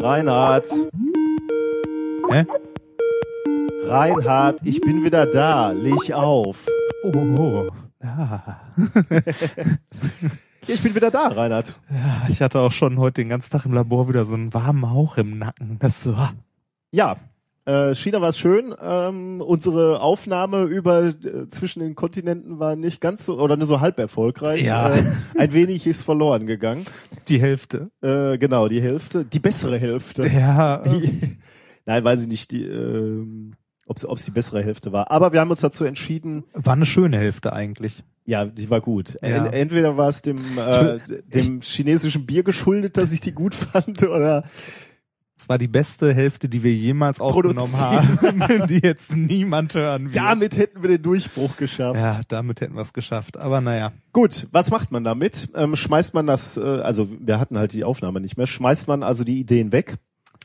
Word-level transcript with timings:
Reinhard. 0.00 0.66
Hä? 2.30 2.46
Reinhard, 3.84 4.60
ich 4.64 4.80
bin 4.80 5.04
wieder 5.04 5.26
da. 5.26 5.70
Leg 5.72 6.12
auf. 6.12 6.66
Oh, 7.04 7.12
oh, 7.14 7.38
oh. 7.38 7.70
Ja. 8.02 8.60
Ich 10.70 10.82
bin 10.82 10.94
wieder 10.94 11.10
da, 11.10 11.28
Reinhard. 11.28 11.74
ja, 11.90 12.26
ich 12.28 12.42
hatte 12.42 12.58
auch 12.60 12.72
schon 12.72 12.98
heute 12.98 13.22
den 13.22 13.30
ganzen 13.30 13.50
Tag 13.50 13.64
im 13.64 13.72
Labor 13.72 14.10
wieder 14.10 14.26
so 14.26 14.34
einen 14.34 14.52
warmen 14.52 14.90
Hauch 14.90 15.16
im 15.16 15.38
Nacken. 15.38 15.78
Das 15.78 16.04
war 16.04 16.34
Ja, 16.92 17.16
äh, 17.68 17.94
China 17.94 18.20
war 18.20 18.32
schön. 18.32 18.74
Ähm, 18.80 19.40
unsere 19.42 20.00
Aufnahme 20.00 20.62
über 20.62 21.04
äh, 21.04 21.48
zwischen 21.48 21.80
den 21.80 21.94
Kontinenten 21.94 22.58
war 22.58 22.76
nicht 22.76 23.00
ganz 23.00 23.24
so 23.24 23.38
oder 23.38 23.56
nur 23.56 23.66
so 23.66 23.80
halb 23.80 23.98
erfolgreich. 23.98 24.64
Ja. 24.64 24.94
Äh, 24.94 25.02
ein 25.36 25.52
wenig 25.52 25.86
ist 25.86 26.02
verloren 26.02 26.46
gegangen. 26.46 26.86
die 27.28 27.40
Hälfte. 27.40 27.90
Äh, 28.00 28.38
genau, 28.38 28.68
die 28.68 28.80
Hälfte, 28.80 29.24
die 29.24 29.38
bessere 29.38 29.78
Hälfte. 29.78 30.26
Ja, 30.28 30.82
äh, 30.82 30.88
Die, 31.00 31.36
nein, 31.84 32.02
weiß 32.04 32.22
ich 32.22 32.28
nicht, 32.28 32.50
die, 32.52 32.64
ähm, 32.64 33.54
ob 33.86 33.98
es 33.98 34.24
die 34.24 34.30
bessere 34.30 34.62
Hälfte 34.62 34.92
war. 34.92 35.10
Aber 35.10 35.32
wir 35.32 35.40
haben 35.40 35.50
uns 35.50 35.60
dazu 35.60 35.84
entschieden, 35.84 36.44
war 36.54 36.74
eine 36.74 36.86
schöne 36.86 37.18
Hälfte 37.18 37.52
eigentlich. 37.52 38.02
ja, 38.24 38.44
die 38.44 38.68
war 38.70 38.80
gut. 38.80 39.18
Ja. 39.22 39.46
En, 39.46 39.52
entweder 39.52 39.96
war 39.96 40.08
es 40.08 40.22
dem, 40.22 40.38
äh, 40.58 40.98
dem 41.26 41.60
chinesischen 41.62 42.26
Bier 42.26 42.42
geschuldet, 42.42 42.96
dass 42.96 43.12
ich 43.12 43.20
die 43.20 43.32
gut 43.32 43.54
fand, 43.54 44.02
oder 44.08 44.44
Es 45.38 45.48
war 45.48 45.56
die 45.56 45.68
beste 45.68 46.12
Hälfte, 46.12 46.48
die 46.48 46.64
wir 46.64 46.74
jemals 46.74 47.20
aufgenommen 47.20 47.72
haben, 47.78 48.66
die 48.68 48.80
jetzt 48.82 49.14
niemand 49.14 49.72
hören 49.74 50.06
wird. 50.06 50.16
damit 50.16 50.56
hätten 50.56 50.82
wir 50.82 50.88
den 50.88 51.02
Durchbruch 51.02 51.56
geschafft. 51.56 52.00
ja, 52.00 52.20
damit 52.26 52.60
hätten 52.60 52.74
wir 52.74 52.82
es 52.82 52.92
geschafft. 52.92 53.36
Aber 53.36 53.60
naja. 53.60 53.92
Gut, 54.12 54.48
was 54.50 54.70
macht 54.70 54.90
man 54.90 55.04
damit? 55.04 55.50
Ähm, 55.54 55.76
schmeißt 55.76 56.12
man 56.14 56.26
das, 56.26 56.56
äh, 56.56 56.60
also 56.60 57.08
wir 57.20 57.38
hatten 57.38 57.56
halt 57.56 57.72
die 57.72 57.84
Aufnahme 57.84 58.20
nicht 58.20 58.36
mehr, 58.36 58.48
schmeißt 58.48 58.88
man 58.88 59.04
also 59.04 59.22
die 59.22 59.38
Ideen 59.38 59.70
weg? 59.70 59.94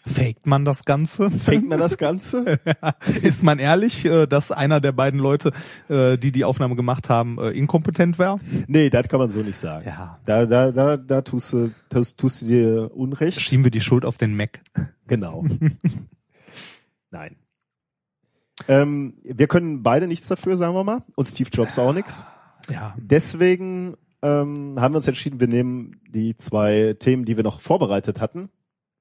Faked 0.05 0.45
man 0.45 0.65
das 0.65 0.83
Ganze? 0.83 1.31
Fängt 1.31 1.69
man 1.69 1.79
das 1.79 1.97
Ganze? 1.97 2.59
Ist 3.21 3.41
man 3.41 3.59
ehrlich, 3.59 4.03
äh, 4.03 4.27
dass 4.27 4.51
einer 4.51 4.81
der 4.81 4.91
beiden 4.91 5.19
Leute, 5.19 5.51
äh, 5.87 6.17
die 6.17 6.33
die 6.33 6.43
Aufnahme 6.43 6.75
gemacht 6.75 7.09
haben, 7.09 7.37
äh, 7.39 7.51
inkompetent 7.51 8.19
wäre? 8.19 8.39
nee, 8.67 8.89
das 8.89 9.07
kann 9.07 9.19
man 9.19 9.29
so 9.29 9.41
nicht 9.41 9.57
sagen. 9.57 9.85
Ja. 9.87 10.19
Da, 10.25 10.45
da, 10.45 10.71
da, 10.71 10.97
da 10.97 11.21
tust 11.21 11.53
du, 11.53 11.71
tust, 11.89 12.19
tust 12.19 12.41
du 12.41 12.45
dir 12.47 12.91
Unrecht. 12.93 13.39
Schieben 13.39 13.63
wir 13.63 13.71
die 13.71 13.81
Schuld 13.81 14.05
auf 14.05 14.17
den 14.17 14.35
Mac. 14.35 14.61
Genau. 15.07 15.45
Nein. 17.11 17.37
Ähm, 18.67 19.15
wir 19.23 19.47
können 19.47 19.83
beide 19.83 20.07
nichts 20.07 20.27
dafür, 20.27 20.57
sagen 20.57 20.75
wir 20.75 20.83
mal. 20.83 21.03
Und 21.15 21.27
Steve 21.27 21.49
Jobs 21.51 21.79
auch 21.79 21.93
nichts. 21.93 22.23
Ja. 22.69 22.93
Deswegen 22.97 23.95
ähm, 24.21 24.75
haben 24.79 24.93
wir 24.93 24.97
uns 24.97 25.07
entschieden, 25.07 25.39
wir 25.39 25.47
nehmen 25.47 26.01
die 26.09 26.35
zwei 26.37 26.95
Themen, 26.99 27.25
die 27.25 27.37
wir 27.37 27.43
noch 27.43 27.61
vorbereitet 27.61 28.21
hatten, 28.21 28.49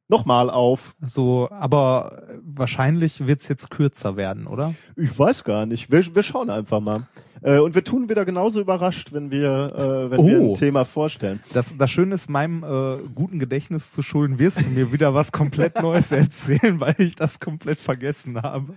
nochmal 0.08 0.50
auf. 0.50 0.94
So, 1.00 1.48
aber 1.50 2.22
wahrscheinlich 2.42 3.26
wird's 3.26 3.48
jetzt 3.48 3.70
kürzer 3.70 4.16
werden, 4.16 4.46
oder? 4.46 4.74
Ich 4.96 5.18
weiß 5.18 5.44
gar 5.44 5.66
nicht. 5.66 5.90
Wir, 5.90 6.14
wir 6.14 6.22
schauen 6.22 6.50
einfach 6.50 6.80
mal. 6.80 7.06
Äh, 7.44 7.58
und 7.58 7.74
wir 7.74 7.82
tun 7.82 8.08
wieder 8.08 8.24
genauso 8.24 8.60
überrascht, 8.60 9.12
wenn 9.12 9.30
wir, 9.32 9.72
äh, 9.74 10.10
wenn 10.10 10.26
wir 10.26 10.40
Oh. 10.40 10.50
ein 10.50 10.54
Thema 10.54 10.84
vorstellen. 10.84 11.40
Das, 11.52 11.76
das 11.76 11.90
Schöne 11.90 12.14
ist, 12.14 12.30
meinem 12.30 12.62
äh, 12.62 13.02
guten 13.14 13.38
Gedächtnis 13.40 13.90
zu 13.90 14.02
schulden, 14.02 14.38
wirst 14.38 14.60
du 14.60 14.68
mir 14.70 14.92
wieder 14.92 15.12
was 15.14 15.32
komplett 15.32 15.74
Neues 15.82 16.12
erzählen, 16.12 16.78
weil 16.78 16.94
ich 16.98 17.16
das 17.16 17.40
komplett 17.40 17.78
vergessen 17.78 18.40
habe. 18.40 18.74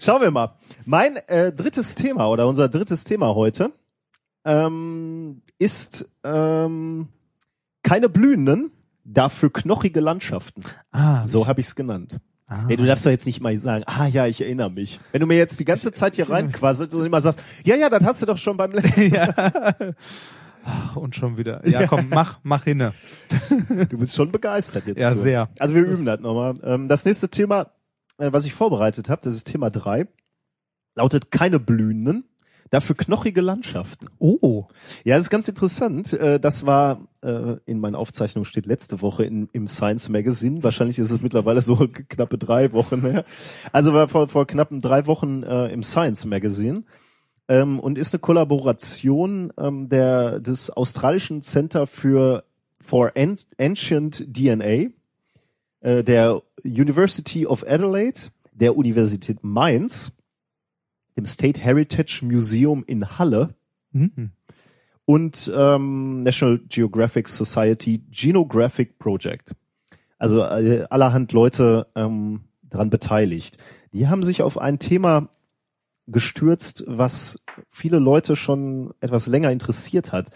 Schauen 0.00 0.22
wir 0.22 0.30
mal. 0.30 0.54
Mein 0.86 1.16
äh, 1.26 1.52
drittes 1.52 1.94
Thema 1.94 2.28
oder 2.30 2.46
unser 2.48 2.68
drittes 2.68 3.04
Thema 3.04 3.34
heute 3.34 3.72
ähm, 4.46 5.42
ist 5.58 6.08
ähm, 6.24 7.08
keine 7.82 8.08
blühenden, 8.08 8.70
dafür 9.06 9.52
knochige 9.52 10.00
Landschaften. 10.00 10.64
Ah, 10.90 11.26
So 11.26 11.46
habe 11.46 11.60
ich 11.60 11.66
es 11.66 11.74
genannt. 11.74 12.18
ah. 12.48 12.64
Nee, 12.68 12.76
du 12.76 12.84
darfst 12.84 13.06
doch 13.06 13.10
jetzt 13.10 13.26
nicht 13.26 13.40
mal 13.40 13.56
sagen, 13.56 13.84
ah 13.86 14.06
ja, 14.06 14.26
ich 14.26 14.40
erinnere 14.40 14.70
mich. 14.70 15.00
Wenn 15.12 15.20
du 15.20 15.26
mir 15.26 15.36
jetzt 15.38 15.58
die 15.60 15.64
ganze 15.64 15.92
Zeit 15.92 16.16
hier 16.16 16.28
reinquasselst 16.28 16.94
und 16.94 17.04
immer 17.06 17.20
sagst, 17.20 17.40
ja, 17.64 17.76
ja, 17.76 17.88
das 17.88 18.04
hast 18.04 18.22
du 18.22 18.26
doch 18.26 18.38
schon 18.38 18.56
beim 18.56 18.72
letzten 18.72 19.10
ja. 19.14 19.32
Ach, 20.64 20.96
Und 20.96 21.14
schon 21.14 21.36
wieder. 21.36 21.66
Ja, 21.66 21.86
komm, 21.86 22.08
mach, 22.10 22.40
mach 22.42 22.64
hinne. 22.64 22.92
Du 23.88 23.98
bist 23.98 24.14
schon 24.16 24.32
begeistert 24.32 24.86
jetzt. 24.88 25.00
Ja, 25.00 25.14
du. 25.14 25.20
sehr. 25.20 25.48
Also 25.60 25.74
wir 25.74 25.82
üben 25.82 26.04
das 26.04 26.20
nochmal. 26.20 26.54
Ähm, 26.64 26.88
das 26.88 27.04
nächste 27.04 27.28
Thema, 27.28 27.70
äh, 28.18 28.32
was 28.32 28.44
ich 28.44 28.52
vorbereitet 28.54 29.08
habe, 29.08 29.20
das 29.22 29.34
ist 29.34 29.44
Thema 29.46 29.70
drei, 29.70 30.08
lautet 30.96 31.30
keine 31.30 31.60
blühenden, 31.60 32.24
dafür 32.70 32.96
knochige 32.96 33.40
Landschaften. 33.40 34.08
Oh. 34.18 34.64
Ja, 35.04 35.14
das 35.16 35.24
ist 35.24 35.30
ganz 35.30 35.48
interessant. 35.48 36.12
Äh, 36.12 36.40
Das 36.40 36.66
war 36.66 37.06
äh, 37.22 37.56
in 37.66 37.78
meinen 37.80 37.94
Aufzeichnungen 37.94 38.44
steht 38.44 38.66
letzte 38.66 39.00
Woche 39.02 39.24
in, 39.24 39.48
im 39.52 39.68
Science 39.68 40.08
Magazine. 40.08 40.62
Wahrscheinlich 40.62 40.98
ist 40.98 41.10
es 41.10 41.22
mittlerweile 41.22 41.62
so 41.62 41.76
knappe 42.08 42.38
drei 42.38 42.72
Wochen 42.72 43.02
her. 43.02 43.24
Also 43.72 43.94
war 43.94 44.08
vor, 44.08 44.28
vor 44.28 44.46
knappen 44.46 44.80
drei 44.80 45.06
Wochen 45.06 45.42
äh, 45.42 45.68
im 45.68 45.82
Science 45.82 46.24
Magazine 46.24 46.82
ähm, 47.48 47.78
und 47.80 47.98
ist 47.98 48.14
eine 48.14 48.20
Kollaboration 48.20 49.52
ähm, 49.58 49.88
der 49.88 50.40
des 50.40 50.70
australischen 50.70 51.42
Center 51.42 51.86
für 51.86 52.44
for 52.80 53.12
An- 53.16 53.36
Ancient 53.58 54.26
DNA, 54.32 54.90
der 55.82 56.42
University 56.64 57.46
of 57.46 57.64
Adelaide, 57.68 58.18
der 58.52 58.76
Universität 58.76 59.42
Mainz, 59.42 60.12
dem 61.16 61.26
State 61.26 61.60
Heritage 61.60 62.20
Museum 62.24 62.84
in 62.86 63.18
Halle 63.18 63.54
Mhm. 63.92 64.30
und 65.06 65.50
ähm, 65.56 66.22
National 66.22 66.58
Geographic 66.68 67.28
Society 67.28 68.02
Genographic 68.10 68.98
Project. 68.98 69.52
Also 70.18 70.42
äh, 70.42 70.86
allerhand 70.90 71.32
Leute 71.32 71.86
ähm, 71.94 72.40
daran 72.62 72.90
beteiligt. 72.90 73.58
Die 73.92 74.08
haben 74.08 74.22
sich 74.22 74.42
auf 74.42 74.58
ein 74.58 74.78
Thema 74.78 75.30
gestürzt, 76.06 76.84
was 76.86 77.42
viele 77.70 77.98
Leute 77.98 78.36
schon 78.36 78.92
etwas 79.00 79.26
länger 79.26 79.50
interessiert 79.50 80.12
hat. 80.12 80.30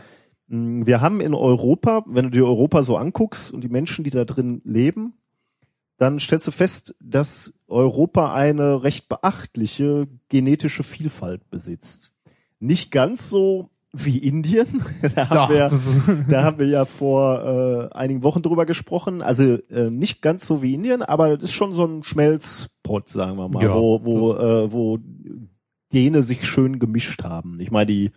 Mm, 0.48 0.86
Wir 0.86 1.00
haben 1.00 1.20
in 1.20 1.34
Europa, 1.34 2.04
wenn 2.06 2.24
du 2.24 2.30
dir 2.30 2.46
Europa 2.46 2.82
so 2.82 2.96
anguckst 2.96 3.52
und 3.52 3.62
die 3.62 3.68
Menschen, 3.68 4.04
die 4.04 4.10
da 4.10 4.24
drin 4.24 4.62
leben, 4.64 5.14
dann 6.00 6.18
stellst 6.18 6.46
du 6.46 6.50
fest, 6.50 6.94
dass 6.98 7.52
Europa 7.68 8.32
eine 8.32 8.82
recht 8.82 9.10
beachtliche 9.10 10.08
genetische 10.30 10.82
Vielfalt 10.82 11.50
besitzt. 11.50 12.14
Nicht 12.58 12.90
ganz 12.90 13.28
so 13.28 13.68
wie 13.92 14.16
Indien. 14.16 14.82
da, 15.14 15.28
haben 15.28 15.36
Doch, 15.36 15.50
wir, 15.50 16.24
da 16.28 16.42
haben 16.42 16.58
wir 16.58 16.68
ja 16.68 16.86
vor 16.86 17.90
äh, 17.92 17.94
einigen 17.94 18.22
Wochen 18.22 18.40
drüber 18.40 18.64
gesprochen. 18.64 19.20
Also 19.20 19.58
äh, 19.68 19.90
nicht 19.90 20.22
ganz 20.22 20.46
so 20.46 20.62
wie 20.62 20.72
Indien, 20.72 21.02
aber 21.02 21.36
das 21.36 21.50
ist 21.50 21.52
schon 21.52 21.74
so 21.74 21.84
ein 21.84 22.02
Schmelzpot, 22.02 23.10
sagen 23.10 23.36
wir 23.36 23.50
mal, 23.50 23.62
Ja, 23.62 23.74
wo, 23.74 24.02
wo, 24.02 24.32
äh, 24.36 24.72
wo 24.72 24.98
Gene 25.90 26.22
sich 26.22 26.48
schön 26.48 26.78
gemischt 26.78 27.24
haben. 27.24 27.60
Ich 27.60 27.70
meine, 27.70 27.86
die 27.86 28.10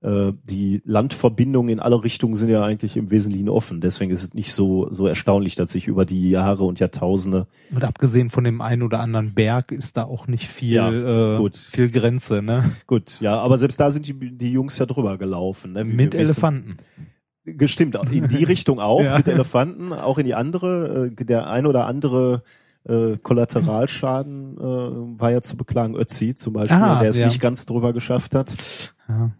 äh, 0.00 0.32
die 0.44 0.80
Landverbindungen 0.84 1.70
in 1.70 1.80
alle 1.80 2.02
Richtungen 2.04 2.34
sind 2.36 2.48
ja 2.50 2.62
eigentlich 2.62 2.96
im 2.96 3.10
Wesentlichen 3.10 3.48
offen. 3.48 3.80
Deswegen 3.80 4.12
ist 4.12 4.22
es 4.22 4.34
nicht 4.34 4.52
so, 4.52 4.88
so 4.92 5.06
erstaunlich, 5.06 5.56
dass 5.56 5.72
sich 5.72 5.86
über 5.88 6.04
die 6.04 6.30
Jahre 6.30 6.64
und 6.64 6.78
Jahrtausende 6.78 7.46
Und 7.74 7.82
abgesehen 7.84 8.30
von 8.30 8.44
dem 8.44 8.60
einen 8.60 8.82
oder 8.82 9.00
anderen 9.00 9.34
Berg 9.34 9.72
ist 9.72 9.96
da 9.96 10.04
auch 10.04 10.28
nicht 10.28 10.46
viel, 10.46 10.74
Ja, 10.74 11.34
äh, 11.34 11.38
gut. 11.38 11.56
viel 11.56 11.90
Grenze, 11.90 12.42
ne? 12.42 12.70
Gut, 12.86 13.20
ja, 13.20 13.38
aber 13.38 13.58
selbst 13.58 13.80
da 13.80 13.90
sind 13.90 14.06
die, 14.06 14.14
die 14.36 14.52
Jungs 14.52 14.78
ja 14.78 14.86
drüber 14.86 15.18
gelaufen. 15.18 15.72
Ne, 15.72 15.84
Mit. 15.84 16.14
Elefanten. 16.14 16.76
Gestimmt, 17.44 17.98
in 18.10 18.28
die 18.28 18.44
Richtung 18.44 18.78
auch, 18.78 19.02
Ja. 19.02 19.16
mit 19.16 19.26
Elefanten, 19.26 19.92
auch 19.92 20.18
in 20.18 20.26
die 20.26 20.34
andere. 20.34 21.10
Äh, 21.18 21.24
der 21.24 21.48
ein 21.50 21.66
oder 21.66 21.86
andere 21.86 22.42
äh, 22.84 23.16
Kollateralschaden 23.22 24.56
äh, 24.58 25.20
war 25.20 25.32
ja 25.32 25.40
zu 25.40 25.56
beklagen. 25.56 25.96
Ötzi 25.96 26.34
zum 26.34 26.52
Beispiel, 26.54 26.76
Ah, 26.76 27.00
der 27.00 27.10
es 27.10 27.18
ja. 27.18 27.26
nicht 27.26 27.40
ganz 27.40 27.66
drüber 27.66 27.92
geschafft 27.92 28.34
hat. 28.34 28.54
Ja. 29.08 29.30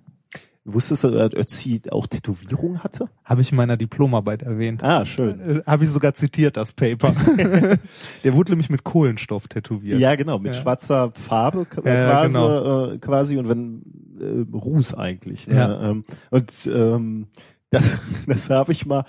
Wusstest 0.71 1.05
du, 1.05 1.11
dass 1.11 1.33
Ötzi 1.35 1.81
auch 1.91 2.07
Tätowierung 2.07 2.81
hatte? 2.85 3.09
Habe 3.25 3.41
ich 3.41 3.51
in 3.53 3.57
meiner 3.57 3.77
Diplomarbeit 3.79 4.43
erwähnt. 4.43 4.83
Ah, 4.85 5.05
schön. 5.07 5.41
Äh, 5.41 5.63
Habe 5.67 5.85
ich 5.85 5.91
sogar 5.91 6.13
zitiert, 6.15 6.57
das 6.59 6.73
Paper. 6.75 7.15
Der 8.25 8.35
wurde 8.35 8.53
nämlich 8.53 8.69
mit 8.71 8.85
Kohlenstoff 8.85 9.49
tätowiert. 9.49 9.99
Ja, 9.99 10.15
genau, 10.15 10.39
mit 10.39 10.55
Ja. 10.55 10.61
schwarzer 10.61 11.11
Farbe 11.11 11.65
k- 11.65 11.81
Ja, 11.85 12.11
quasi, 12.11 12.29
genau. 12.35 12.87
äh, 12.93 12.99
quasi 12.99 13.37
und 13.39 13.49
wenn 13.49 13.83
äh, 14.21 14.57
Ruß 14.57 14.95
eigentlich. 14.95 15.47
Ne? 15.47 15.55
Ja. 15.57 15.91
Ähm, 15.91 16.05
und 16.31 16.71
ähm, 16.73 17.27
das, 17.71 18.01
das 18.27 18.51
habe 18.51 18.73
ich 18.73 18.85
mal, 18.85 19.05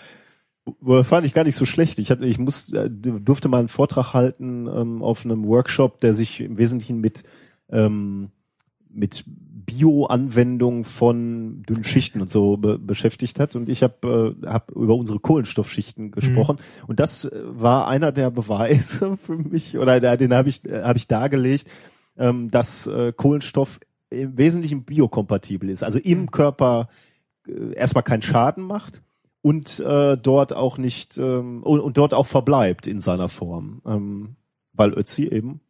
fand 1.01 1.25
ich 1.25 1.33
gar 1.33 1.43
nicht 1.43 1.55
so 1.55 1.65
schlecht. 1.65 1.99
Ich 1.99 2.09
hatte, 2.11 2.25
ich 2.25 2.39
muss, 2.39 2.71
äh, 2.73 2.89
durfte 2.89 3.49
mal 3.49 3.59
einen 3.59 3.67
Vortrag 3.67 4.13
halten 4.13 4.67
ähm, 4.67 5.01
auf 5.03 5.25
einem 5.25 5.45
Workshop, 5.45 5.99
der 5.99 6.13
sich 6.13 6.41
im 6.41 6.57
Wesentlichen 6.57 6.99
mit 7.01 7.23
ähm, 7.69 8.29
mit 8.91 9.23
Bio-Anwendung 9.69 10.83
von 10.83 11.61
dünnen 11.63 11.83
Schichten 11.83 12.21
und 12.21 12.29
so 12.29 12.57
be 12.57 12.79
beschäftigt 12.79 13.39
hat. 13.39 13.55
Und 13.55 13.69
ich 13.69 13.83
habe 13.83 14.35
äh, 14.41 14.47
hab 14.47 14.71
über 14.71 14.95
unsere 14.95 15.19
Kohlenstoffschichten 15.19 16.11
gesprochen. 16.11 16.57
Und 16.87 16.99
das 16.99 17.25
äh, 17.25 17.41
war 17.43 17.87
einer 17.87 18.11
der 18.11 18.31
Beweise 18.31 19.17
für 19.21 19.37
mich, 19.37 19.77
oder 19.77 19.99
der, 19.99 20.17
den 20.17 20.33
habe 20.33 20.49
ich, 20.49 20.65
äh, 20.65 20.81
hab 20.81 20.95
ich 20.95 21.07
dargelegt, 21.07 21.67
ähm, 22.17 22.49
dass 22.49 22.87
äh, 22.87 23.13
Kohlenstoff 23.15 23.79
im 24.09 24.37
Wesentlichen 24.37 24.83
biokompatibel 24.83 25.69
ist, 25.69 25.83
also 25.83 25.99
im 25.99 26.31
Körper 26.31 26.89
äh, 27.47 27.73
erstmal 27.73 28.03
keinen 28.03 28.23
Schaden 28.23 28.63
macht 28.63 29.03
und 29.43 29.79
äh, 29.79 30.17
dort 30.17 30.53
auch 30.53 30.79
nicht 30.79 31.17
ähm, 31.19 31.61
und, 31.61 31.79
und 31.79 31.97
dort 31.97 32.15
auch 32.15 32.25
verbleibt 32.25 32.87
in 32.87 32.99
seiner 32.99 33.29
Form, 33.29 33.81
ähm, 33.85 34.35
weil 34.73 34.93
Ötzi 34.93 35.27
eben 35.27 35.61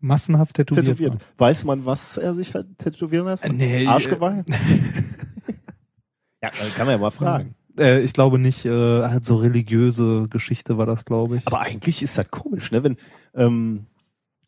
Massenhaft 0.00 0.56
tätowiert. 0.56 0.86
tätowiert. 0.86 1.12
war. 1.14 1.20
Weiß 1.48 1.64
man, 1.64 1.86
was 1.86 2.16
er 2.18 2.34
sich 2.34 2.54
hat 2.54 2.66
tätowieren 2.78 3.26
lassen? 3.26 3.46
Äh, 3.60 3.80
nee, 3.80 3.86
Arschgeweih? 3.86 4.44
ja, 6.42 6.50
kann 6.76 6.86
man 6.86 6.94
ja 6.94 6.98
mal 6.98 7.10
fragen. 7.10 7.54
Äh, 7.78 8.00
ich 8.02 8.12
glaube 8.12 8.38
nicht, 8.38 8.64
äh, 8.64 8.70
halt 9.02 9.24
so 9.24 9.36
religiöse 9.36 10.26
Geschichte 10.28 10.78
war 10.78 10.86
das, 10.86 11.04
glaube 11.04 11.36
ich. 11.36 11.46
Aber 11.46 11.60
eigentlich 11.60 12.02
ist 12.02 12.18
das 12.18 12.30
komisch, 12.30 12.72
ne? 12.72 12.82
Wenn 12.82 12.96
ähm, 13.34 13.86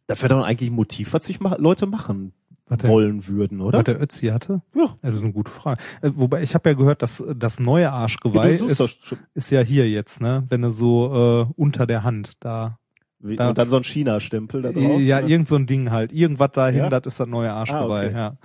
das 0.08 0.22
wäre 0.22 0.34
doch 0.34 0.44
eigentlich 0.44 0.70
ein 0.70 0.74
Motiv, 0.74 1.12
was 1.12 1.26
sich 1.26 1.38
ma 1.38 1.54
Leute 1.56 1.86
machen 1.86 2.32
Was 2.66 2.78
der- 2.78 2.90
wollen 2.90 3.28
würden, 3.28 3.60
oder? 3.60 3.78
Was 3.78 3.84
der 3.84 4.02
Ötzi 4.02 4.26
hatte? 4.28 4.62
Ja. 4.74 4.82
Ja, 4.82 4.96
das 5.02 5.16
ist 5.16 5.22
eine 5.22 5.32
gute 5.32 5.52
Frage. 5.52 5.80
Äh, 6.02 6.10
wobei 6.16 6.42
ich 6.42 6.54
habe 6.56 6.68
ja 6.70 6.74
gehört, 6.74 7.02
dass 7.02 7.22
das 7.36 7.60
neue 7.60 7.92
Arschgeweih 7.92 8.56
suchst 8.56 8.80
ist, 8.80 9.16
ist 9.34 9.50
ja 9.50 9.60
hier 9.60 9.88
jetzt, 9.88 10.20
ne? 10.20 10.44
Wenn 10.48 10.62
du 10.62 10.72
so 10.72 11.46
äh, 11.48 11.52
unter 11.54 11.86
der 11.86 12.02
Hand 12.02 12.32
da. 12.40 12.79
Da- 13.22 13.50
und 13.50 13.58
dann 13.58 13.68
so 13.68 13.76
ein 13.76 13.84
China-Stempel 13.84 14.62
da 14.62 14.72
drauf. 14.72 15.00
ja, 15.00 15.18
oder? 15.18 15.28
irgend 15.28 15.48
so 15.48 15.56
ein 15.56 15.66
Ding 15.66 15.90
halt. 15.90 16.12
Irgendwas 16.12 16.52
dahin, 16.52 16.80
Ja? 16.80 16.90
das 16.90 17.06
ist 17.06 17.20
das 17.20 17.28
neue 17.28 17.52
Arschgeweih, 17.52 18.06
Ah, 18.06 18.06
okay. 18.06 18.14
ja. 18.14 18.36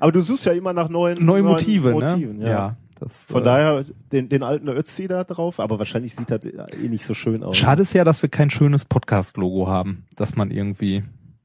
Aber 0.00 0.12
du 0.12 0.20
suchst 0.20 0.46
ja 0.46 0.52
immer 0.52 0.72
nach 0.72 0.88
neuen, 0.88 1.18
Neue 1.24 1.42
neuen 1.42 1.52
Motive, 1.52 1.90
Motiven, 1.90 2.38
ne? 2.38 2.48
ja. 2.48 2.76
das, 3.00 3.24
Von 3.24 3.42
äh, 3.42 3.44
daher 3.44 3.84
den, 4.12 4.28
den 4.28 4.42
alten 4.42 4.68
Ötzi 4.68 5.08
da 5.08 5.24
drauf, 5.24 5.60
aber 5.60 5.78
wahrscheinlich 5.78 6.14
sieht 6.14 6.30
das 6.30 6.46
eh 6.46 6.88
nicht 6.88 7.04
so 7.04 7.12
schön 7.12 7.42
aus. 7.42 7.56
Schade 7.56 7.82
ist 7.82 7.92
ja, 7.92 8.04
dass 8.04 8.22
wir 8.22 8.30
kein 8.30 8.50
schönes 8.50 8.84
Podcast-Logo 8.84 9.66
haben, 9.68 10.04
dass 10.16 10.36
man 10.36 10.50
irgendwie 10.50 11.02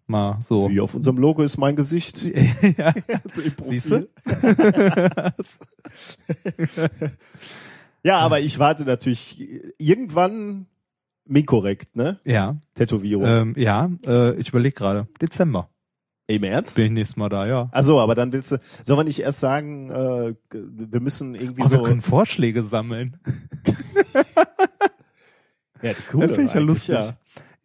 mal 0.08 0.40
so. 0.48 0.70
Wie 0.70 0.80
auf 0.80 0.96
unserem 0.96 1.18
Logo 1.18 1.42
ist 1.44 1.58
mein 1.58 1.76
Gesicht. 1.76 2.24
ja, 2.78 2.94
Also 3.26 3.42
siehst 3.64 3.92
du? 3.92 4.08
Ja, 8.02 8.20
aber 8.20 8.40
ich 8.40 8.60
warte 8.60 8.86
natürlich 8.86 9.44
irgendwann 9.78 10.68
minkorrekt, 11.30 11.96
ne? 11.96 12.20
Ja, 12.26 12.58
Tätowierung. 12.76 13.26
ähm, 13.26 13.54
ja, 13.58 13.90
äh, 14.06 14.36
ich 14.36 14.50
überlege 14.50 14.76
gerade. 14.76 15.08
Dezember 15.22 15.70
Im 16.28 16.44
Ernst? 16.44 16.76
bin 16.76 16.86
ich 16.88 16.92
nächstes 16.92 17.18
Mal 17.18 17.30
da, 17.30 17.46
ja. 17.48 17.70
Also, 17.72 18.00
aber 18.00 18.16
dann 18.16 18.32
willst 18.32 18.52
du, 18.52 18.60
soll 18.84 18.98
man 18.98 19.06
nicht 19.08 19.20
erst 19.20 19.40
sagen, 19.40 19.90
äh, 19.92 20.36
wir 20.52 21.00
müssen 21.00 21.36
irgendwie 21.36 21.62
Oh, 21.66 21.72
wir 21.72 21.78
so. 21.78 21.84
können 21.84 22.02
Vorschläge 22.02 22.64
sammeln. 22.64 23.18
ja, 25.82 25.82
die 25.82 25.88
Das 25.90 26.08
coole 26.12 26.28
finde 26.30 26.44
ich 26.46 26.54
ja 26.54 26.60
lustig. 26.60 26.96
ja. 26.96 27.14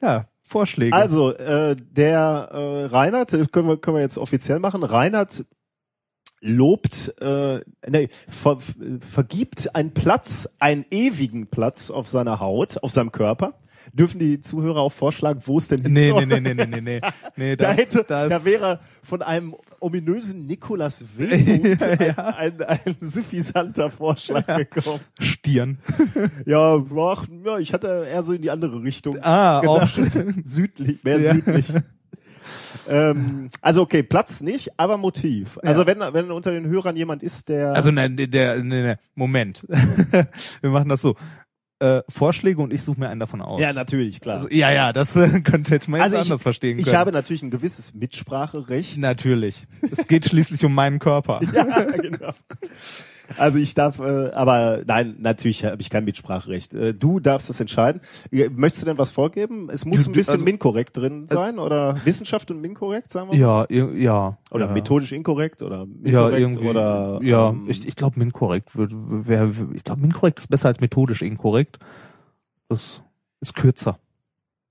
Ja, 0.01 0.29
Vorschläge. 0.43 0.95
Also, 0.95 1.33
äh, 1.35 1.75
der 1.77 2.49
äh, 2.53 2.85
Reinhard, 2.87 3.33
äh, 3.33 3.47
können 3.47 3.69
wir, 3.69 3.77
können 3.79 3.97
wir 3.97 4.03
jetzt 4.03 4.19
offiziell 4.19 4.59
machen, 4.59 4.83
Reinhard 4.83 5.45
lobt, 6.47 7.15
äh, 7.21 7.61
nee, 7.89 8.09
ver, 8.29 8.59
vergibt 9.09 9.75
einen 9.75 9.93
Platz, 9.95 10.49
einen 10.59 10.85
ewigen 10.91 11.47
Platz 11.47 11.91
auf 11.91 12.09
seiner 12.09 12.39
Haut, 12.39 12.83
auf 12.83 12.93
seinem 12.93 13.13
Körper. 13.13 13.55
Dürfen 13.93 14.19
die 14.19 14.41
Zuhörer 14.41 14.81
auch 14.81 14.93
vorschlagen, 14.93 15.41
wo 15.45 15.59
es 15.59 15.69
denn 15.69 15.81
hin 15.81 15.93
nee, 15.93 16.09
soll? 16.09 16.25
nee, 16.27 16.41
nee, 16.41 16.55
nee, 16.55 16.65
nee, 16.67 16.81
nee, 16.81 16.81
nee, 16.81 17.01
nee. 17.37 17.57
Da, 17.57 17.69
Das, 17.69 17.77
hätte, 17.77 18.05
das, 18.09 18.29
da 18.31 18.45
wäre 18.45 18.81
von 19.03 19.21
einem 19.23 19.55
ominösen 19.79 20.47
Nikolas 20.47 21.05
W. 21.19 21.77
Ja, 21.79 22.03
ja. 22.07 22.15
ein, 22.37 22.63
ein, 22.63 22.79
ein 22.87 22.97
suffisanter 23.01 23.91
Vorschlag 23.91 24.47
gekommen. 24.71 25.01
Stirn. 25.21 25.79
Ja, 26.47 26.83
ach, 26.97 27.27
ja, 27.45 27.59
ich 27.59 27.73
hatte 27.75 28.07
eher 28.11 28.23
so 28.23 28.33
in 28.33 28.43
die 28.43 28.51
andere 28.51 28.83
Richtung 28.83 29.19
Ah, 29.23 29.61
auch. 29.61 29.95
gedacht. 29.95 30.25
südlich, 30.45 31.05
mehr 31.05 31.21
Ja. 31.21 31.35
südlich. 31.35 31.73
Ähm, 32.89 33.51
also 33.61 33.83
okay, 33.83 34.03
Platz 34.03 34.41
nicht, 34.41 34.79
aber 34.79 34.97
Motiv. 34.97 35.59
Also 35.63 35.83
Ja. 35.83 35.87
wenn, 35.87 36.01
wenn 36.15 36.31
unter 36.31 36.51
den 36.51 36.67
Hörern 36.67 36.97
jemand 36.97 37.23
ist, 37.23 37.49
der 37.49 37.73
Also 37.75 37.91
nein, 37.91 38.17
der, 38.17 38.63
nee, 38.63 38.95
Moment. 39.15 39.65
wir 40.61 40.71
machen 40.71 40.89
das 40.89 41.03
so. 41.03 41.17
Äh, 41.81 42.03
Vorschläge 42.09 42.63
und 42.63 42.73
ich 42.73 42.83
suche 42.83 43.01
mir 43.01 43.09
einen 43.09 43.19
davon 43.19 43.43
aus. 43.43 43.61
ja 43.61 43.73
natürlich 43.73 44.21
klar. 44.21 44.37
Also, 44.37 44.49
ja, 44.49 44.71
ja, 44.73 44.93
das 44.93 45.17
äh, 45.17 45.29
könnte 45.43 45.79
man 45.91 45.99
jetzt 46.01 46.05
Also 46.05 46.17
ich- 46.19 46.23
anders 46.23 46.41
verstehen 46.43 46.77
können. 46.77 46.87
ich 46.89 46.95
habe 46.95 47.11
natürlich 47.11 47.43
ein 47.43 47.51
gewisses 47.51 47.93
Mitspracherecht. 47.93 48.97
Natürlich. 48.99 49.67
Es 49.91 50.07
geht 50.07 50.25
schließlich 50.25 50.65
um 50.65 50.73
meinen 50.73 51.01
Körper. 51.01 51.41
ja, 51.53 51.83
genau. 51.83 52.31
Also 53.39 53.59
ich 53.59 53.75
darf, 53.75 54.01
äh, 54.01 54.31
aber 54.33 54.83
nein, 54.87 55.17
natürlich 55.19 55.65
habe 55.65 55.81
ich 55.81 55.91
kein 55.91 56.05
Mitspracherecht. 56.05 56.75
Äh, 56.75 56.95
du 56.95 57.21
darfst 57.21 57.49
das 57.49 57.59
entscheiden. 57.61 58.01
Äh, 58.31 58.49
Möchtest 58.51 58.83
du 58.83 58.87
denn 58.87 58.99
was 58.99 59.11
vorgeben? 59.11 59.71
Es 59.71 59.85
muss 59.85 60.07
ein 60.07 60.13
bisschen 60.13 60.35
also- 60.35 60.45
minkorrekt 60.45 60.97
drin 60.97 61.27
sein 61.29 61.59
oder 61.59 61.97
Wissenschaft 62.05 62.51
und 62.51 62.61
minkorrekt, 62.61 63.11
sagen 63.11 63.31
wir 63.31 63.39
mal? 63.39 63.67
Ja, 63.71 63.93
ja. 63.95 64.39
Oder 64.51 64.67
ja. 64.67 64.73
methodisch 64.73 65.13
inkorrekt 65.13 65.63
oder 65.63 65.87
Ja, 66.03 66.29
irgendwie. 66.31 66.69
oder 66.69 67.21
ja, 67.23 67.51
ähm, 67.51 67.65
ich, 67.69 67.87
ich 67.89 67.97
glaube, 67.97 68.19
minkorrekt 68.19 68.77
wird, 68.77 68.93
wär, 68.95 69.51
ich 69.75 69.85
glaube, 69.85 70.03
minkorrekt 70.03 70.39
ist 70.41 70.49
besser 70.49 70.69
als 70.69 70.81
methodisch 70.81 71.23
inkorrekt. 71.23 71.79
Das 72.69 73.03
ist 73.41 73.55
kürzer. 73.55 73.99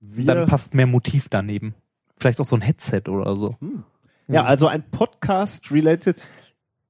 wir, 0.00 0.24
Dann 0.26 0.46
passt 0.48 0.74
mehr 0.74 0.86
Motiv 0.86 1.28
daneben. 1.28 1.74
Vielleicht 2.16 2.40
auch 2.40 2.44
so 2.44 2.56
ein 2.56 2.62
Headset 2.62 3.02
oder 3.08 3.34
so. 3.36 3.56
ja, 4.28 4.44
also 4.44 4.68
ein 4.68 4.84
Podcast 4.90 5.70
related. 5.72 6.16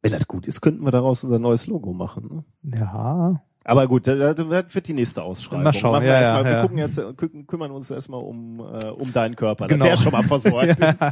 Wenn 0.05 0.13
das 0.13 0.29
gut 0.29 0.47
ist, 0.47 0.61
könnten 0.61 0.85
wir 0.85 0.91
daraus 0.91 1.25
unser 1.25 1.39
neues 1.39 1.67
Logo 1.67 1.95
machen. 1.95 2.45
Ne? 2.63 2.79
Ja. 2.79 3.41
Aber 3.65 3.87
gut, 3.89 4.07
da, 4.07 4.15
da 4.15 4.35
da 4.35 4.51
wird 4.51 4.87
die 4.87 4.93
nächste 4.93 5.23
Ausschreibung. 5.23 5.65
Mal 5.65 5.73
schauen, 5.73 5.93
Machen 5.93 6.03
wir 6.05 6.11
ja, 6.13 6.21
erstmal, 6.21 6.43
ja, 6.45 6.49
wir 6.51 6.57
ja. 6.57 6.61
gucken 6.63 6.77
jetzt, 6.79 6.99
kü- 6.99 7.47
kümmern 7.47 7.71
uns 7.71 7.91
erstmal 7.91 8.21
um, 8.21 8.61
äh, 8.61 8.89
um 8.89 9.11
deinen 9.15 9.35
Körper, 9.35 9.67
Genau. 9.67 9.87
dass 9.87 9.95
der 10.01 10.03
schon 10.03 10.13
mal 10.13 10.23
versorgt 10.23 10.79
ist. 10.81 11.03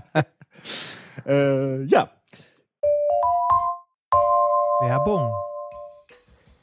Äh, 1.27 1.85
ja, 1.85 2.11
Werbung. 4.83 5.33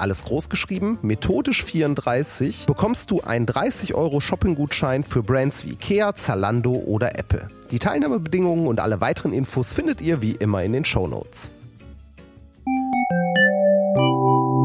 alles 0.00 0.24
groß 0.24 0.48
geschrieben, 0.48 0.98
methodisch 1.02 1.64
34, 1.64 2.66
bekommst 2.66 3.10
du 3.10 3.20
einen 3.20 3.46
30 3.46 3.94
Euro 3.94 4.20
Shopping-Gutschein 4.20 5.04
für 5.04 5.22
Brands 5.22 5.64
wie 5.64 5.72
Ikea, 5.72 6.14
Zalando 6.14 6.72
oder 6.72 7.18
Apple. 7.18 7.48
Die 7.70 7.78
Teilnahmebedingungen 7.78 8.66
und 8.66 8.80
alle 8.80 9.00
weiteren 9.00 9.32
Infos 9.32 9.72
findet 9.72 10.00
ihr 10.00 10.22
wie 10.22 10.32
immer 10.32 10.62
in 10.64 10.72
den 10.72 10.84
Shownotes. 10.84 11.50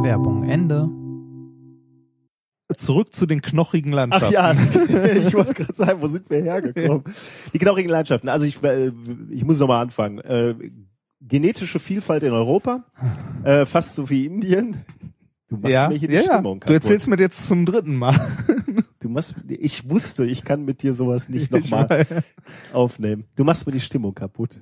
Werbung 0.03 0.43
Ende. 0.47 0.89
Zurück 2.75 3.13
zu 3.13 3.25
den 3.25 3.41
knochigen 3.41 3.93
ach 3.93 3.97
Landschaften. 3.97 4.33
ja, 4.33 4.53
ich 5.15 5.33
wollte 5.33 5.53
gerade 5.53 5.75
sagen, 5.75 6.01
wo 6.01 6.07
sind 6.07 6.29
wir 6.29 6.41
hergekommen? 6.41 7.03
Die 7.53 7.59
knochigen 7.59 7.91
Landschaften. 7.91 8.27
Also 8.27 8.45
ich, 8.47 8.61
äh, 8.63 8.91
ich 9.29 9.43
muss 9.43 9.59
nochmal 9.59 9.83
anfangen. 9.83 10.19
Äh, 10.19 10.55
genetische 11.21 11.79
Vielfalt 11.79 12.23
in 12.23 12.33
Europa, 12.33 12.85
äh, 13.43 13.65
fast 13.65 13.95
so 13.95 14.09
wie 14.09 14.25
Indien. 14.25 14.83
Du 15.55 15.61
machst 15.61 15.73
ja, 15.73 15.89
mir 15.89 15.95
hier 15.97 16.07
die 16.07 16.15
ja, 16.15 16.23
Stimmung 16.23 16.59
ja. 16.61 16.67
Du 16.67 16.73
erzählst 16.73 17.07
mir 17.07 17.17
jetzt 17.17 17.45
zum 17.47 17.65
dritten 17.65 17.95
Mal. 17.95 18.15
Du 18.99 19.09
machst, 19.11 19.35
ich 19.47 19.87
wusste, 19.87 20.25
ich 20.25 20.43
kann 20.43 20.65
mit 20.65 20.81
dir 20.81 20.91
sowas 20.91 21.29
nicht 21.29 21.43
Ich 21.43 21.51
nochmal 21.51 22.07
aufnehmen. 22.73 23.25
Du 23.35 23.43
machst 23.43 23.67
mir 23.67 23.71
die 23.71 23.79
Stimmung 23.79 24.15
kaputt. 24.15 24.59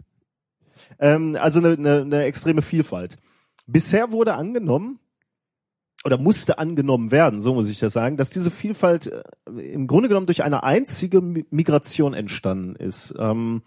Ähm, 0.99 1.37
also 1.39 1.61
eine, 1.61 1.77
eine, 1.77 2.01
eine 2.01 2.23
extreme 2.23 2.61
Vielfalt. 2.61 3.15
Bisher 3.67 4.11
wurde 4.11 4.33
angenommen, 4.33 4.99
oder 6.03 6.17
musste 6.17 6.57
angenommen 6.57 7.11
werden, 7.11 7.39
so 7.39 7.53
muss 7.53 7.69
ich 7.69 7.79
das 7.79 7.93
sagen, 7.93 8.17
dass 8.17 8.31
diese 8.31 8.51
Vielfalt 8.51 9.07
äh, 9.07 9.23
im 9.61 9.87
Grunde 9.87 10.09
genommen 10.09 10.25
durch 10.25 10.43
eine 10.43 10.63
einzige 10.63 11.19
Mi- 11.19 11.45
Migration 11.49 12.13
entstanden 12.13 12.75
ist. 12.75 13.15
Ähm, 13.17 13.61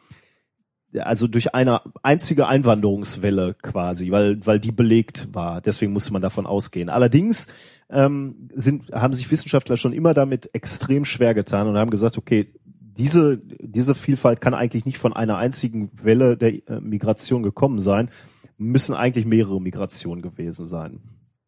also 1.00 1.26
durch 1.26 1.54
eine 1.54 1.80
einzige 2.02 2.46
Einwanderungswelle 2.46 3.54
quasi, 3.54 4.10
weil, 4.10 4.44
weil 4.46 4.60
die 4.60 4.72
belegt 4.72 5.28
war. 5.32 5.60
Deswegen 5.60 5.92
musste 5.92 6.12
man 6.12 6.22
davon 6.22 6.46
ausgehen. 6.46 6.88
Allerdings 6.88 7.48
ähm, 7.90 8.48
sind, 8.54 8.92
haben 8.92 9.12
sich 9.12 9.30
Wissenschaftler 9.30 9.76
schon 9.76 9.92
immer 9.92 10.14
damit 10.14 10.50
extrem 10.54 11.04
schwer 11.04 11.34
getan 11.34 11.68
und 11.68 11.76
haben 11.76 11.90
gesagt, 11.90 12.18
okay, 12.18 12.52
diese, 12.96 13.38
diese 13.38 13.94
Vielfalt 13.94 14.40
kann 14.40 14.54
eigentlich 14.54 14.86
nicht 14.86 14.98
von 14.98 15.12
einer 15.12 15.36
einzigen 15.36 15.90
Welle 16.02 16.36
der 16.36 16.54
äh, 16.68 16.80
Migration 16.80 17.42
gekommen 17.42 17.78
sein, 17.78 18.10
müssen 18.56 18.94
eigentlich 18.94 19.26
mehrere 19.26 19.60
Migrationen 19.60 20.22
gewesen 20.22 20.66
sein. 20.66 21.00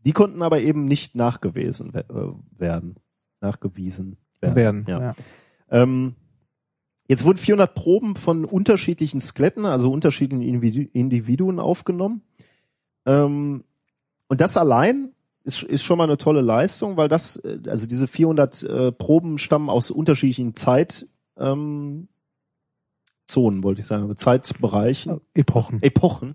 Die 0.05 0.13
konnten 0.13 0.43
aber 0.43 0.61
eben 0.61 0.85
nicht 0.85 1.15
nachgewiesen 1.15 1.95
äh, 1.95 2.05
werden. 2.57 2.97
Nachgewiesen 3.41 4.19
werden. 4.41 4.57
werden. 4.57 4.85
Ja. 4.89 5.01
Ja. 5.01 5.15
Ähm, 5.71 6.15
jetzt 7.09 7.25
wurden 7.25 7.39
400 7.39 7.75
Proben 7.75 8.15
von 8.15 8.45
unterschiedlichen 8.45 9.21
Skeletten, 9.21 9.65
also 9.65 9.91
unterschiedlichen 9.91 10.43
Individu 10.43 10.89
Individuen 10.93 11.59
aufgenommen. 11.59 12.23
Ähm, 13.07 13.65
und 14.29 14.41
das 14.41 14.57
allein 14.57 15.13
ist, 15.45 15.63
ist 15.63 15.83
schon 15.83 15.99
mal 15.99 16.05
eine 16.05 16.19
tolle 16.19 16.43
Leistung, 16.43 16.97
weil 16.97 17.09
das, 17.09 17.37
äh, 17.37 17.59
also 17.67 17.87
diese 17.87 18.07
400 18.07 18.63
äh, 18.63 18.93
Proben 18.93 19.39
stammen 19.39 19.71
aus 19.71 19.91
unterschiedlichen 19.91 20.55
Zeit, 20.55 21.09
ähm, 21.37 22.09
Zonen, 23.27 23.63
wollte 23.63 23.81
ich 23.81 23.87
sagen, 23.87 24.17
Zeitbereichen. 24.17 25.21
Epochen. 25.35 25.83
Epochen. 25.83 26.35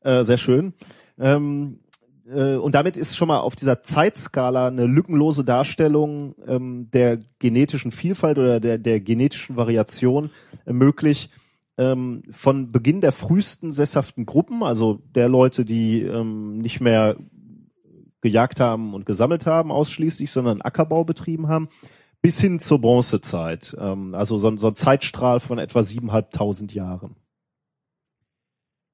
Äh, 0.00 0.24
sehr 0.24 0.38
schön. 0.38 0.74
Ähm, 1.18 1.80
äh, 2.28 2.56
und 2.56 2.74
damit 2.74 2.96
ist 2.96 3.16
schon 3.16 3.28
mal 3.28 3.40
auf 3.40 3.56
dieser 3.56 3.82
Zeitskala 3.82 4.68
eine 4.68 4.86
lückenlose 4.86 5.44
Darstellung 5.44 6.34
ähm, 6.46 6.90
der 6.92 7.18
genetischen 7.38 7.92
Vielfalt 7.92 8.38
oder 8.38 8.60
der, 8.60 8.78
der 8.78 9.00
genetischen 9.00 9.56
Variation 9.56 10.30
äh, 10.64 10.72
möglich. 10.72 11.30
Ähm, 11.78 12.22
von 12.30 12.72
Beginn 12.72 13.02
der 13.02 13.12
frühesten 13.12 13.70
sesshaften 13.70 14.24
Gruppen, 14.24 14.62
also 14.62 15.00
der 15.14 15.28
Leute, 15.28 15.64
die 15.66 16.02
ähm, 16.02 16.58
nicht 16.58 16.80
mehr 16.80 17.16
gejagt 18.22 18.60
haben 18.60 18.94
und 18.94 19.04
gesammelt 19.04 19.44
haben 19.44 19.70
ausschließlich, 19.70 20.30
sondern 20.30 20.62
Ackerbau 20.62 21.04
betrieben 21.04 21.48
haben, 21.48 21.68
bis 22.22 22.40
hin 22.40 22.58
zur 22.60 22.80
Bronzezeit. 22.80 23.76
Ähm, 23.78 24.14
also 24.14 24.38
so, 24.38 24.48
ein- 24.48 24.56
Zeitstrahl 24.74 25.38
von 25.38 25.58
etwa 25.58 25.82
siebeneinhalbtausend 25.82 26.72
Jahren 26.74 27.16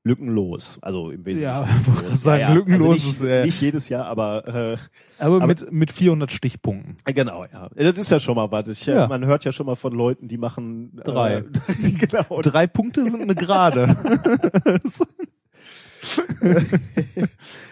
lückenlos. 0.05 0.79
Also 0.83 1.11
im 1.11 1.25
Wesentlichen. 1.25 1.43
Ja, 1.55 1.69
lückenlos. 1.87 2.23
sagen, 2.23 2.55
lückenlos 2.55 2.89
also 2.89 2.93
nicht, 2.93 3.07
ist, 3.07 3.23
äh, 3.23 3.45
nicht 3.45 3.61
jedes 3.61 3.89
Jahr, 3.89 4.07
aber 4.07 4.47
äh, 4.49 4.77
Aber, 5.19 5.37
Aber- 5.37 5.47
mit, 5.47 5.71
mit 5.73 5.91
400 5.93 6.31
Stichpunkten. 6.33 6.97
genau, 7.15 7.45
ja. 7.45 7.69
Das 7.75 7.99
ist 7.99 8.11
ja 8.11 8.19
schon 8.21 8.35
mal 8.37 8.51
was. 8.51 8.69
Ich, 8.69 8.87
Ja. 8.87 9.07
Man 9.07 9.25
hört 9.27 9.45
ja 9.45 9.53
schon 9.53 9.67
mal 9.67 9.77
von 9.77 9.93
Leuten, 9.93 10.29
die 10.29 10.39
machen 10.39 10.93
Drei. 11.05 11.37
Äh, 11.37 11.91
genau. 11.99 12.41
Drei 12.43 12.67
Punkte 12.67 13.05
sind 13.05 13.23
eine 13.23 13.35
Gerade. 13.35 13.97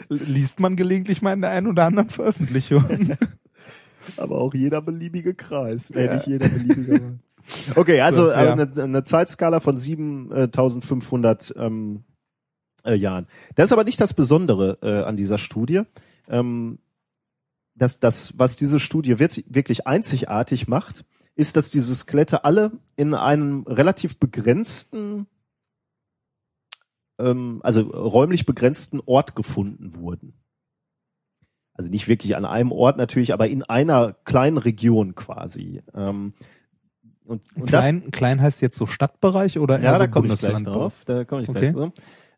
Liest 0.08 0.60
man 0.60 0.76
gelegentlich 0.76 1.22
mal 1.22 1.32
in 1.32 1.40
der 1.40 1.50
einen 1.50 1.66
oder 1.66 1.84
anderen 1.84 2.08
Veröffentlichung. 2.08 3.16
aber 4.16 4.38
auch 4.38 4.54
jeder 4.54 4.80
beliebige 4.82 5.34
Kreis. 5.34 5.90
Nee, 5.94 6.06
Ja. 6.06 6.14
nicht 6.14 6.26
jeder 6.26 6.48
beliebige. 6.48 7.18
Okay, 7.74 8.00
also 8.00 8.26
So, 8.26 8.30
äh, 8.30 8.44
ja. 8.44 8.52
eine, 8.52 8.70
eine 8.82 9.04
Zeitskala 9.04 9.60
von 9.60 9.76
7500 9.76 11.54
ähm, 11.56 12.04
äh, 12.84 12.94
Jahren. 12.94 13.26
Das 13.54 13.66
ist 13.66 13.72
aber 13.72 13.84
nicht 13.84 14.00
das 14.00 14.14
Besondere 14.14 14.76
äh, 14.82 15.02
an 15.04 15.16
dieser 15.16 15.38
Studie. 15.38 15.82
Ähm, 16.28 16.78
das, 17.74 17.98
das, 17.98 18.38
was 18.38 18.56
diese 18.56 18.78
Studie 18.80 19.18
wirklich, 19.18 19.86
einzigartig 19.86 20.68
macht, 20.68 21.04
ist, 21.34 21.56
dass 21.56 21.70
diese 21.70 21.94
Skelette 21.94 22.44
alle 22.44 22.72
in 22.96 23.14
einem 23.14 23.62
relativ 23.62 24.18
begrenzten, 24.18 25.26
ähm, 27.18 27.60
also 27.62 27.82
räumlich 27.82 28.44
begrenzten 28.44 29.00
Ort 29.06 29.34
gefunden 29.34 29.94
wurden. 29.94 30.34
Also 31.72 31.88
nicht 31.90 32.08
wirklich 32.08 32.36
an 32.36 32.44
einem 32.44 32.72
Ort 32.72 32.98
natürlich, 32.98 33.32
aber 33.32 33.48
in 33.48 33.62
einer 33.62 34.12
kleinen 34.24 34.58
Region 34.58 35.14
quasi. 35.14 35.82
Ähm, 35.94 36.34
und, 37.24 37.42
und 37.54 37.66
Klein, 37.66 38.10
klein 38.10 38.42
heißt 38.42 38.60
jetzt 38.60 38.76
so 38.76 38.86
Stadtbereich 38.86 39.58
oder 39.58 39.76
das, 39.76 39.84
eher 39.84 39.92
ja, 39.92 39.94
so 39.94 40.00
da 40.00 40.06
komme 40.08 40.28
ich 40.28 40.38
gleich 40.38 40.62
drauf. 40.64 41.04
Da 41.06 41.24
komme 41.24 41.42
ich 41.42 41.48
Okay. 41.48 41.60
gleich 41.60 41.74
drauf. 41.74 41.92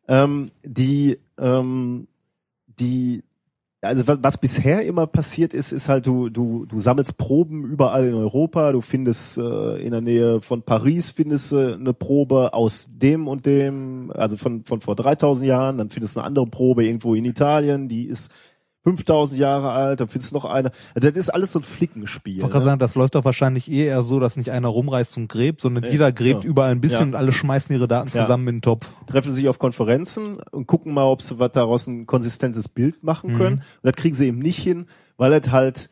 Ähm, 0.09 0.50
die, 0.64 1.18
ähm, 1.38 2.09
die, 2.66 3.23
also 3.80 4.06
was, 4.06 4.18
was 4.23 4.38
bisher 4.38 4.82
immer 4.82 5.06
passiert 5.06 5.54
ist, 5.54 5.73
ist 5.73 5.88
halt 5.88 6.06
du 6.06 6.28
du 6.28 6.66
du 6.66 6.78
sammelst 6.78 7.18
Proben 7.18 7.64
überall 7.64 8.06
in 8.06 8.14
Europa. 8.14 8.73
Du 8.73 8.80
findest 8.80 9.38
äh, 9.38 9.76
in 9.82 9.90
der 9.90 10.00
Nähe 10.00 10.40
von 10.40 10.62
Paris 10.62 11.11
findest 11.11 11.52
du 11.52 11.75
eine 11.75 11.92
Probe 11.92 12.54
aus 12.54 12.88
dem 12.92 13.26
und 13.26 13.44
dem, 13.44 14.12
also 14.14 14.37
von 14.37 14.64
von 14.64 14.80
vor 14.80 14.94
3000 14.94 15.49
Jahren. 15.49 15.78
Dann 15.78 15.90
findest 15.90 16.16
du 16.16 16.21
eine 16.21 16.26
andere 16.26 16.47
Probe 16.47 16.85
irgendwo 16.85 17.14
in 17.14 17.25
Italien, 17.25 17.88
die 17.88 18.04
ist 18.04 18.30
5000 18.84 19.38
Jahre 19.40 19.70
alt. 19.70 20.00
Dann 20.00 20.08
findest 20.08 20.32
du 20.32 20.36
noch 20.36 20.44
eine. 20.44 20.70
Das 20.94 21.12
ist 21.12 21.30
alles 21.30 21.52
so 21.52 21.60
ein 21.60 21.62
Flickenspiel. 21.62 22.36
Ich 22.38 22.42
wollte 22.42 22.58
ne? 22.58 22.64
sagen, 22.64 22.78
das 22.78 22.94
läuft 22.94 23.14
doch 23.14 23.24
wahrscheinlich 23.24 23.70
eh 23.70 23.86
eher 23.86 24.02
so, 24.02 24.18
dass 24.20 24.36
nicht 24.36 24.50
einer 24.50 24.68
rumreißt 24.68 25.16
und 25.16 25.28
gräbt, 25.28 25.60
sondern 25.60 25.84
jeder 25.84 26.12
gräbt 26.12 26.44
ja. 26.44 26.50
überall 26.50 26.72
ein 26.72 26.80
bisschen 26.80 26.98
Ja. 27.00 27.06
und 27.06 27.14
alle 27.14 27.32
schmeißen 27.32 27.74
ihre 27.74 27.88
Daten 27.88 28.10
zusammen 28.10 28.48
in 28.48 28.54
den 28.56 28.62
Topf. 28.62 28.88
treffen 29.06 29.32
sich 29.32 29.48
auf 29.48 29.58
Konferenzen 29.58 30.38
und 30.50 30.66
gucken 30.66 30.92
mal, 30.94 31.04
ob 31.04 31.22
sie 31.22 31.38
was 31.38 31.52
daraus 31.52 31.86
ein 31.86 32.06
konsistentes 32.06 32.68
Bild 32.68 33.02
machen 33.02 33.32
Mhm. 33.34 33.36
können. 33.38 33.56
Und 33.56 33.64
das 33.82 33.94
kriegen 33.96 34.14
sie 34.14 34.26
eben 34.26 34.38
nicht 34.38 34.58
hin, 34.58 34.86
weil 35.16 35.32
es 35.32 35.50
halt, 35.50 35.90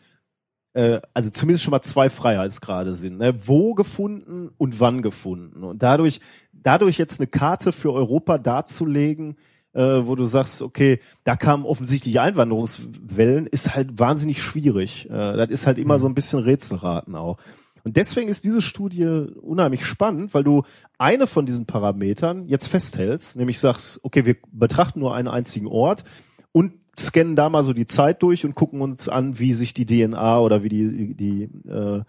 äh, 0.73 1.01
also 1.15 1.31
zumindest 1.31 1.65
schon 1.65 1.73
mal 1.73 1.83
zwei 1.83 2.11
Freiheitsgrade 2.11 2.95
sind. 2.95 3.19
Ne? 3.19 3.35
Wo 3.47 3.75
gefunden 3.75 4.51
und 4.59 4.81
wann 4.81 5.03
gefunden. 5.03 5.63
Und 5.65 5.83
dadurch, 5.83 6.21
dadurch 6.53 6.99
jetzt 6.99 7.21
eine 7.21 7.27
Karte 7.29 7.73
für 7.73 7.93
Europa 7.93 8.39
darzulegen, 8.39 9.37
äh, 9.73 10.07
wo 10.07 10.15
du 10.17 10.27
sagst, 10.27 10.63
okay, 10.63 11.01
da 11.25 11.37
kamen 11.37 11.65
offensichtlich 11.65 12.21
Einwanderungswellen, 12.21 13.47
ist 13.47 13.75
halt 13.75 13.99
wahnsinnig 13.99 14.43
schwierig. 14.43 15.09
Äh, 15.11 15.37
das 15.37 15.49
ist 15.51 15.67
halt 15.67 15.79
immer 15.79 15.99
so 15.99 16.07
ein 16.07 16.15
bisschen 16.15 16.41
Rätselraten 16.41 17.15
auch. 17.15 17.39
Und 17.83 17.97
deswegen 17.97 18.29
ist 18.29 18.45
diese 18.45 18.61
Studie 18.61 19.07
unheimlich 19.07 19.87
spannend, 19.87 20.35
weil 20.35 20.45
du 20.45 20.65
eine 20.99 21.27
von 21.27 21.47
diesen 21.47 21.67
Parametern 21.67 22.47
jetzt 22.47 22.67
festhältst, 22.67 23.37
nämlich 23.37 23.59
sagst, 23.59 24.01
okay, 24.03 24.27
wir 24.27 24.37
betrachten 24.53 25.01
nur 25.01 25.15
einen 25.15 25.29
einzigen 25.29 25.67
Ort 25.67 26.05
und 26.53 26.75
scannen 26.99 27.37
da 27.37 27.49
mal 27.49 27.63
so 27.63 27.73
die 27.73 27.87
Zeit 27.87 28.23
durch 28.23 28.45
und 28.45 28.55
gucken 28.55 28.83
uns 28.83 29.09
an, 29.09 29.39
wie 29.39 29.55
sich 29.55 29.73
die 29.73 29.87
DNA 29.87 30.41
oder 30.41 30.63
wie 30.63 30.69
die, 30.69 31.15
die, 31.15 31.43
äh, 31.69 32.03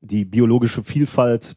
die 0.00 0.24
biologische 0.24 0.84
Vielfalt, 0.84 1.56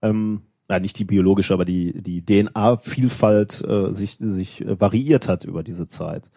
ähm, 0.00 0.42
na, 0.72 0.80
nicht 0.80 0.98
die 0.98 1.04
biologische, 1.04 1.52
aber 1.52 1.66
die, 1.66 2.00
die 2.00 2.24
DNA-Vielfalt 2.24 3.62
äh, 3.62 3.92
sich, 3.92 4.16
sich 4.18 4.62
äh, 4.62 4.80
variiert 4.80 5.28
hat 5.28 5.44
über 5.44 5.62
diese 5.62 5.86
Zeit. 5.86 6.30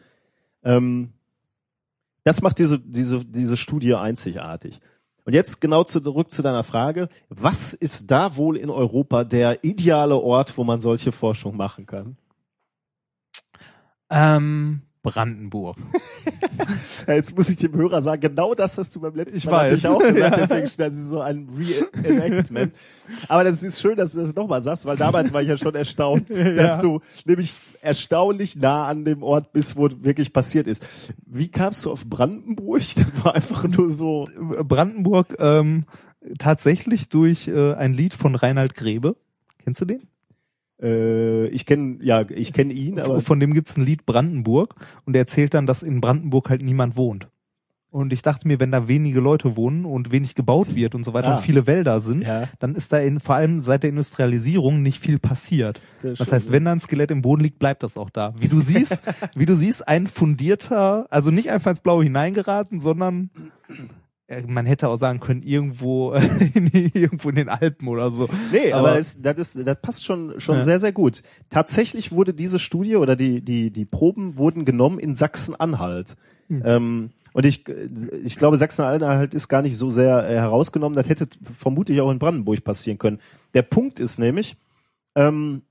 Ähm, 0.61 1.13
das 2.25 2.41
macht 2.41 2.59
diese, 2.59 2.77
diese, 2.77 3.23
diese 3.23 3.55
Studie 3.55 3.95
einzigartig. 3.95 4.81
Und 5.23 5.31
jetzt 5.31 5.61
genau 5.61 5.85
zurück 5.85 6.31
zu 6.31 6.41
deiner 6.41 6.65
Frage. 6.65 7.07
Was 7.29 7.73
ist 7.73 8.11
da 8.11 8.35
wohl 8.35 8.57
in 8.57 8.69
Europa 8.69 9.23
der 9.23 9.63
ideale 9.63 10.17
Ort, 10.17 10.57
wo 10.57 10.65
man 10.65 10.81
solche 10.81 11.13
Forschung 11.13 11.55
machen 11.55 11.85
kann? 11.85 12.17
Ähm, 14.09 14.81
Brandenburg. 15.05 15.77
Ja, 17.07 17.13
jetzt 17.13 17.35
muss 17.37 17.49
ich 17.49 17.57
dem 17.57 17.73
Hörer 17.73 18.01
sagen, 18.01 18.19
genau 18.21 18.53
das 18.53 18.77
hast 18.77 18.95
du 18.95 18.99
beim 19.01 19.15
letzten 19.15 19.37
Ich 19.37 19.45
Mal 19.45 19.71
weiß. 19.71 19.83
natürlich 19.83 19.87
auch 19.87 19.99
gesagt, 19.99 20.17
Ja. 20.17 20.29
deswegen 20.37 20.67
steht 20.67 20.79
das 20.87 20.93
ist 20.95 21.09
so 21.09 21.21
ein 21.21 21.47
Reenactment. 22.03 22.73
Aber 23.27 23.43
das 23.43 23.63
ist 23.63 23.79
schön, 23.79 23.95
dass 23.95 24.13
du 24.13 24.21
das 24.21 24.35
nochmal 24.35 24.61
sagst, 24.63 24.85
weil 24.85 24.97
damals 24.97 25.31
war 25.31 25.41
ich 25.41 25.47
ja 25.47 25.57
schon 25.57 25.75
erstaunt, 25.75 26.29
dass 26.57 26.79
du 26.79 26.99
nämlich 27.25 27.53
erstaunlich 27.81 28.55
nah 28.55 28.87
an 28.87 29.05
dem 29.05 29.23
Ort 29.23 29.53
bist, 29.53 29.77
wo 29.77 29.87
wirklich 30.01 30.33
passiert 30.33 30.67
ist. 30.67 30.85
Wie 31.25 31.47
kamst 31.47 31.85
du 31.85 31.91
auf 31.91 32.07
Brandenburg? 32.07 32.81
Das 32.95 33.23
war 33.23 33.35
einfach 33.35 33.63
nur 33.67 33.89
so, 33.91 34.27
Brandenburg 34.67 35.35
ähm, 35.39 35.85
tatsächlich 36.39 37.09
durch 37.09 37.47
äh, 37.47 37.73
ein 37.73 37.93
Lied 37.93 38.13
von 38.13 38.35
Reinhard 38.35 38.73
Grebe. 38.73 39.15
Kennst 39.63 39.81
du 39.81 39.85
den? 39.85 40.07
Äh, 40.81 41.47
ich 41.47 41.65
kenne, 41.65 41.97
ja, 42.01 42.25
ich 42.29 42.53
kenne 42.53 42.73
ihn, 42.73 42.99
aber 42.99 43.21
Von 43.21 43.39
dem 43.39 43.53
gibt's 43.53 43.77
ein 43.77 43.85
Lied 43.85 44.05
Brandenburg 44.05 44.75
und 45.05 45.15
er 45.15 45.21
erzählt 45.21 45.53
dann, 45.53 45.67
dass 45.67 45.83
in 45.83 46.01
Brandenburg 46.01 46.49
halt 46.49 46.61
niemand 46.61 46.95
wohnt. 46.97 47.27
Und 47.91 48.11
ich 48.11 48.21
dachte 48.21 48.45
mir, 48.45 48.59
wenn 48.59 48.71
da 48.71 48.89
wenige 48.89 49.21
Leute 49.21 49.55
wohnen 49.55 49.85
und 49.85 50.11
wenig 50.11 50.35
gebaut 50.35 50.75
wird 50.75 50.95
und 50.95 51.05
so 51.05 51.13
weiter 51.13 51.29
Ah. 51.29 51.35
und 51.37 51.41
viele 51.43 51.65
Wälder 51.65 52.01
sind, 52.01 52.27
Ja. 52.27 52.49
dann 52.59 52.75
ist 52.75 52.91
da 52.91 52.97
in, 52.97 53.21
vor 53.21 53.35
allem 53.35 53.61
seit 53.61 53.83
der 53.83 53.89
Industrialisierung 53.89 54.81
nicht 54.81 54.99
viel 54.99 55.17
passiert. 55.17 55.79
Sehr 56.01 56.11
Das 56.15 56.27
schön, 56.27 56.35
heißt, 56.35 56.47
ja. 56.47 56.51
wenn 56.51 56.65
da 56.65 56.73
ein 56.73 56.81
Skelett 56.81 57.09
im 57.11 57.21
Boden 57.21 57.41
liegt, 57.43 57.57
bleibt 57.57 57.83
das 57.83 57.95
auch 57.95 58.09
da. 58.09 58.33
Wie 58.37 58.49
du 58.49 58.59
siehst, 58.59 59.01
wie 59.35 59.45
du 59.45 59.55
siehst, 59.55 59.87
ein 59.87 60.07
fundierter, 60.07 61.07
also 61.09 61.31
nicht 61.31 61.51
einfach 61.51 61.71
ins 61.71 61.79
Blaue 61.79 62.03
hineingeraten, 62.03 62.81
sondern 62.81 63.29
man 64.47 64.65
hätte 64.65 64.89
auch 64.89 64.97
sagen 64.97 65.19
können, 65.19 65.43
irgendwo, 65.43 66.13
in, 66.53 66.67
irgendwo 66.93 67.29
in 67.29 67.35
den 67.35 67.49
Alpen 67.49 67.87
oder 67.87 68.09
so. 68.11 68.27
Nee, 68.51 68.73
aber, 68.73 68.89
Aber- 68.89 68.97
das, 68.97 69.21
das, 69.21 69.55
ist, 69.55 69.67
das 69.67 69.81
passt 69.81 70.03
schon, 70.05 70.39
schon 70.39 70.55
Ja. 70.57 70.61
sehr, 70.61 70.79
sehr 70.79 70.91
gut. 70.91 71.21
Tatsächlich 71.49 72.11
wurde 72.11 72.33
diese 72.33 72.57
Studie 72.59 72.95
oder 72.95 73.15
die, 73.15 73.41
die, 73.41 73.71
die 73.71 73.85
Proben 73.85 74.37
wurden 74.37 74.65
genommen 74.65 74.99
in 74.99 75.13
Sachsen-Anhalt. 75.15 76.15
Hm. 76.47 76.61
Ähm, 76.65 77.09
und 77.33 77.45
ich, 77.45 77.67
ich 77.67 78.37
glaube, 78.37 78.57
Sachsen-Anhalt 78.57 79.33
ist 79.35 79.47
gar 79.47 79.61
nicht 79.61 79.77
so 79.77 79.89
sehr 79.89 80.27
äh, 80.29 80.33
herausgenommen. 80.35 80.95
Das 80.95 81.09
hätte 81.09 81.27
vermutlich 81.53 82.01
auch 82.01 82.09
in 82.09 82.19
Brandenburg 82.19 82.63
passieren 82.63 82.97
können. 82.97 83.19
Der 83.53 83.61
Punkt 83.61 83.99
ist 83.99 84.19
nämlich, 84.19 84.55
ähm, 85.15 85.63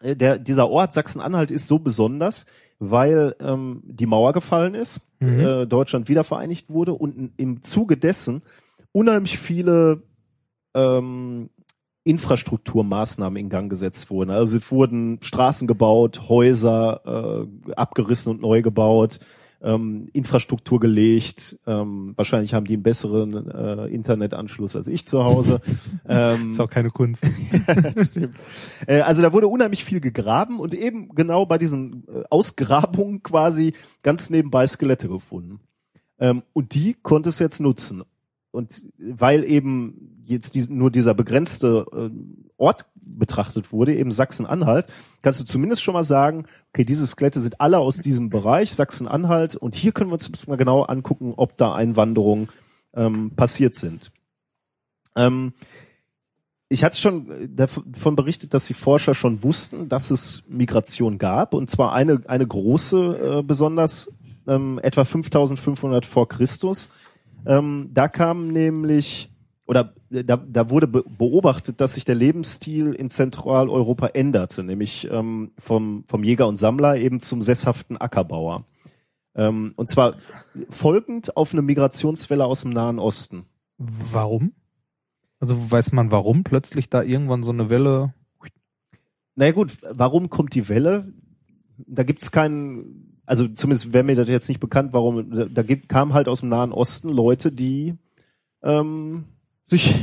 äh, 0.00 0.16
der, 0.16 0.38
dieser 0.38 0.68
Ort 0.68 0.92
Sachsen-Anhalt 0.92 1.50
ist 1.50 1.66
so 1.68 1.78
besonders, 1.78 2.44
weil 2.78 3.34
ähm, 3.40 3.82
die 3.84 4.06
Mauer 4.06 4.32
gefallen 4.32 4.74
ist, 4.74 5.00
Mhm. 5.20 5.40
äh, 5.40 5.66
Deutschland 5.66 6.08
wiedervereinigt 6.08 6.70
wurde 6.70 6.92
und 6.92 7.32
im 7.36 7.62
Zuge 7.62 7.96
dessen 7.96 8.42
unheimlich 8.92 9.38
viele 9.38 10.02
ähm, 10.74 11.48
Infrastrukturmaßnahmen 12.04 13.38
in 13.38 13.48
Gang 13.48 13.70
gesetzt 13.70 14.10
wurden. 14.10 14.30
Also 14.30 14.56
es 14.56 14.70
wurden 14.70 15.18
Straßen 15.22 15.66
gebaut, 15.66 16.28
Häuser 16.28 17.46
äh, 17.66 17.72
abgerissen 17.72 18.30
und 18.30 18.42
neu 18.42 18.60
gebaut, 18.60 19.18
ähm, 19.64 20.08
Infrastruktur 20.12 20.78
gelegt. 20.78 21.58
Ähm, 21.66 22.12
wahrscheinlich 22.16 22.52
haben 22.54 22.66
die 22.66 22.74
einen 22.74 22.82
besseren 22.82 23.50
äh, 23.50 23.86
Internetanschluss 23.86 24.76
als 24.76 24.86
ich 24.86 25.06
zu 25.06 25.24
Hause. 25.24 25.60
ähm, 26.08 26.50
Ist 26.50 26.60
auch 26.60 26.70
keine 26.70 26.90
Kunst. 26.90 27.24
Stimmt. 28.04 28.36
Äh, 28.86 29.00
also 29.00 29.22
da 29.22 29.32
wurde 29.32 29.48
unheimlich 29.48 29.82
viel 29.84 30.00
gegraben 30.00 30.60
und 30.60 30.74
eben 30.74 31.08
genau 31.14 31.46
bei 31.46 31.56
diesen 31.58 32.04
äh, 32.08 32.22
Ausgrabungen 32.28 33.22
quasi 33.22 33.72
ganz 34.02 34.28
nebenbei 34.30 34.66
Skelette 34.66 35.08
gefunden. 35.08 35.60
Ähm, 36.18 36.42
und 36.52 36.74
die 36.74 36.94
konnte 37.02 37.30
es 37.30 37.38
jetzt 37.38 37.60
nutzen. 37.60 38.02
Und 38.50 38.82
weil 38.98 39.44
eben 39.44 40.22
jetzt 40.24 40.54
dies, 40.54 40.68
nur 40.68 40.90
dieser 40.90 41.14
begrenzte 41.14 41.86
äh, 41.92 42.10
Ort 42.56 42.86
betrachtet 43.06 43.72
wurde, 43.72 43.94
eben 43.94 44.12
Sachsen-Anhalt, 44.12 44.86
kannst 45.22 45.40
du 45.40 45.44
zumindest 45.44 45.82
schon 45.82 45.94
mal 45.94 46.04
sagen, 46.04 46.46
okay, 46.72 46.84
diese 46.84 47.06
Skelette 47.06 47.40
sind 47.40 47.60
alle 47.60 47.78
aus 47.78 47.98
diesem 47.98 48.30
Bereich, 48.30 48.74
Sachsen-Anhalt, 48.74 49.56
und 49.56 49.74
hier 49.74 49.92
können 49.92 50.10
wir 50.10 50.14
uns 50.14 50.46
mal 50.46 50.56
genau 50.56 50.82
angucken, 50.82 51.34
ob 51.36 51.56
da 51.56 51.74
Einwanderungen 51.74 52.48
ähm, 52.94 53.32
passiert 53.36 53.74
sind. 53.74 54.12
Ähm, 55.16 55.52
ich 56.68 56.82
hatte 56.82 56.96
schon 56.96 57.30
äh, 57.30 57.48
davon 57.48 58.16
berichtet, 58.16 58.54
dass 58.54 58.66
die 58.66 58.74
Forscher 58.74 59.14
schon 59.14 59.42
wussten, 59.42 59.88
dass 59.88 60.10
es 60.10 60.42
Migration 60.48 61.18
gab 61.18 61.54
und 61.54 61.70
zwar 61.70 61.92
eine 61.92 62.22
eine 62.26 62.46
große 62.46 63.38
äh, 63.38 63.42
besonders 63.42 64.10
ähm, 64.46 64.80
etwa 64.82 65.04
5500 65.04 66.06
vor 66.06 66.28
Christus. 66.28 66.90
Ähm, 67.46 67.90
da 67.92 68.08
kam 68.08 68.48
nämlich 68.48 69.30
oder 69.66 69.94
äh, 70.10 70.24
da, 70.24 70.36
da 70.36 70.70
wurde 70.70 70.86
be 70.86 71.04
beobachtet, 71.06 71.80
dass 71.80 71.94
sich 71.94 72.04
der 72.04 72.14
Lebensstil 72.14 72.92
in 72.92 73.08
Zentraleuropa 73.08 74.08
änderte, 74.08 74.62
nämlich 74.62 75.08
ähm, 75.10 75.52
vom 75.58 76.04
vom 76.06 76.24
Jäger 76.24 76.46
und 76.46 76.56
Sammler 76.56 76.96
eben 76.96 77.20
zum 77.20 77.42
sesshaften 77.42 78.00
Ackerbauer. 78.00 78.64
Ähm, 79.34 79.72
und 79.76 79.88
zwar 79.88 80.16
folgend 80.70 81.36
auf 81.36 81.52
eine 81.52 81.62
Migrationswelle 81.62 82.44
aus 82.44 82.62
dem 82.62 82.70
Nahen 82.70 82.98
Osten. 82.98 83.46
Warum? 83.78 84.52
Also 85.40 85.70
weiß 85.70 85.92
man, 85.92 86.10
warum 86.10 86.44
plötzlich 86.44 86.88
da 86.88 87.02
irgendwann 87.02 87.42
so 87.42 87.52
eine 87.52 87.68
Welle 87.68 88.14
Naja 89.34 89.52
gut, 89.52 89.72
warum 89.90 90.30
kommt 90.30 90.54
die 90.54 90.68
Welle? 90.68 91.12
Da 91.76 92.04
gibt's 92.04 92.30
keinen, 92.30 93.20
also 93.26 93.48
zumindest 93.48 93.92
wäre 93.92 94.04
mir 94.04 94.14
das 94.14 94.28
jetzt 94.28 94.48
nicht 94.48 94.60
bekannt, 94.60 94.92
warum, 94.92 95.30
da, 95.30 95.46
da 95.46 95.62
gibt, 95.62 95.88
kam 95.88 96.14
halt 96.14 96.28
aus 96.28 96.40
dem 96.40 96.50
Nahen 96.50 96.72
Osten 96.72 97.08
Leute, 97.08 97.50
die 97.50 97.94
ähm, 98.62 99.24
sich 99.68 99.94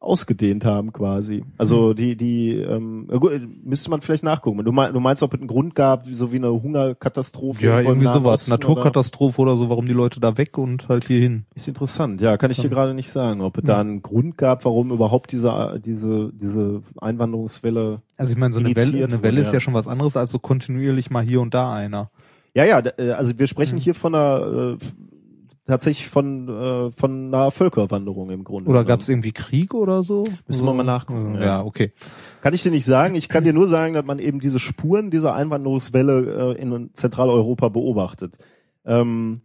ausgedehnt 0.00 0.64
haben 0.64 0.94
quasi. 0.94 1.44
Also 1.58 1.92
die, 1.92 2.16
die, 2.16 2.54
ähm, 2.56 3.06
ja 3.10 3.18
gut, 3.18 3.32
müsste 3.62 3.90
man 3.90 4.00
vielleicht 4.00 4.24
nachgucken. 4.24 4.64
Du, 4.64 4.72
mein, 4.72 4.94
du 4.94 5.00
meinst, 5.00 5.22
ob 5.22 5.34
es 5.34 5.38
einen 5.38 5.46
Grund 5.46 5.74
gab, 5.74 6.06
so 6.06 6.32
wie 6.32 6.36
eine 6.36 6.50
Hungerkatastrophe? 6.50 7.66
Ja, 7.66 7.80
irgendwie 7.80 8.06
sowas. 8.06 8.40
Osten, 8.40 8.52
oder? 8.52 8.60
Naturkatastrophe 8.60 9.42
oder? 9.42 9.56
so, 9.56 9.68
warum 9.68 9.84
die 9.84 9.92
Leute 9.92 10.18
da 10.18 10.38
weg 10.38 10.56
und 10.56 10.88
halt 10.88 11.06
hier 11.06 11.20
hin. 11.20 11.44
Ist 11.54 11.68
interessant, 11.68 12.22
ja, 12.22 12.38
kann 12.38 12.50
ich 12.50 12.58
dir 12.58 12.70
gerade 12.70 12.94
nicht 12.94 13.10
sagen, 13.10 13.42
ob 13.42 13.58
es 13.58 13.64
da 13.64 13.78
einen 13.78 14.00
Grund 14.00 14.38
gab, 14.38 14.64
warum 14.64 14.90
überhaupt 14.90 15.32
diese, 15.32 15.78
diese, 15.84 16.32
diese 16.32 16.82
Einwanderungswelle 16.98 18.00
Also 18.16 18.32
ich 18.32 18.38
meine, 18.38 18.54
so 18.54 18.60
eine 18.60 18.74
Welle, 18.74 19.04
eine 19.04 19.22
Welle 19.22 19.42
ist 19.42 19.48
ja. 19.48 19.54
ja 19.54 19.60
schon 19.60 19.74
was 19.74 19.86
anderes 19.86 20.16
als 20.16 20.32
so 20.32 20.38
kontinuierlich 20.38 21.10
mal 21.10 21.22
hier 21.22 21.42
und 21.42 21.52
da 21.52 21.74
einer. 21.74 22.10
Ja, 22.54 22.64
ja, 22.64 22.82
äh, 22.98 23.10
also 23.12 23.38
wir 23.38 23.46
sprechen 23.46 23.78
hier 23.78 23.94
von 23.94 24.14
einer 24.14 24.76
äh, 24.80 24.84
tatsächlich 25.70 26.08
von 26.08 26.48
äh, 26.48 26.90
von 26.90 27.32
einer 27.32 27.50
Völkerwanderung 27.50 28.30
im 28.30 28.44
Grunde. 28.44 28.68
Oder 28.68 28.84
gab 28.84 29.00
es 29.00 29.08
irgendwie 29.08 29.32
Krieg 29.32 29.72
oder 29.72 30.02
so? 30.02 30.24
Müssen 30.46 30.66
wir 30.66 30.74
mal 30.74 30.84
nachgucken, 30.84 31.36
Ja, 31.36 31.40
ja. 31.40 31.62
okay. 31.62 31.92
Kann 32.42 32.52
ich 32.52 32.62
dir 32.62 32.70
nicht 32.70 32.84
sagen. 32.84 33.14
Ich 33.14 33.28
kann 33.28 33.44
dir 33.44 33.52
nur 33.52 33.68
sagen, 33.68 33.94
dass 33.94 34.04
man 34.04 34.18
eben 34.18 34.40
diese 34.40 34.58
Spuren 34.58 35.10
dieser 35.10 35.34
Einwanderungswelle 35.34 36.56
äh, 36.56 36.60
in 36.60 36.90
Zentraleuropa 36.94 37.68
beobachtet. 37.68 38.38
Ähm, 38.84 39.42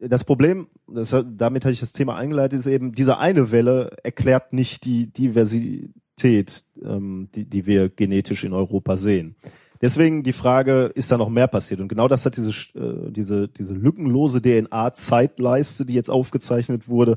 das 0.00 0.24
Problem, 0.24 0.68
das, 0.86 1.14
damit 1.26 1.64
hatte 1.64 1.72
ich 1.72 1.80
das 1.80 1.92
Thema 1.92 2.16
eingeleitet, 2.16 2.58
ist 2.60 2.66
eben, 2.66 2.92
diese 2.92 3.18
eine 3.18 3.50
Welle 3.50 3.90
erklärt 4.02 4.52
nicht 4.52 4.84
die 4.84 5.12
Diversität, 5.12 6.64
ähm, 6.82 7.28
die, 7.34 7.44
die 7.44 7.66
wir 7.66 7.88
genetisch 7.88 8.44
in 8.44 8.52
Europa 8.52 8.96
sehen. 8.96 9.36
Deswegen 9.80 10.22
die 10.22 10.32
Frage, 10.32 10.90
ist 10.94 11.12
da 11.12 11.18
noch 11.18 11.28
mehr 11.28 11.46
passiert? 11.46 11.80
Und 11.80 11.88
genau 11.88 12.08
das 12.08 12.26
hat 12.26 12.36
diese, 12.36 12.50
äh, 12.50 13.10
diese, 13.10 13.48
diese 13.48 13.74
lückenlose 13.74 14.42
DNA-Zeitleiste, 14.42 15.86
die 15.86 15.94
jetzt 15.94 16.10
aufgezeichnet 16.10 16.88
wurde, 16.88 17.16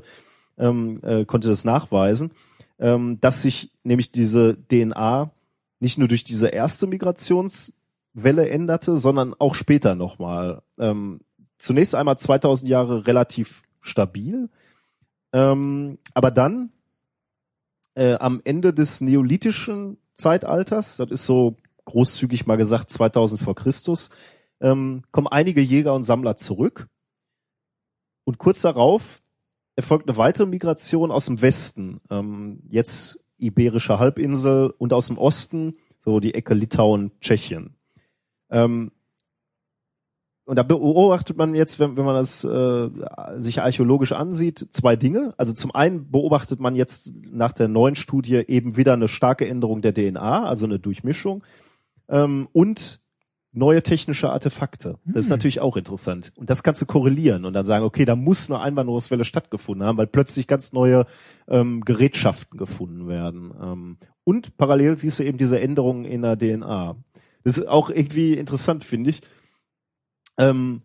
ähm, 0.58 1.00
äh, 1.02 1.24
konnte 1.24 1.48
das 1.48 1.64
nachweisen, 1.64 2.30
ähm, 2.78 3.20
dass 3.20 3.42
sich 3.42 3.70
nämlich 3.82 4.12
diese 4.12 4.56
DNA 4.70 5.30
nicht 5.80 5.98
nur 5.98 6.08
durch 6.08 6.22
diese 6.22 6.48
erste 6.48 6.86
Migrationswelle 6.86 8.48
änderte, 8.48 8.96
sondern 8.96 9.34
auch 9.38 9.56
später 9.56 9.96
nochmal. 9.96 10.62
Ähm, 10.78 11.20
zunächst 11.58 11.94
einmal 11.94 12.18
2000 12.18 12.68
Jahre 12.68 13.06
relativ 13.06 13.62
stabil, 13.80 14.48
ähm, 15.32 15.98
aber 16.14 16.30
dann 16.30 16.70
äh, 17.94 18.14
am 18.14 18.40
Ende 18.44 18.72
des 18.72 19.00
neolithischen 19.00 19.98
Zeitalters, 20.16 20.98
das 20.98 21.10
ist 21.10 21.26
so 21.26 21.56
großzügig 21.84 22.46
mal 22.46 22.56
gesagt 22.56 22.90
2000 22.90 23.40
vor 23.40 23.54
Christus, 23.54 24.10
ähm, 24.60 25.02
kommen 25.10 25.26
einige 25.26 25.60
Jäger 25.60 25.94
und 25.94 26.04
Sammler 26.04 26.36
zurück 26.36 26.88
und 28.24 28.38
kurz 28.38 28.62
darauf 28.62 29.22
erfolgt 29.74 30.08
eine 30.08 30.16
weitere 30.16 30.46
Migration 30.46 31.10
aus 31.10 31.26
dem 31.26 31.42
Westen, 31.42 32.00
ähm, 32.10 32.62
jetzt 32.68 33.18
Iberische 33.38 33.98
Halbinsel 33.98 34.72
und 34.78 34.92
aus 34.92 35.08
dem 35.08 35.18
Osten, 35.18 35.76
so 35.98 36.20
die 36.20 36.34
Ecke 36.34 36.54
Litauen, 36.54 37.10
Tschechien. 37.20 37.74
Ähm, 38.50 38.92
und 40.44 40.56
da 40.56 40.62
beobachtet 40.62 41.36
man 41.36 41.54
jetzt, 41.54 41.78
wenn, 41.80 41.96
wenn 41.96 42.04
man 42.04 42.16
das 42.16 42.44
äh, 42.44 42.90
sich 43.38 43.62
archäologisch 43.62 44.12
ansieht, 44.12 44.58
zwei 44.70 44.96
Dinge. 44.96 45.34
Also 45.36 45.52
zum 45.52 45.74
einen 45.74 46.10
beobachtet 46.10 46.60
man 46.60 46.74
jetzt 46.74 47.14
nach 47.30 47.52
der 47.52 47.68
neuen 47.68 47.94
Studie 47.94 48.44
eben 48.46 48.76
wieder 48.76 48.92
eine 48.92 49.08
starke 49.08 49.46
Änderung 49.48 49.82
der 49.82 49.94
DNA, 49.94 50.44
also 50.44 50.66
eine 50.66 50.78
Durchmischung 50.78 51.42
ähm, 52.08 52.48
und 52.52 53.00
neue 53.52 53.82
technische 53.82 54.30
Artefakte. 54.30 54.98
Das 55.04 55.26
ist 55.26 55.30
natürlich 55.30 55.60
auch 55.60 55.76
interessant. 55.76 56.32
Und 56.36 56.48
das 56.48 56.62
kannst 56.62 56.80
du 56.80 56.86
korrelieren 56.86 57.44
und 57.44 57.52
dann 57.52 57.66
sagen, 57.66 57.84
okay, 57.84 58.06
da 58.06 58.16
muss 58.16 58.50
eine 58.50 58.60
Einwanderungswelle 58.60 59.24
stattgefunden 59.24 59.86
haben, 59.86 59.98
weil 59.98 60.06
plötzlich 60.06 60.46
ganz 60.46 60.72
neue 60.72 61.04
ähm, 61.48 61.82
Gerätschaften 61.82 62.58
gefunden 62.58 63.08
werden. 63.08 63.52
Ähm, 63.60 63.96
und 64.24 64.56
parallel 64.56 64.96
siehst 64.96 65.18
du 65.18 65.24
eben 65.24 65.36
diese 65.36 65.60
Änderungen 65.60 66.06
in 66.06 66.22
der 66.22 66.38
DNA. 66.38 66.96
Das 67.44 67.58
ist 67.58 67.68
auch 67.68 67.90
irgendwie 67.90 68.34
interessant, 68.34 68.84
finde 68.84 69.10
ich. 69.10 69.20
Ähm, 70.38 70.80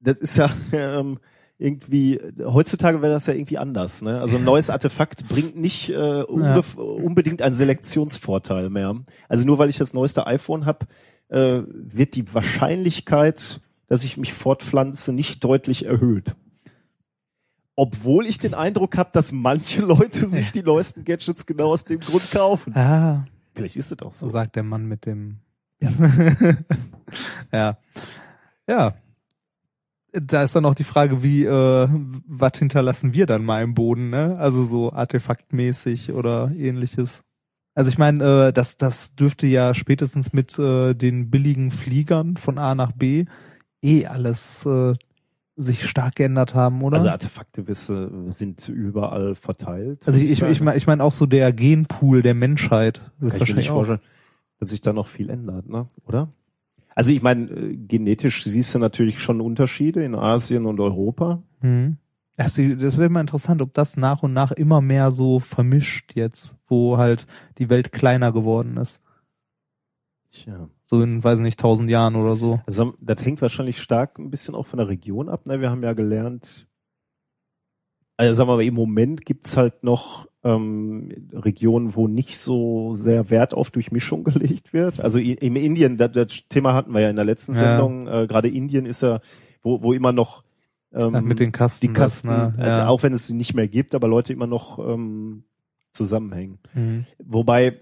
das 0.00 0.18
ist 0.18 0.36
ja 0.38 0.50
ähm, 0.72 1.18
irgendwie, 1.58 2.20
heutzutage 2.44 3.00
wäre 3.02 3.12
das 3.12 3.26
ja 3.26 3.34
irgendwie 3.34 3.58
anders. 3.58 4.02
Ne? 4.02 4.20
Also 4.20 4.36
ein 4.38 4.44
neues 4.44 4.70
Artefakt 4.70 5.28
bringt 5.28 5.56
nicht 5.56 5.88
äh, 5.90 5.94
ungef- 6.22 6.76
unbedingt 6.76 7.42
einen 7.42 7.54
Selektionsvorteil 7.54 8.70
mehr. 8.70 8.96
Also 9.28 9.46
nur 9.46 9.58
weil 9.58 9.68
ich 9.68 9.78
das 9.78 9.94
neueste 9.94 10.26
iPhone 10.26 10.66
habe, 10.66 10.86
äh, 11.28 11.62
wird 11.66 12.16
die 12.16 12.32
Wahrscheinlichkeit, 12.34 13.60
dass 13.86 14.02
ich 14.04 14.16
mich 14.16 14.32
fortpflanze, 14.32 15.12
nicht 15.12 15.44
deutlich 15.44 15.84
erhöht. 15.86 16.34
Obwohl 17.76 18.26
ich 18.26 18.38
den 18.38 18.54
Eindruck 18.54 18.96
habe, 18.96 19.10
dass 19.12 19.32
manche 19.32 19.82
Leute 19.82 20.26
sich 20.28 20.52
die 20.52 20.62
neuesten 20.62 21.04
Gadgets 21.04 21.46
genau 21.46 21.70
aus 21.72 21.84
dem 21.84 22.00
Grund 22.00 22.30
kaufen. 22.30 22.74
Ah, 22.76 23.24
Vielleicht 23.54 23.76
ist 23.76 23.92
es 23.92 23.98
auch 24.02 24.12
so 24.12 24.26
so. 24.26 24.32
sagt 24.32 24.56
der 24.56 24.62
Mann 24.64 24.86
mit 24.86 25.06
dem. 25.06 25.38
Ja. 25.80 25.90
ja. 27.52 27.78
Ja. 28.68 28.94
Da 30.16 30.44
ist 30.44 30.54
dann 30.54 30.64
auch 30.64 30.74
die 30.74 30.84
Frage, 30.84 31.22
wie, 31.22 31.44
äh, 31.44 31.88
was 32.26 32.58
hinterlassen 32.58 33.14
wir 33.14 33.26
dann 33.26 33.44
mal 33.44 33.62
im 33.62 33.74
Boden, 33.74 34.10
ne? 34.10 34.36
Also 34.38 34.64
so 34.64 34.92
artefaktmäßig 34.92 36.12
oder 36.12 36.52
ähnliches. 36.56 37.22
Also 37.74 37.90
ich 37.90 37.98
meine, 37.98 38.48
äh, 38.48 38.52
das, 38.52 38.76
das 38.76 39.16
dürfte 39.16 39.48
ja 39.48 39.74
spätestens 39.74 40.32
mit 40.32 40.56
äh, 40.58 40.94
den 40.94 41.30
billigen 41.30 41.72
Fliegern 41.72 42.36
von 42.36 42.58
A 42.58 42.74
nach 42.76 42.92
B 42.92 43.24
eh 43.82 44.06
alles 44.06 44.64
äh, 44.64 44.94
sich 45.56 45.88
stark 45.88 46.16
geändert 46.16 46.54
haben, 46.54 46.82
oder? 46.82 46.96
Also 46.96 47.08
Artefakte 47.08 47.64
sind 47.74 48.68
überall 48.68 49.34
verteilt. 49.34 50.02
Also 50.06 50.18
ich, 50.18 50.30
ich, 50.30 50.42
ich 50.42 50.60
meine 50.60 50.76
ich 50.76 50.86
mein 50.86 51.00
auch 51.00 51.12
so 51.12 51.26
der 51.26 51.52
Genpool 51.52 52.22
der 52.22 52.34
Menschheit 52.34 53.00
wird 53.18 53.32
Kann 53.34 53.42
ich 53.42 53.48
mir 53.48 53.56
nicht 53.56 53.68
wahrscheinlich 53.68 53.68
vorstellen, 53.68 54.00
dass 54.58 54.70
sich 54.70 54.80
da 54.80 54.92
noch 54.92 55.06
viel 55.06 55.30
ändert, 55.30 55.68
ne? 55.68 55.88
Oder? 56.06 56.28
Also 56.94 57.12
ich 57.12 57.22
meine, 57.22 57.50
äh, 57.50 57.76
genetisch 57.76 58.44
siehst 58.44 58.74
du 58.74 58.78
natürlich 58.78 59.20
schon 59.20 59.40
Unterschiede 59.40 60.04
in 60.04 60.14
Asien 60.14 60.66
und 60.66 60.80
Europa. 60.80 61.42
Hm. 61.60 61.96
Das, 62.36 62.54
das 62.54 62.98
wäre 62.98 63.10
mal 63.10 63.20
interessant, 63.20 63.62
ob 63.62 63.74
das 63.74 63.96
nach 63.96 64.22
und 64.22 64.32
nach 64.32 64.50
immer 64.52 64.80
mehr 64.80 65.12
so 65.12 65.38
vermischt 65.38 66.16
jetzt, 66.16 66.56
wo 66.66 66.98
halt 66.98 67.26
die 67.58 67.68
Welt 67.68 67.92
kleiner 67.92 68.32
geworden 68.32 68.76
ist. 68.76 69.00
Tja. 70.32 70.68
So 70.82 71.00
in, 71.00 71.22
weiß 71.22 71.40
nicht, 71.40 71.60
tausend 71.60 71.88
Jahren 71.90 72.16
oder 72.16 72.36
so. 72.36 72.60
Also 72.66 72.94
das 73.00 73.24
hängt 73.24 73.40
wahrscheinlich 73.40 73.80
stark 73.80 74.18
ein 74.18 74.30
bisschen 74.30 74.56
auch 74.56 74.66
von 74.66 74.78
der 74.78 74.88
Region 74.88 75.28
ab. 75.28 75.46
Ne? 75.46 75.60
Wir 75.60 75.70
haben 75.70 75.82
ja 75.84 75.92
gelernt, 75.92 76.66
also 78.16 78.32
sagen 78.32 78.48
wir 78.48 78.56
mal, 78.56 78.64
im 78.64 78.74
Moment 78.74 79.24
gibt's 79.24 79.56
halt 79.56 79.82
noch 79.82 80.26
ähm, 80.44 81.10
Regionen, 81.32 81.94
wo 81.94 82.06
nicht 82.06 82.36
so 82.38 82.94
sehr 82.96 83.30
Wert 83.30 83.54
auf 83.54 83.70
Durchmischung 83.70 84.24
gelegt 84.24 84.72
wird. 84.72 85.00
Also 85.00 85.18
im 85.18 85.56
Indien, 85.56 85.96
das, 85.96 86.12
das 86.12 86.48
Thema 86.48 86.74
hatten 86.74 86.92
wir 86.92 87.00
ja 87.00 87.10
in 87.10 87.16
der 87.16 87.24
letzten 87.24 87.52
Ja. 87.52 87.58
Sendung, 87.58 88.06
äh, 88.06 88.26
gerade 88.26 88.48
Indien 88.48 88.86
ist 88.86 89.02
ja, 89.02 89.20
wo, 89.62 89.82
wo 89.82 89.92
immer 89.92 90.12
noch 90.12 90.44
ähm, 90.92 91.14
Ja, 91.14 91.20
mit 91.20 91.40
den 91.40 91.50
Kasten. 91.52 91.86
die 91.86 91.92
Kasten, 91.92 92.28
das, 92.28 92.56
ne? 92.56 92.62
äh, 92.62 92.66
ja. 92.68 92.88
auch 92.88 93.02
wenn 93.02 93.12
es 93.12 93.26
sie 93.26 93.34
nicht 93.34 93.54
mehr 93.54 93.68
gibt, 93.68 93.94
aber 93.94 94.06
Leute 94.06 94.32
immer 94.32 94.46
noch 94.46 94.78
ähm, 94.78 95.44
zusammenhängen. 95.92 96.58
Mhm. 96.74 97.06
Wobei 97.18 97.80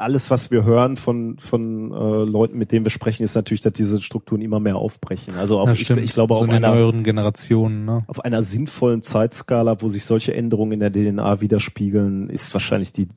alles, 0.00 0.30
was 0.30 0.50
wir 0.50 0.64
hören 0.64 0.96
von 0.96 1.38
von 1.38 1.92
äh, 1.92 2.24
Leuten, 2.24 2.58
mit 2.58 2.72
denen 2.72 2.84
wir 2.84 2.90
sprechen, 2.90 3.22
ist 3.22 3.34
natürlich, 3.34 3.60
dass 3.60 3.72
diese 3.74 4.00
Strukturen 4.00 4.40
immer 4.40 4.60
mehr 4.60 4.76
aufbrechen. 4.76 5.34
Also 5.36 5.60
auf, 5.60 5.72
ich, 5.72 5.88
ich 5.90 6.14
glaube 6.14 6.34
so 6.34 6.40
auf 6.40 6.48
einer 6.48 6.74
neueren 6.74 7.04
Generationen, 7.04 7.84
ne? 7.84 8.04
auf 8.06 8.24
einer 8.24 8.42
sinnvollen 8.42 9.02
Zeitskala, 9.02 9.80
wo 9.82 9.88
sich 9.88 10.04
solche 10.04 10.34
Änderungen 10.34 10.72
in 10.72 10.80
der 10.80 10.92
DNA 10.92 11.40
widerspiegeln, 11.40 12.30
ist 12.30 12.52
wahrscheinlich 12.54 12.92
die 12.92 13.08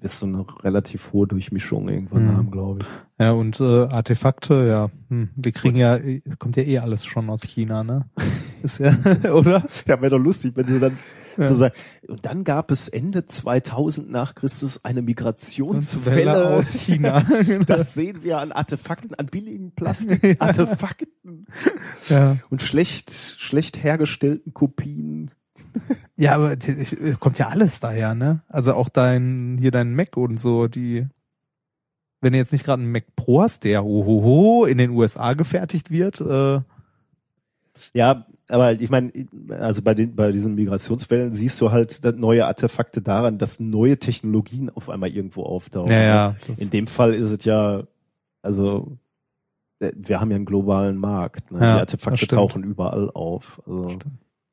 ist 0.00 0.20
so 0.20 0.26
eine 0.26 0.44
relativ 0.62 1.12
hohe 1.12 1.26
Durchmischung 1.26 1.88
irgendwann 1.88 2.24
Mhm. 2.26 2.36
haben, 2.36 2.50
glaube 2.52 2.78
ich. 2.82 2.86
Ja, 3.18 3.32
und 3.32 3.58
äh, 3.58 3.64
Artefakte, 3.64 4.64
ja, 4.66 4.90
hm, 5.08 5.30
wir 5.34 5.50
kriegen 5.50 5.76
ja, 5.76 5.98
kommt 6.38 6.56
ja 6.56 6.62
eh 6.62 6.78
alles 6.78 7.04
schon 7.04 7.28
aus 7.30 7.42
China, 7.42 7.82
ne? 7.82 8.04
Ist 8.62 8.78
ja, 8.78 8.94
oder? 9.32 9.64
Ja, 9.86 10.00
wäre 10.00 10.10
doch 10.10 10.18
lustig, 10.22 10.52
wenn 10.54 10.66
sie 10.66 10.78
dann 10.78 10.98
Ja. 11.38 11.48
so 11.48 11.54
sagen. 11.54 11.74
Und 12.08 12.26
dann 12.26 12.44
gab 12.44 12.70
es 12.70 12.88
Ende 12.88 13.24
2000 13.24 14.10
nach 14.10 14.34
Christus 14.34 14.84
eine 14.84 14.96
Welle 14.96 15.02
Migrationswelle 15.06 16.48
aus 16.56 16.72
China. 16.74 17.24
Das 17.66 17.94
sehen 17.94 18.22
wir 18.22 18.38
an 18.38 18.52
Artefakten, 18.52 19.14
an 19.14 19.26
billigen 19.26 19.72
Plastikartefakten 19.72 21.46
ja. 22.08 22.36
und 22.50 22.62
schlecht, 22.62 23.10
schlecht 23.10 23.82
hergestellten 23.82 24.52
Kopien. 24.54 25.30
ja, 26.16 26.34
aber 26.34 26.54
ich- 26.54 27.20
kommt 27.20 27.38
ja 27.38 27.48
alles 27.48 27.80
daher, 27.80 28.14
ne? 28.14 28.42
Also 28.48 28.74
auch 28.74 28.88
dein, 28.88 29.56
hier 29.60 29.70
dein 29.70 29.94
Mac 29.94 30.16
und 30.16 30.38
so, 30.40 30.66
die, 30.66 31.06
wenn 32.20 32.32
du 32.32 32.38
jetzt 32.38 32.52
nicht 32.52 32.64
gerade 32.64 32.82
einen 32.82 32.90
Mac 32.92 33.04
Pro 33.16 33.42
hast, 33.42 33.64
der 33.64 33.84
hohoho 33.84 34.64
in 34.64 34.78
den 34.78 34.90
USA 34.90 35.34
gefertigt 35.34 35.90
wird, 35.90 36.20
äh, 36.20 36.60
Ja, 37.94 38.26
aber 38.48 38.72
ich 38.72 38.90
meine, 38.90 39.12
also 39.50 39.82
bei 39.82 39.94
den, 39.94 40.14
bei 40.16 40.32
diesen 40.32 40.54
Migrationswellen 40.54 41.32
siehst 41.32 41.60
du 41.60 41.70
halt 41.70 42.00
neue 42.16 42.46
Artefakte 42.46 43.02
daran, 43.02 43.38
dass 43.38 43.60
neue 43.60 43.98
Technologien 43.98 44.70
auf 44.70 44.88
einmal 44.88 45.10
irgendwo 45.10 45.42
auftauchen. 45.42 45.92
ja, 45.92 46.02
ja. 46.02 46.36
Das, 46.46 46.58
In 46.58 46.70
dem 46.70 46.86
Fall 46.86 47.14
ist 47.14 47.30
es 47.30 47.44
ja, 47.44 47.82
also 48.42 48.96
äh, 49.80 49.92
wir 49.94 50.20
haben 50.20 50.30
ja 50.30 50.36
einen 50.36 50.44
globalen 50.46 50.96
Markt. 50.96 51.50
Ne? 51.50 51.58
Ja, 51.60 51.74
Die 51.74 51.80
Artefakte 51.80 52.18
stimmt. 52.18 52.32
tauchen 52.32 52.64
überall 52.64 53.10
auf. 53.10 53.60
Also, 53.66 53.98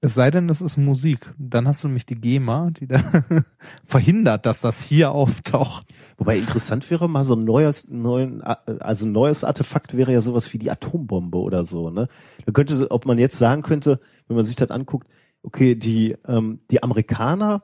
es 0.05 0.13
sei 0.13 0.29
denn, 0.29 0.49
es 0.49 0.61
ist 0.61 0.77
Musik. 0.77 1.33
Dann 1.39 1.67
hast 1.67 1.83
du 1.83 1.87
nämlich 1.87 2.05
die 2.05 2.13
GEMA, 2.13 2.69
die 2.69 2.85
da 2.85 3.01
verhindert, 3.85 4.45
dass 4.45 4.61
das 4.61 4.83
hier 4.83 5.11
auftaucht. 5.11 5.87
wobei 6.17 6.37
interessant 6.37 6.89
wäre 6.91 7.09
mal 7.09 7.23
so 7.23 7.35
ein 7.35 7.43
neues, 7.43 7.87
neuen, 7.89 8.43
also 8.43 9.07
ein 9.07 9.11
neues 9.11 9.43
Artefakt 9.43 9.97
wäre 9.97 10.13
ja 10.13 10.21
sowas 10.21 10.53
wie 10.53 10.59
die 10.59 10.69
Atombombe 10.69 11.39
oder 11.39 11.65
so. 11.65 11.89
Ne? 11.89 12.07
Da 12.45 12.51
könnte, 12.51 12.91
ob 12.91 13.07
man 13.07 13.17
jetzt 13.17 13.39
sagen 13.39 13.63
könnte, 13.63 13.99
wenn 14.27 14.35
man 14.35 14.45
sich 14.45 14.55
das 14.55 14.69
anguckt, 14.69 15.07
okay, 15.41 15.73
die 15.73 16.15
ähm, 16.27 16.59
die 16.69 16.83
Amerikaner 16.83 17.63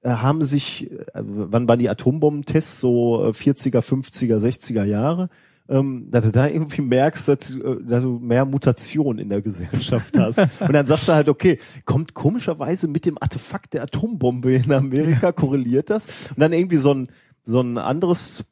äh, 0.00 0.10
haben 0.10 0.40
sich, 0.40 0.90
äh, 0.90 0.96
wann 1.14 1.68
waren 1.68 1.78
die 1.78 1.90
Atombombentests 1.90 2.80
so 2.80 3.22
äh, 3.22 3.28
40er, 3.28 3.80
50er, 3.80 4.38
60er 4.38 4.84
Jahre? 4.84 5.28
Ähm, 5.68 6.10
dass 6.10 6.24
du 6.24 6.32
da 6.32 6.46
irgendwie 6.46 6.82
merkst, 6.82 7.28
dass, 7.28 7.54
äh, 7.54 7.76
dass 7.82 8.02
du 8.02 8.18
mehr 8.18 8.44
Mutation 8.44 9.18
in 9.18 9.28
der 9.28 9.40
Gesellschaft 9.40 10.16
hast. 10.18 10.38
Und 10.60 10.72
dann 10.72 10.86
sagst 10.86 11.08
du 11.08 11.12
halt, 11.12 11.28
okay, 11.28 11.58
kommt 11.84 12.14
komischerweise 12.14 12.86
mit 12.86 13.06
dem 13.06 13.16
Artefakt 13.20 13.72
der 13.72 13.82
Atombombe 13.82 14.54
in 14.54 14.72
Amerika, 14.72 15.32
korreliert 15.32 15.90
das? 15.90 16.06
Und 16.30 16.40
dann 16.40 16.52
irgendwie 16.52 16.76
so 16.76 16.92
ein, 16.92 17.08
so 17.42 17.60
ein 17.60 17.78
anderes, 17.78 18.44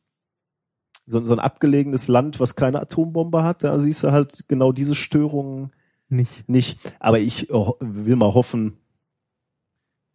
so, 1.06 1.22
so 1.22 1.32
ein 1.32 1.40
abgelegenes 1.40 2.08
Land, 2.08 2.40
was 2.40 2.56
keine 2.56 2.80
Atombombe 2.80 3.42
hat, 3.42 3.64
da 3.64 3.78
siehst 3.78 4.02
du 4.02 4.12
halt 4.12 4.44
genau 4.48 4.72
diese 4.72 4.94
Störungen 4.94 5.72
Nicht. 6.08 6.48
nicht. 6.48 6.78
Aber 6.98 7.18
ich 7.18 7.48
will 7.50 8.16
mal 8.16 8.32
hoffen, 8.32 8.78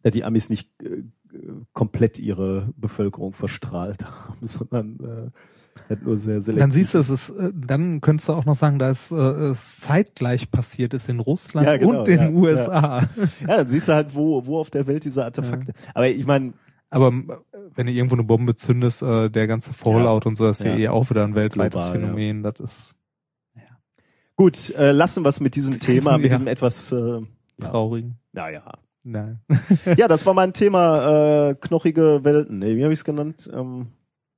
dass 0.02 0.12
die 0.12 0.24
Amis 0.24 0.50
nicht 0.50 0.70
äh, 0.82 1.02
komplett 1.72 2.18
ihre 2.18 2.72
Bevölkerung 2.76 3.34
verstrahlt 3.34 4.04
haben, 4.04 4.38
sondern 4.46 4.98
äh, 5.00 5.30
hat 5.88 6.02
nur 6.02 6.16
sehr 6.16 6.40
selektiv. 6.40 6.60
Dann 6.62 6.72
siehst 6.72 6.94
du, 6.94 6.98
es 6.98 7.10
ist, 7.10 7.30
äh, 7.30 7.50
dann 7.54 8.00
könntest 8.00 8.28
du 8.28 8.32
auch 8.34 8.44
noch 8.44 8.56
sagen, 8.56 8.78
dass 8.78 9.10
äh, 9.10 9.14
es 9.16 9.78
zeitgleich 9.80 10.50
passiert 10.50 10.94
ist 10.94 11.08
in 11.08 11.20
Russland 11.20 11.66
Ja, 11.66 11.76
genau, 11.76 12.00
und 12.00 12.08
den 12.08 12.20
ja, 12.20 12.30
USA. 12.30 13.00
ja, 13.40 13.56
dann 13.58 13.68
siehst 13.68 13.88
du 13.88 13.92
halt, 13.94 14.14
wo, 14.14 14.44
wo 14.46 14.58
auf 14.58 14.70
der 14.70 14.86
Welt 14.86 15.04
diese 15.04 15.24
Artefakte. 15.24 15.72
Aber 15.94 16.08
ich 16.08 16.26
meine, 16.26 16.52
Aber 16.90 17.08
äh, 17.08 17.22
wenn 17.74 17.86
du 17.86 17.92
irgendwo 17.92 18.14
eine 18.16 18.24
Bombe 18.24 18.56
zündest, 18.56 19.02
äh, 19.02 19.28
der 19.30 19.46
ganze 19.46 19.72
Fallout 19.72 20.26
und 20.26 20.36
so, 20.36 20.44
das 20.46 20.60
ist 20.60 20.66
ja, 20.66 20.72
Ja. 20.72 20.78
eh 20.78 20.88
auch 20.88 21.10
wieder 21.10 21.24
ein 21.24 21.34
weltweites 21.34 21.80
Global, 21.82 21.92
Phänomen. 22.00 22.42
Das 22.42 22.60
ist 22.60 22.94
gut, 24.36 24.70
äh, 24.76 24.92
lassen 24.92 25.24
wir 25.24 25.28
es 25.30 25.40
mit 25.40 25.54
diesem 25.54 25.80
Thema, 25.80 26.16
mit 26.18 26.30
Ja. 26.30 26.38
diesem 26.38 26.46
etwas, 26.48 26.92
äh, 26.92 27.20
traurig. 27.60 28.06
naja. 28.32 28.62
Nein. 29.04 29.40
Ja, 29.96 30.06
das 30.06 30.26
war 30.26 30.34
mein 30.34 30.52
Thema, 30.52 31.50
äh, 31.50 31.54
knochige 31.54 32.24
Welten. 32.24 32.58
Nee, 32.58 32.76
wie 32.76 32.82
habe 32.84 32.92
ich 32.92 32.98
es 32.98 33.04
genannt? 33.04 33.48
Ähm, 33.52 33.86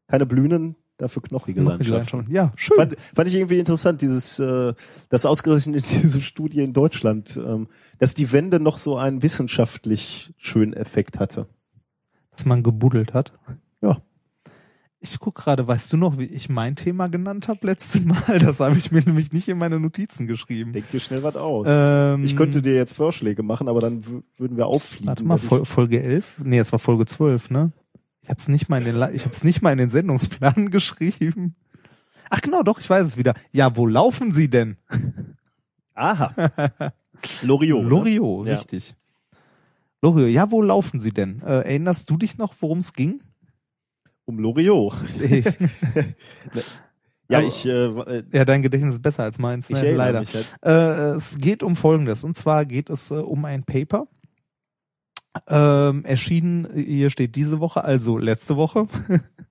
keine 0.07 0.27
Blühnen, 0.27 0.77
dafür 1.01 1.23
knochige 1.23 1.63
Noch 1.63 1.79
die 1.79 1.85
Landschaften. 1.85 2.17
Landschaft. 2.19 2.33
Ja, 2.35 2.53
schön. 2.57 2.77
Fand, 2.77 2.97
fand 3.15 3.29
ich 3.29 3.35
irgendwie 3.35 3.59
interessant, 3.59 4.03
dieses, 4.03 4.39
äh, 4.39 4.75
das 5.09 5.27
ausgerechnet 5.27 5.85
diese 6.03 6.21
Studie 6.21 6.61
in 6.61 6.73
Deutschland, 6.73 7.37
ähm, 7.37 7.69
dass 7.99 8.15
die 8.15 8.31
Wende 8.33 8.61
noch 8.61 8.79
so 8.79 8.97
einen 8.97 9.23
wissenschaftlich 9.23 10.33
schönen 10.39 10.73
Effekt 10.73 11.19
hatte. 11.19 11.47
dass 12.33 12.45
man 12.45 12.63
gebuddelt 12.63 13.15
hat. 13.15 13.33
Ja. 13.83 14.01
Ich 15.03 15.19
guck 15.19 15.35
gerade, 15.35 15.67
weißt 15.67 15.91
du 15.95 15.97
noch, 15.97 16.19
wie 16.19 16.27
ich 16.27 16.51
mein 16.51 16.77
Thema 16.77 17.09
genannt 17.09 17.49
habe 17.49 17.67
letztes 17.67 18.05
Mal? 18.05 18.39
Das 18.39 18.61
habe 18.61 18.77
ich 18.77 18.93
mir 18.93 19.01
nämlich 19.01 19.33
nicht 19.33 19.49
in 19.49 19.57
meine 19.57 19.81
Notizen 19.81 20.27
geschrieben. 20.27 20.75
Denk 20.75 20.91
dir 20.91 21.01
schnell 21.01 21.23
was 21.23 21.37
aus. 21.37 21.69
Ähm, 21.71 22.23
ich 22.25 22.37
könnte 22.37 22.61
dir 22.61 22.75
jetzt 22.75 22.93
Vorschläge 22.95 23.43
machen, 23.43 23.69
aber 23.69 23.81
dann 23.81 24.05
würden 24.37 24.59
wir 24.59 24.67
auffliegen. 24.67 25.09
Warte 25.09 25.25
mal, 25.25 25.39
Folge 25.39 26.03
11? 26.03 26.43
Nee, 26.45 26.59
es 26.59 26.71
war 26.73 26.79
Folge 26.79 27.07
12, 27.07 27.49
ne? 27.51 27.73
Ich 28.31 28.33
hab's 28.33 28.47
nicht 28.47 28.69
mal 28.69 28.79
in 28.79 28.85
den, 28.85 28.95
La- 28.95 29.11
ich 29.11 29.25
hab's 29.25 29.43
nicht 29.43 29.61
mal 29.61 29.73
in 29.73 29.79
den 29.79 29.91
Sendungsplan 29.91 30.71
geschrieben. 30.71 31.57
Ach 32.31 32.41
genau, 32.41 32.63
doch, 32.63 32.79
ich 32.79 32.89
weiß 32.89 33.05
es 33.05 33.17
wieder. 33.17 33.35
Ja, 33.51 33.75
wo 33.77 33.89
laufen 33.89 34.31
sie 34.33 34.49
denn? 34.49 34.77
Aha. 35.95 36.33
Loriot. 37.43 37.83
ne? 37.83 37.89
Loriot, 37.89 38.47
Ja. 38.47 38.55
richtig. 38.55 38.95
Loriot, 40.01 40.31
ja, 40.31 40.49
wo 40.53 40.63
laufen 40.63 41.01
sie 41.01 41.11
denn? 41.11 41.43
Äh, 41.43 41.63
erinnerst 41.65 42.09
du 42.09 42.17
dich 42.17 42.39
noch, 42.39 42.55
worum 42.61 42.79
es 42.79 42.93
ging? 42.93 43.21
Um 44.27 44.39
Loriot. 44.39 44.95
Ja, 47.29 47.39
Aber- 47.39 47.47
ich, 47.47 47.65
äh, 47.65 47.71
äh, 47.87 48.23
ja, 48.33 48.45
dein 48.45 48.63
Gedächtnis 48.63 48.95
ist 48.95 49.03
besser 49.03 49.23
als 49.25 49.39
meins, 49.39 49.71
ich 49.71 49.81
ne? 49.81 49.93
leider. 49.95 50.19
halt. 50.25 50.53
Äh, 50.63 51.17
es 51.17 51.39
geht 51.39 51.63
um 51.63 51.77
Folgendes. 51.77 52.25
Und 52.25 52.37
zwar 52.37 52.65
geht 52.65 52.91
es 52.91 53.11
äh, 53.13 53.15
um 53.15 53.45
ein 53.45 53.63
Paper. 53.63 54.05
Ähm, 55.47 56.05
erschienen, 56.05 56.69
hier 56.75 57.11
steht 57.11 57.37
diese 57.37 57.61
Woche, 57.61 57.85
also 57.85 58.19
letzte 58.19 58.57
Woche, 58.57 58.89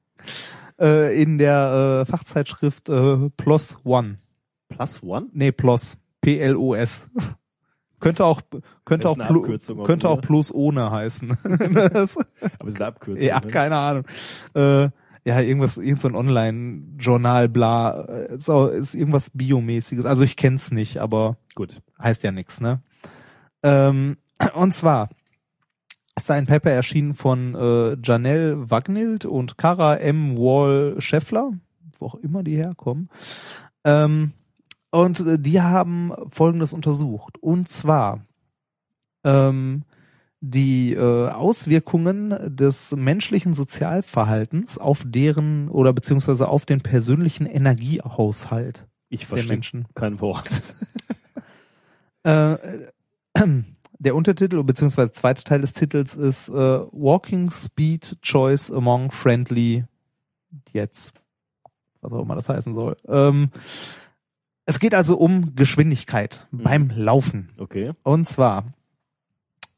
äh, 0.80 1.22
in 1.22 1.38
der 1.38 2.04
äh, 2.06 2.10
Fachzeitschrift 2.10 2.90
äh, 2.90 3.30
PLOS 3.38 3.78
One. 3.86 4.20
Plus 4.68 5.02
One? 5.04 5.28
Nee, 5.32 5.52
PLOS. 5.52 5.98
P-L-O-S. 6.22 7.10
könnte 8.00 8.26
auch, 8.26 8.42
könnte 8.86 9.10
auch, 9.10 9.18
könnte 9.86 10.10
auch 10.10 10.22
plus 10.22 10.54
ohne 10.54 10.92
heißen. 10.92 11.38
Aber 11.44 11.96
es 11.96 12.18
ist 12.66 12.76
eine 12.76 12.86
Abkürzung. 12.86 13.24
ja, 13.24 13.40
ne? 13.40 13.48
keine 13.48 13.78
Ahnung. 13.78 14.04
Äh, 14.54 14.90
ja, 15.26 15.42
irgendwas, 15.42 15.78
irgend 15.78 16.02
so 16.02 16.08
ein 16.08 16.16
Online-Journal, 16.16 17.50
bla, 17.50 18.02
äh, 18.02 18.36
ist, 18.36 18.50
auch, 18.50 18.68
ist 18.68 18.96
irgendwas 18.96 19.32
Biomäßiges. 19.32 20.06
Also 20.06 20.24
ich 20.24 20.36
kenn's 20.36 20.72
nicht, 20.72 21.00
aber 21.00 21.38
Gut. 21.56 21.82
heißt 22.02 22.24
ja 22.24 22.32
nix, 22.32 22.62
ne? 22.62 22.82
Ähm, 23.64 24.18
und 24.54 24.76
zwar 24.76 25.10
ist 26.20 26.30
da 26.30 26.34
ein 26.34 26.46
Paper 26.46 26.72
erschienen 26.72 27.16
von 27.16 27.56
äh, 27.56 27.98
Janelle 28.04 28.70
Wagnild 28.70 29.26
und 29.26 29.58
Kara 29.58 29.96
M. 29.96 30.38
Wall 30.38 30.96
Scheffler, 31.00 31.52
wo 31.98 32.08
auch 32.08 32.16
immer 32.16 32.44
die 32.44 32.58
herkommen. 32.58 33.10
Ähm, 33.86 34.34
und 34.92 35.20
äh, 35.22 35.40
die 35.40 35.62
haben 35.62 36.12
Folgendes 36.32 36.74
untersucht. 36.74 37.38
Und 37.38 37.70
zwar 37.70 38.26
ähm, 39.24 39.84
die 40.42 40.94
äh, 40.94 41.30
Auswirkungen 41.30 42.56
des 42.56 42.92
menschlichen 42.96 43.54
Sozialverhaltens 43.54 44.78
auf 44.78 45.04
deren 45.06 45.70
oder 45.70 45.94
beziehungsweise 45.94 46.48
auf 46.50 46.66
den 46.66 46.82
persönlichen 46.82 47.46
Energiehaushalt 47.46 48.88
Ich 49.10 49.22
der 49.22 49.28
verstehe 49.30 49.54
Menschen. 49.54 49.88
kein 49.96 50.20
Wort. 50.22 50.50
Äh, 52.24 52.58
der 54.00 54.16
Untertitel 54.16 54.64
beziehungsweise 54.64 55.12
zweite 55.12 55.44
Teil 55.44 55.62
des 55.62 55.74
Titels 55.74 56.16
ist 56.16 56.50
äh, 56.50 56.54
Walking 56.54 57.52
Speed 57.52 58.18
Choice 58.22 58.72
Among 58.72 59.12
Friendly 59.12 59.86
jetzt 60.74 61.14
was 62.02 62.14
auch 62.14 62.22
immer 62.22 62.36
das 62.36 62.50
heißen 62.50 62.74
soll. 62.74 62.96
Ähm, 63.08 63.50
es 64.66 64.80
geht 64.80 64.94
also 64.96 65.18
um 65.18 65.56
Geschwindigkeit 65.56 66.48
Mhm. 66.52 66.64
beim 66.64 66.92
Laufen. 66.96 67.50
Okay. 67.58 67.92
Und 68.04 68.28
zwar 68.28 68.66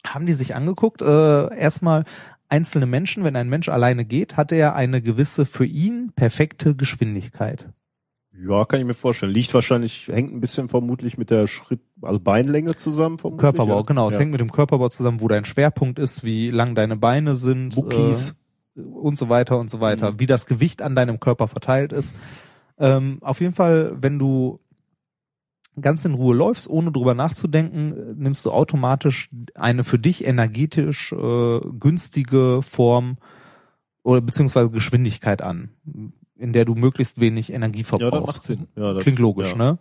haben 0.06 0.26
die 0.26 0.34
sich 0.34 0.56
angeguckt, 0.56 1.02
äh, 1.02 1.56
erstmal 1.58 2.06
einzelne 2.50 2.86
Menschen, 2.86 3.24
wenn 3.24 3.36
ein 3.36 3.50
Mensch 3.50 3.70
alleine 3.70 4.06
geht, 4.06 4.38
hat 4.38 4.52
er 4.52 4.76
eine 4.76 5.02
gewisse 5.02 5.46
für 5.46 5.66
ihn 5.66 6.12
perfekte 6.16 6.76
Geschwindigkeit. 6.76 7.70
Ja, 8.48 8.66
kann 8.66 8.80
ich 8.80 8.86
mir 8.86 8.94
vorstellen. 8.94 9.32
Liegt 9.32 9.54
wahrscheinlich, 9.54 10.08
hängt 10.08 10.34
ein 10.34 10.40
bisschen 10.40 10.68
vermutlich 10.68 11.18
mit 11.18 11.30
der 11.30 11.48
Schritt, 11.48 11.82
also 12.02 12.20
Beinlänge 12.20 12.76
zusammen 12.76 13.20
vermutlich. 13.20 13.42
Körperbau, 13.42 13.80
ja. 13.80 13.86
genau. 13.86 14.08
Es 14.08 14.16
ja. 14.16 14.22
hängt 14.22 14.32
mit 14.32 14.42
dem 14.42 14.52
Körperbau 14.52 14.90
zusammen, 14.90 15.22
wo 15.22 15.28
dein 15.28 15.46
Schwerpunkt 15.46 16.00
ist, 16.00 16.24
wie 16.24 16.50
lang 16.50 16.74
deine 16.74 16.98
Beine 16.98 17.36
sind. 17.36 17.76
Muckis. 17.76 18.32
Äh, 18.76 18.82
und 18.82 19.18
so 19.18 19.28
weiter 19.28 19.60
und 19.60 19.70
so 19.70 19.82
weiter. 19.82 20.14
Mhm. 20.14 20.20
Wie 20.20 20.28
das 20.28 20.46
Gewicht 20.46 20.82
an 20.82 20.96
deinem 20.96 21.20
Körper 21.20 21.48
verteilt 21.48 21.92
ist. 21.92 22.16
Ähm, 22.80 23.18
auf 23.22 23.42
jeden 23.42 23.54
Fall, 23.54 23.98
wenn 24.02 24.18
du 24.18 24.60
ganz 25.80 26.06
in 26.06 26.14
Ruhe 26.14 26.36
läufst, 26.36 26.70
ohne 26.70 26.92
drüber 26.92 27.14
nachzudenken, 27.14 28.18
nimmst 28.18 28.46
du 28.46 28.52
automatisch 28.52 29.30
eine 29.56 29.84
für 29.84 30.00
dich 30.00 30.26
energetisch 30.26 31.12
äh, 31.12 31.60
günstige 31.80 32.62
Form 32.62 33.18
oder 34.04 34.22
beziehungsweise 34.22 34.70
Geschwindigkeit 34.70 35.42
an, 35.42 35.70
in 36.42 36.52
der 36.54 36.66
du 36.66 36.76
möglichst 36.76 37.20
wenig 37.22 37.54
Energie 37.54 37.84
verbrauchst. 37.84 38.14
Ja, 38.14 38.20
das 38.22 38.28
macht 38.36 38.44
Sinn. 38.44 38.68
Ja, 38.76 38.94
das, 38.94 39.04
Klingt 39.04 39.20
logisch, 39.20 39.52
ja. 39.52 39.56
ne? 39.58 39.78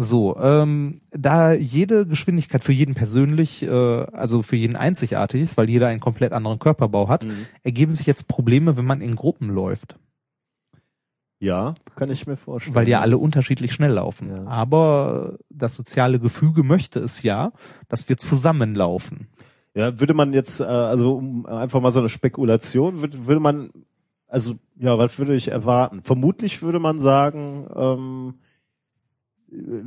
So, 0.00 0.36
ähm, 0.40 1.00
da 1.10 1.52
jede 1.52 2.06
Geschwindigkeit 2.06 2.62
für 2.62 2.72
jeden 2.72 2.94
persönlich, 2.94 3.62
äh, 3.64 3.68
also 3.68 4.42
für 4.42 4.54
jeden 4.56 4.76
einzigartig 4.76 5.42
ist, 5.42 5.56
weil 5.56 5.68
jeder 5.68 5.88
einen 5.88 5.98
komplett 6.00 6.32
anderen 6.32 6.60
Körperbau 6.60 7.08
hat, 7.08 7.24
Mhm. 7.24 7.46
ergeben 7.64 7.92
sich 7.94 8.06
jetzt 8.06 8.28
Probleme, 8.28 8.76
wenn 8.76 8.84
man 8.84 9.00
in 9.00 9.16
Gruppen 9.16 9.48
läuft, 9.50 9.96
Ja, 11.40 11.74
kann 11.96 12.10
ich 12.10 12.26
mir 12.26 12.36
vorstellen. 12.36 12.74
weil 12.76 12.88
ja 12.88 13.00
alle 13.00 13.18
unterschiedlich 13.18 13.72
schnell 13.72 13.92
laufen. 13.92 14.28
Ja. 14.30 14.44
Aber 14.46 15.38
das 15.50 15.74
soziale 15.76 16.18
Gefüge 16.18 16.62
möchte 16.62 17.00
es 17.00 17.22
ja, 17.22 17.52
dass 17.88 18.08
wir 18.08 18.16
zusammenlaufen. 18.18 19.28
Ja, 19.74 20.00
würde 20.00 20.14
man 20.14 20.32
jetzt, 20.32 20.60
äh, 20.60 20.64
also 20.64 21.14
um 21.16 21.46
einfach 21.46 21.80
mal 21.80 21.90
so 21.90 22.00
eine 22.00 22.08
Spekulation, 22.08 23.00
würde, 23.02 23.26
würde 23.26 23.40
man, 23.40 23.70
also 24.28 24.56
ja, 24.78 24.96
was 24.98 25.18
würde 25.18 25.34
ich 25.34 25.48
erwarten? 25.48 26.02
Vermutlich 26.02 26.62
würde 26.62 26.78
man 26.78 27.00
sagen, 27.00 27.66
ähm, 27.74 28.34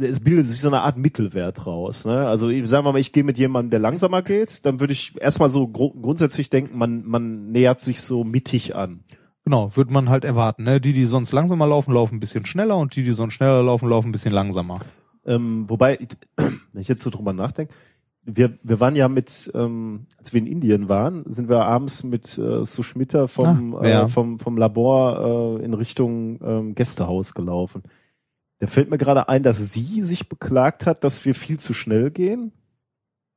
es 0.02 0.20
bildet 0.20 0.46
sich 0.46 0.60
so 0.60 0.68
eine 0.68 0.82
Art 0.82 0.98
Mittelwert 0.98 1.68
raus. 1.68 2.06
Ne? 2.06 2.28
Also 2.28 2.48
sagen 2.66 2.86
wir 2.86 2.92
mal, 2.92 3.00
ich 3.00 3.12
gehe 3.12 3.24
mit 3.24 3.38
jemandem, 3.38 3.70
der 3.70 3.80
langsamer 3.80 4.24
geht, 4.24 4.66
dann 4.66 4.80
würde 4.80 4.94
ich 4.94 5.14
erstmal 5.22 5.50
so 5.50 5.68
gru 5.68 5.92
grundsätzlich 5.92 6.50
denken, 6.50 6.78
man, 6.78 7.06
man 7.06 7.52
nähert 7.52 7.80
sich 7.80 8.02
so 8.02 8.24
mittig 8.24 8.76
an. 8.76 9.04
Genau, 9.46 9.76
würde 9.76 9.94
man 9.94 10.10
halt 10.10 10.26
erwarten. 10.26 10.64
Ne? 10.64 10.82
Die, 10.82 10.94
die 10.94 11.06
sonst 11.06 11.32
langsamer 11.32 11.68
laufen, 11.68 11.94
laufen 11.94 12.16
ein 12.16 12.20
bisschen 12.20 12.46
schneller 12.46 12.78
und 12.78 12.96
die, 12.96 13.04
die 13.04 13.14
sonst 13.14 13.34
schneller 13.34 13.62
laufen, 13.62 13.90
laufen 13.90 14.10
ein 14.10 14.12
bisschen 14.12 14.34
langsamer. 14.34 14.80
Ähm, 15.26 15.70
wobei, 15.70 16.00
wenn 16.36 16.82
ich 16.82 16.88
jetzt 16.88 17.04
so 17.04 17.12
drüber 17.12 17.34
nachdenke, 17.34 17.74
wir, 18.24 18.58
wir 18.64 18.80
waren 18.80 18.96
ja 18.96 19.08
mit, 19.08 19.52
ähm, 19.56 20.06
als 20.18 20.32
wir 20.34 20.40
in 20.42 20.48
Indien 20.48 20.90
waren, 20.90 21.24
sind 21.28 21.50
wir 21.50 21.66
abends 21.66 22.04
mit 22.04 22.38
äh, 22.38 22.64
Sushmita 22.66 23.28
vom, 23.28 23.76
Ah, 23.76 23.88
ja. 23.88 24.04
äh, 24.04 24.08
vom, 24.08 24.38
vom 24.40 24.58
Labor 24.58 25.60
äh, 25.60 25.66
in 25.66 25.74
Richtung 25.74 26.40
ähm, 26.44 26.76
Gästehaus 26.76 27.34
gelaufen. 27.34 27.84
Da 28.60 28.68
fällt 28.68 28.92
mir 28.92 29.00
gerade 29.00 29.28
ein, 29.28 29.42
dass 29.42 29.74
sie 29.74 30.04
sich 30.04 30.30
beklagt 30.30 30.86
hat, 30.86 31.04
dass 31.04 31.26
wir 31.26 31.34
viel 31.34 31.60
zu 31.60 31.74
schnell 31.74 32.12
gehen. 32.12 32.52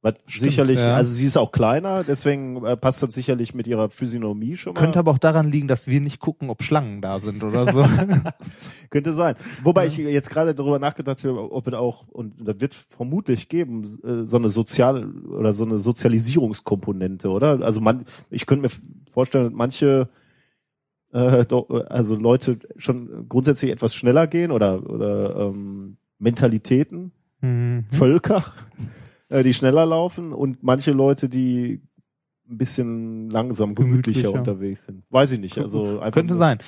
Was 0.05 0.15
Stimmt, 0.27 0.51
sicherlich, 0.51 0.79
ja. 0.79 0.95
also 0.95 1.13
sie 1.13 1.25
ist 1.25 1.37
auch 1.37 1.51
kleiner, 1.51 2.05
deswegen 2.05 2.65
äh, 2.65 2.77
passt 2.77 3.03
das 3.03 3.15
sicherlich 3.15 3.55
mit 3.55 3.67
ihrer 3.67 3.89
Physiognomie 3.91 4.57
schon 4.57 4.75
mal. 4.75 4.81
Könnte 4.81 4.99
aber 4.99 5.11
auch 5.11 5.19
daran 5.19 5.51
liegen, 5.51 5.67
dass 5.67 5.87
wir 5.87 6.01
nicht 6.01 6.21
gucken, 6.21 6.51
ob 6.51 6.63
Schlangen 6.63 7.01
da 7.01 7.19
sind 7.19 7.43
oder 7.43 7.73
so. 7.73 7.85
Könnte 8.91 9.13
sein. 9.13 9.35
Wobei 9.63 9.87
ich 9.87 9.97
jetzt 9.97 10.29
gerade 10.29 10.55
darüber 10.55 10.79
nachgedacht 10.79 11.25
habe, 11.25 11.51
ob 11.51 11.67
es 11.67 11.75
auch, 11.75 12.07
und 12.09 12.35
da 12.39 12.61
wird 12.61 12.75
vermutlich 12.75 13.49
geben, 13.49 13.99
äh, 14.05 14.25
so 14.25 14.37
eine 14.37 14.51
sozial 14.51 15.07
oder 15.07 15.53
so 15.55 15.65
eine 15.65 15.79
Sozialisierungskomponente, 15.79 17.31
oder? 17.31 17.61
Also 17.63 17.81
man, 17.81 18.05
ich 18.31 18.45
könnte 18.47 18.63
mir 18.63 18.71
vorstellen, 19.11 19.45
dass 19.45 19.55
manche 19.55 20.09
äh, 21.13 21.45
also 21.89 22.15
Leute 22.15 22.59
schon 22.77 23.27
grundsätzlich 23.29 23.71
etwas 23.71 23.95
schneller 23.95 24.27
gehen 24.27 24.51
oder 24.51 24.89
oder 24.89 25.37
ähm, 25.49 25.97
Mentalitäten, 26.19 27.13
Mhm. 27.45 27.85
Völker, 27.93 28.43
äh, 29.29 29.43
die 29.43 29.55
schneller 29.55 29.87
laufen 29.87 30.33
und 30.33 30.63
manche 30.63 30.93
Leute, 30.93 31.29
die 31.29 31.83
ein 32.49 32.59
bisschen 32.59 33.31
langsam, 33.31 33.75
gemütlicher 33.75 34.23
Gemütlicher. 34.23 34.39
unterwegs 34.39 34.85
sind. 34.87 35.03
Weiß 35.11 35.33
ich 35.33 35.41
nicht. 35.41 35.57
Also 35.59 35.99
einfach 36.01 36.13
Könnte 36.13 36.35
nur- 36.35 36.39
sein. 36.39 36.59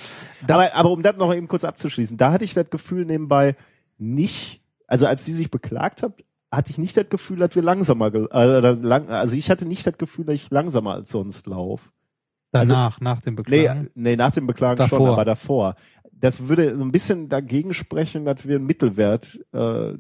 Aber, 0.49 0.75
aber 0.75 0.91
um 0.91 1.03
das 1.03 1.17
noch 1.17 1.35
eben 1.35 1.49
kurz 1.49 1.65
abzuschließen, 1.65 2.17
da 2.17 2.33
hatte 2.33 2.45
ich 2.45 2.55
das 2.55 2.71
Gefühl 2.71 3.05
nebenbei 3.05 3.57
nicht, 3.99 4.63
also 4.87 5.07
als 5.07 5.25
sie 5.27 5.33
sich 5.33 5.51
beklagt 5.51 6.03
hat, 6.03 6.15
hatte 6.51 6.71
ich 6.71 6.79
nicht 6.79 6.97
das 6.97 7.09
Gefühl, 7.11 7.39
dass 7.39 7.55
wir 7.57 7.63
langsamer, 7.63 8.07
äh, 8.15 8.59
lang, 8.73 9.11
also 9.11 9.35
ich 9.35 9.51
hatte 9.51 9.67
nicht 9.67 9.87
das 9.87 9.99
Gefühl, 9.99 10.25
dass 10.25 10.37
ich 10.37 10.51
langsamer 10.51 10.95
als 10.95 11.11
sonst 11.11 11.47
laufe. 11.47 11.91
danach, 12.53 13.01
nach 13.01 13.21
dem 13.21 13.35
Nee, 13.35 13.43
Beklagen. 13.43 13.91
nee, 13.95 14.17
nach 14.17 14.31
dem 14.31 14.47
Beklagen 14.47 14.79
schon, 14.89 14.99
Davor. 14.99 15.13
aber 15.13 15.25
davor. 15.27 15.75
Das 16.13 16.49
würde 16.49 16.75
so 16.77 16.85
ein 16.85 16.93
bisschen 16.93 17.29
dagegen 17.29 17.75
sprechen, 17.75 18.25
dass 18.25 18.47
wir 18.49 18.57
einen 18.57 18.65
Mittelwert, 18.65 19.39
äh, 19.53 19.93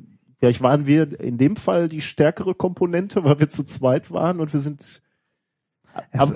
vielleicht 0.46 0.62
waren 0.62 0.86
wir 0.86 1.20
in 1.20 1.38
dem 1.38 1.56
Fall 1.56 1.88
die 1.88 2.00
stärkere 2.00 2.54
Komponente, 2.54 3.24
weil 3.24 3.40
wir 3.40 3.48
zu 3.48 3.64
zweit 3.64 4.12
waren 4.12 4.38
und 4.38 4.52
wir 4.52 4.60
sind 4.60 4.80
Es 6.12 6.30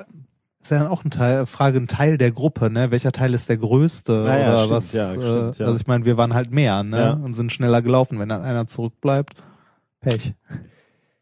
ist 0.62 0.70
ja 0.70 0.81
dann 0.81 0.88
auch 0.88 1.03
eine 1.03 1.11
Teil, 1.11 1.46
Frage, 1.46 1.79
ein 1.79 1.87
Teil 1.87 2.18
der 2.18 2.33
Gruppe, 2.33 2.70
ne? 2.70 2.90
Welcher 2.90 3.12
Teil 3.12 3.35
ist 3.35 3.49
der 3.49 3.57
größte 3.57 4.12
ja, 4.12 4.53
oder 4.53 4.57
stimmt, 4.57 4.70
was? 4.73 4.92
ja, 4.92 5.12
äh, 5.12 5.14
stimmt, 5.14 5.59
ja. 5.59 5.66
Also 5.66 5.79
ich 5.79 5.87
meine, 5.87 6.05
wir 6.05 6.16
waren 6.16 6.35
halt 6.35 6.51
mehr, 6.51 6.83
ne? 6.83 6.99
Ja. 6.99 7.12
Und 7.12 7.35
sind 7.35 7.53
schneller 7.53 7.83
gelaufen. 7.83 8.18
Wenn 8.18 8.29
dann 8.29 8.42
einer 8.42 8.66
zurückbleibt, 8.66 9.35
Pech. 10.01 10.35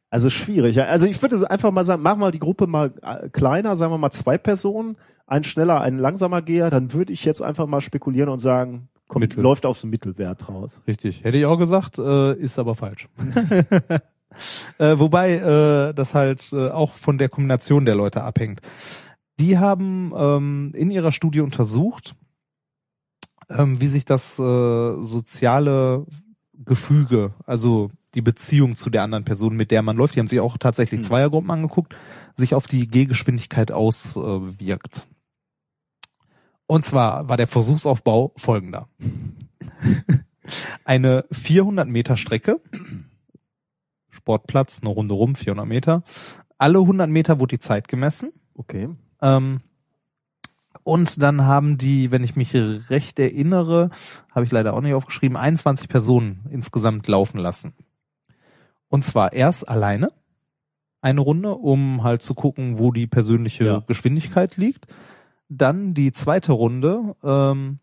Also 0.09 0.31
schwierig. 0.31 0.81
Also 0.81 1.07
ich 1.07 1.21
würde 1.21 1.35
es 1.35 1.45
einfach 1.45 1.71
mal 1.71 1.85
sagen, 1.85 2.01
machen 2.01 2.21
wir 2.21 2.31
die 2.31 2.39
Gruppe 2.39 2.67
mal 2.67 2.95
äh, 3.03 3.29
kleiner, 3.29 3.77
sagen 3.77 3.93
wir 3.93 3.99
mal 3.99 4.13
zwei 4.13 4.39
Personen, 4.39 4.97
ein 5.27 5.45
schneller, 5.45 5.83
ein 5.83 5.99
langsamer 5.99 6.41
Geher, 6.41 6.71
dann 6.71 6.95
würde 6.95 7.13
ich 7.13 7.27
jetzt 7.27 7.43
einfach 7.43 7.67
mal 7.67 7.83
spekulieren 7.83 8.31
und 8.31 8.39
sagen, 8.39 8.89
kommt, 9.09 9.23
Mittel. 9.23 9.43
läuft 9.43 9.67
auf 9.67 9.79
so 9.79 9.87
Mittelwert 9.87 10.49
raus. 10.49 10.81
Richtig. 10.87 11.25
Hätte 11.25 11.39
ich 11.39 11.47
auch 11.47 11.59
gesagt, 11.59 11.99
äh, 11.99 12.35
ist 12.35 12.59
aber 12.59 12.75
falsch. 12.75 13.09
äh, 14.79 14.99
wobei 14.99 15.35
äh, 15.35 15.95
das 15.95 16.15
halt 16.15 16.53
äh, 16.53 16.69
auch 16.69 16.95
von 16.95 17.19
der 17.19 17.29
Kombination 17.29 17.85
der 17.85 17.95
Leute 17.95 18.23
abhängt. 18.23 18.61
Die 19.41 19.59
haben 19.59 20.13
ähm, 20.17 20.73
in 20.75 20.91
ihrer 20.91 21.13
Studie 21.13 21.41
untersucht, 21.41 22.15
ähm, 23.51 23.81
wie 23.81 23.89
sich 23.89 24.05
das 24.05 24.39
äh, 24.39 25.03
soziale 25.03 26.07
Gefüge, 26.65 27.35
also 27.47 27.91
die 28.15 28.23
Beziehung 28.23 28.75
zu 28.75 28.91
der 28.91 29.03
anderen 29.03 29.25
Person, 29.25 29.57
mit 29.57 29.71
der 29.71 29.83
man 29.83 29.97
läuft, 29.97 30.17
die 30.17 30.21
haben 30.21 30.29
sich 30.29 30.41
auch 30.41 30.59
tatsächlich 30.59 31.01
Hm. 31.01 31.07
Zweiergruppen 31.07 31.51
angeguckt, 31.51 31.95
sich 32.37 32.55
auf 32.55 32.67
die 32.67 32.89
Gehgeschwindigkeit 32.89 33.71
auswirkt. 33.71 35.07
Und 36.69 36.85
zwar 36.85 37.29
war 37.31 37.39
der 37.39 37.47
Versuchsaufbau 37.47 38.33
folgender. 38.37 38.89
Eine 40.85 41.25
400 41.33 41.89
Meter 41.89 42.19
Strecke, 42.19 42.61
Sportplatz, 44.11 44.81
eine 44.83 44.91
Runde 44.91 45.15
rum, 45.15 45.35
400 45.35 45.67
Meter. 45.67 46.03
Alle 46.59 46.79
100 46.81 47.09
Meter 47.09 47.41
wurde 47.41 47.57
die 47.57 47.59
Zeit 47.59 47.89
gemessen. 47.89 48.33
Okay. 48.55 48.89
Ähm, 49.23 49.61
und 50.83 51.23
dann 51.23 51.47
haben 51.47 51.79
die, 51.79 52.11
wenn 52.11 52.23
ich 52.23 52.37
mich 52.37 52.55
recht 52.55 53.19
erinnere, 53.19 53.91
habe 54.35 54.45
ich 54.45 54.53
leider 54.53 54.75
auch 54.75 54.83
nicht 54.83 54.95
aufgeschrieben, 54.95 55.37
21 55.39 55.89
Personen 55.89 56.47
insgesamt 56.51 57.09
laufen 57.09 57.39
lassen. 57.39 57.73
Und 58.89 59.05
zwar 59.05 59.33
erst 59.33 59.69
alleine 59.69 60.13
eine 61.01 61.21
Runde, 61.21 61.55
um 61.55 62.03
halt 62.03 62.23
zu 62.23 62.35
gucken, 62.35 62.79
wo 62.79 62.93
die 62.93 63.07
persönliche 63.07 63.65
Ja. 63.65 63.85
Geschwindigkeit 63.87 64.57
liegt. 64.59 64.87
Dann 65.49 65.95
die 65.95 66.13
zweite 66.13 66.53
Runde 66.53 67.15
ähm, 67.23 67.79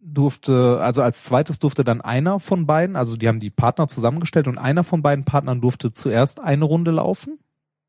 durfte, 0.00 0.78
also 0.80 1.02
als 1.02 1.24
zweites 1.24 1.58
durfte 1.58 1.84
dann 1.84 2.00
einer 2.00 2.40
von 2.40 2.66
beiden, 2.66 2.96
also 2.96 3.16
die 3.16 3.28
haben 3.28 3.40
die 3.40 3.50
Partner 3.50 3.88
zusammengestellt 3.88 4.48
und 4.48 4.58
einer 4.58 4.84
von 4.84 5.02
beiden 5.02 5.24
Partnern 5.24 5.60
durfte 5.60 5.92
zuerst 5.92 6.40
eine 6.40 6.64
Runde 6.64 6.90
laufen, 6.92 7.38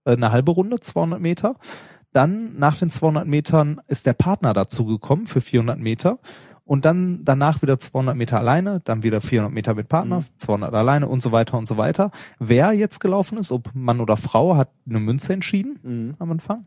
äh, 0.05 0.13
eine 0.13 0.31
halbe 0.31 0.51
Runde, 0.51 0.79
200 0.79 1.21
Meter. 1.21 1.55
Dann 2.13 2.57
nach 2.57 2.77
den 2.77 2.89
200 2.89 3.27
Metern 3.27 3.79
ist 3.87 4.05
der 4.05 4.13
Partner 4.13 4.53
dazu 4.53 4.85
gekommen 4.85 5.27
für 5.27 5.41
400 5.41 5.77
Meter 5.77 6.19
und 6.65 6.85
dann 6.85 7.23
danach 7.23 7.61
wieder 7.61 7.77
200 7.79 8.15
Meter 8.17 8.39
alleine, 8.39 8.81
dann 8.83 9.03
wieder 9.03 9.21
400 9.21 9.53
Meter 9.53 9.75
mit 9.75 9.87
Partner, 9.87 10.21
Mhm. 10.21 10.25
200 10.37 10.73
alleine 10.73 11.07
und 11.07 11.21
so 11.21 11.31
weiter 11.31 11.57
und 11.57 11.67
so 11.67 11.77
weiter. 11.77 12.11
Wer 12.39 12.73
jetzt 12.73 12.99
gelaufen 12.99 13.37
ist, 13.37 13.51
ob 13.51 13.69
Mann 13.73 14.01
oder 14.01 14.17
Frau, 14.17 14.55
hat 14.55 14.69
eine 14.89 14.99
Münze 14.99 15.33
entschieden 15.33 15.79
Mhm. 15.83 16.15
am 16.19 16.31
Anfang 16.31 16.65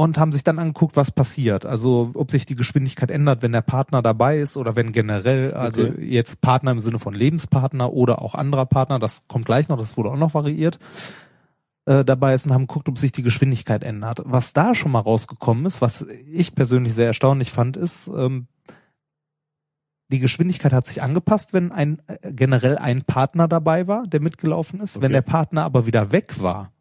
und 0.00 0.16
haben 0.18 0.32
sich 0.32 0.44
dann 0.44 0.58
angeguckt, 0.58 0.96
was 0.96 1.10
passiert. 1.10 1.66
Also 1.66 2.10
ob 2.14 2.30
sich 2.30 2.46
die 2.46 2.54
Geschwindigkeit 2.54 3.10
ändert, 3.10 3.42
wenn 3.42 3.52
der 3.52 3.60
Partner 3.60 4.00
dabei 4.00 4.38
ist 4.40 4.56
oder 4.56 4.74
wenn 4.74 4.92
generell, 4.92 5.52
also 5.52 5.82
Okay. 5.82 6.04
jetzt 6.06 6.40
Partner 6.40 6.70
im 6.70 6.78
Sinne 6.80 6.98
von 6.98 7.12
Lebenspartner 7.12 7.92
oder 7.92 8.22
auch 8.22 8.34
anderer 8.34 8.64
Partner, 8.64 8.98
das 8.98 9.28
kommt 9.28 9.44
gleich 9.44 9.68
noch, 9.68 9.78
das 9.78 9.98
wurde 9.98 10.10
auch 10.10 10.16
noch 10.16 10.32
variiert, 10.32 10.78
äh, 11.84 12.02
dabei 12.02 12.32
ist 12.32 12.46
und 12.46 12.54
haben 12.54 12.66
geguckt, 12.66 12.88
ob 12.88 12.98
sich 12.98 13.12
die 13.12 13.22
Geschwindigkeit 13.22 13.84
ändert. 13.84 14.22
Was 14.24 14.54
da 14.54 14.74
schon 14.74 14.90
mal 14.90 15.00
rausgekommen 15.00 15.66
ist, 15.66 15.82
was 15.82 16.06
ich 16.32 16.54
persönlich 16.54 16.94
sehr 16.94 17.08
erstaunlich 17.08 17.50
fand, 17.50 17.76
ist, 17.76 18.08
ähm, 18.08 18.46
die 20.08 20.18
Geschwindigkeit 20.18 20.72
hat 20.72 20.86
sich 20.86 21.02
angepasst, 21.02 21.52
wenn 21.52 21.72
ein 21.72 22.00
äh, 22.06 22.32
generell 22.32 22.78
ein 22.78 23.02
Partner 23.02 23.48
dabei 23.48 23.86
war, 23.86 24.06
der 24.06 24.20
mitgelaufen 24.20 24.80
ist. 24.80 24.96
Wenn 24.96 25.12
Okay. 25.12 25.12
der 25.12 25.22
Partner 25.22 25.62
aber 25.64 25.84
wieder 25.84 26.10
weg 26.10 26.40
war, 26.40 26.72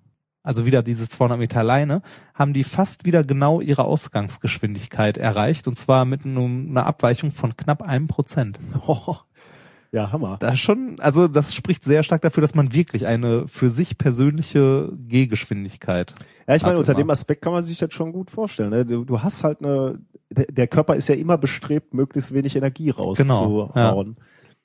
also 0.44 0.66
wieder 0.66 0.82
diese 0.84 1.08
200 1.10 1.38
Meter 1.40 1.60
alleine, 1.60 2.02
haben 2.34 2.54
die 2.54 2.64
fast 2.64 3.06
wieder 3.06 3.24
genau 3.24 3.62
ihre 3.62 3.84
Ausgangsgeschwindigkeit 3.84 5.18
erreicht 5.18 5.68
und 5.68 5.76
zwar 5.76 6.06
mit 6.06 6.26
einem- 6.26 6.70
einer 6.70 6.86
Abweichung 6.86 7.32
von 7.32 7.56
knapp 7.58 7.82
einem 7.82 8.08
Prozent. 8.08 8.60
Oh, 8.88 9.16
ja, 9.92 10.12
Hammer. 10.12 10.38
Das 10.40 10.60
schon, 10.60 10.98
also 11.00 11.28
das 11.28 11.54
spricht 11.54 11.84
sehr 11.84 12.04
stark 12.04 12.22
dafür, 12.22 12.42
dass 12.42 12.56
man 12.56 12.74
wirklich 12.74 13.06
eine 13.08 13.48
für 13.48 13.70
sich 13.70 13.98
persönliche 13.98 14.92
Gehgeschwindigkeit. 15.08 16.14
Ja, 16.48 16.56
ich 16.56 16.64
meine, 16.64 16.78
unter 16.80 16.94
mal. 16.94 16.98
dem 17.00 17.10
Aspekt 17.10 17.42
kann 17.42 17.54
man 17.54 17.64
sich 17.64 17.78
das 17.78 17.94
schon 17.94 18.12
gut 18.12 18.32
vorstellen. 18.32 18.70
Ne? 18.72 18.86
Du, 18.86 19.04
du 19.04 19.22
hast 19.22 19.44
halt 19.44 19.64
eine, 19.64 20.00
der 20.30 20.68
Körper 20.68 20.96
ist 20.96 21.08
ja 21.10 21.16
immer 21.16 21.38
bestrebt, 21.38 21.94
möglichst 21.94 22.34
wenig 22.34 22.56
Energie 22.56 22.86
Genau, 22.92 23.04
rauszuhauen. 23.04 24.18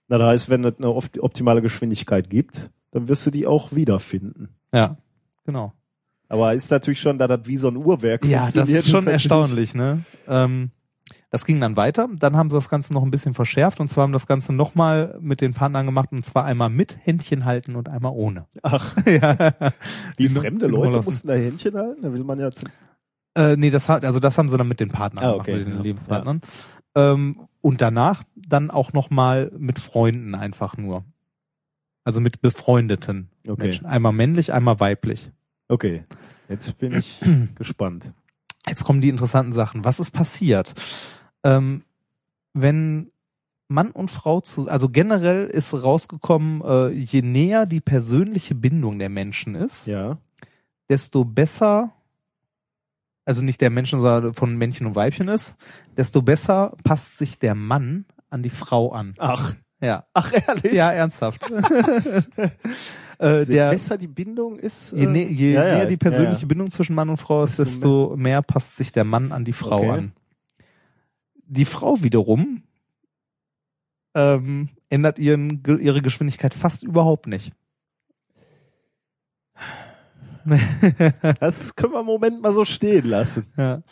Na, 0.09 0.19
da 0.19 0.29
heißt, 0.29 0.51
wenn 0.51 0.65
es 0.65 0.75
eine 0.79 0.89
opt- 0.89 1.19
optimale 1.21 1.63
Geschwindigkeit 1.63 2.29
gibt, 2.29 2.71
dann 2.91 3.09
wirst 3.09 3.25
du 3.27 3.31
die 3.31 3.47
auch 3.47 3.75
wiederfinden. 3.75 4.51
Ja, 4.73 4.99
genau. 5.45 5.73
Aber 6.29 6.55
ist 6.55 6.71
natürlich 6.71 7.01
schon, 7.01 7.19
da 7.19 7.27
das 7.29 7.41
wie 7.47 7.57
so 7.59 7.69
ein 7.69 7.77
Uhrwerk 7.77 8.25
Ja, 8.25 8.43
das 8.45 8.55
funktioniert, 8.55 8.85
ist 8.85 8.91
schon 8.91 9.05
natürlich- 9.05 9.13
erstaunlich, 9.13 9.75
ne? 9.75 10.05
Ähm, 10.27 10.71
das 11.31 11.45
ging 11.45 11.61
dann 11.61 11.77
weiter. 11.77 12.09
Dann 12.19 12.37
haben 12.37 12.49
sie 12.49 12.57
das 12.57 12.69
Ganze 12.69 12.95
noch 12.95 13.03
ein 13.03 13.11
bisschen 13.11 13.35
verschärft 13.35 13.79
und 13.81 13.91
zwar 13.91 14.05
haben 14.05 14.13
das 14.13 14.27
Ganze 14.27 14.53
nochmal 14.53 15.19
mit 15.21 15.41
den 15.41 15.53
Partnern 15.53 15.85
gemacht 15.87 16.11
und 16.13 16.25
zwar 16.25 16.45
einmal 16.45 16.71
mit 16.71 16.97
Händchen 17.03 17.45
halten 17.45 17.77
und 17.77 17.89
einmal 17.89 18.13
ohne. 18.15 18.47
Ach, 18.63 18.97
ja. 19.07 19.53
wie 20.17 20.29
Die- 20.29 20.35
fremde 20.35 20.67
Leute 20.67 21.03
mussten 21.03 21.29
da 21.29 21.35
Händchen 21.35 21.75
halten? 21.77 22.03
Da 22.03 22.13
will 22.13 22.25
man 22.25 22.39
ja 22.39 22.51
zu, 22.51 22.67
Äh, 23.37 23.57
nee, 23.57 23.71
das 23.71 23.89
hat, 23.89 24.05
also 24.05 24.19
das 24.21 24.39
haben 24.39 24.49
sie 24.49 24.57
dann 24.57 24.69
mit 24.69 24.81
den 24.81 24.89
Partnern 24.91 25.25
Ah, 25.25 25.33
gemacht, 25.33 25.49
okay, 25.49 25.59
mit 25.59 25.67
den 25.69 25.77
ja, 25.77 25.83
Lebenspartnern. 25.83 26.41
Ähm, 26.97 27.49
und 27.61 27.81
danach 27.83 28.23
dann 28.37 28.71
auch 28.71 28.93
nochmal 28.93 29.51
mit 29.59 29.79
Freunden 29.81 30.35
einfach 30.35 30.77
nur. 30.77 31.05
Also 32.05 32.21
mit 32.21 32.41
befreundeten 32.43 33.31
Okay. 33.49 33.63
Menschen. 33.65 33.87
Einmal 33.87 34.13
männlich, 34.13 34.53
einmal 34.53 34.79
weiblich. 34.81 35.31
Okay, 35.69 36.05
jetzt 36.49 36.77
bin 36.79 36.95
ich 36.95 37.21
gespannt. 37.57 38.13
Jetzt 38.69 38.85
kommen 38.85 39.01
die 39.01 39.09
interessanten 39.09 39.53
Sachen. 39.53 39.85
Was 39.85 40.01
ist 40.01 40.11
passiert? 40.11 40.75
Ähm, 41.43 41.83
wenn 42.53 43.11
Mann 43.69 43.91
und 43.91 44.11
Frau 44.11 44.41
zu, 44.41 44.69
also 44.69 44.89
generell 44.91 45.47
ist 45.47 45.73
rausgekommen, 45.75 46.63
äh, 46.63 46.89
je 46.91 47.23
näher 47.23 47.67
die 47.67 47.81
persönliche 47.81 48.55
Bindung 48.55 48.99
der 48.99 49.09
Menschen 49.09 49.55
ist, 49.55 49.87
Ja. 49.87 50.19
desto 50.91 51.25
besser, 51.25 51.93
also 53.25 53.43
nicht 53.43 53.61
der 53.63 53.71
Menschen, 53.71 54.01
sondern 54.01 54.35
von 54.35 54.57
Männchen 54.57 54.87
und 54.87 54.95
Weibchen 54.95 55.29
ist, 55.29 55.57
desto 55.97 56.21
besser 56.23 56.75
passt 56.85 57.17
sich 57.19 57.39
der 57.39 57.55
Mann 57.55 58.05
an 58.31 58.43
die 58.43 58.51
Frau 58.51 58.93
an. 58.93 59.15
Ach, 59.19 59.55
Ja. 59.81 60.07
ach 60.15 60.33
ehrlich? 60.33 60.73
Ja, 60.73 60.93
ernsthaft. 60.93 61.51
äh, 63.21 63.41
Je 63.41 63.45
der, 63.45 63.71
besser 63.71 63.99
die 63.99 64.07
Bindung 64.07 64.59
ist. 64.59 64.93
je, 64.93 65.05
äh, 65.05 65.07
nä 65.07 65.25
je 65.25 65.53
ja, 65.53 65.67
ja, 65.67 65.75
näher 65.75 65.87
die 65.87 65.97
persönliche 65.97 66.43
ja, 66.43 66.47
Bindung 66.47 66.71
zwischen 66.71 66.95
Mann 66.95 67.11
und 67.11 67.19
Frau 67.19 67.45
ist, 67.45 67.59
Desto 67.59 68.15
mehr 68.17 68.43
passt 68.43 68.77
sich 68.77 68.93
der 68.93 69.05
Mann 69.05 69.33
an 69.33 69.45
die 69.45 69.53
Frau 69.53 69.79
Okay. 69.79 69.91
an. 69.91 70.13
Die 71.47 71.65
Frau 71.67 72.03
wiederum 72.03 72.63
ähm, 74.15 74.69
ändert 74.89 75.19
ihren, 75.19 75.63
ihre 75.67 76.01
Geschwindigkeit 76.03 76.55
fast 76.55 76.83
überhaupt 76.83 77.27
nicht. 77.27 77.53
Das 81.41 81.75
können 81.75 81.95
wir 81.95 82.01
im 82.01 82.07
Moment 82.07 82.43
mal 82.43 82.53
so 82.53 82.65
stehen 82.65 83.07
lassen. 83.07 83.47
Ja. 83.57 83.83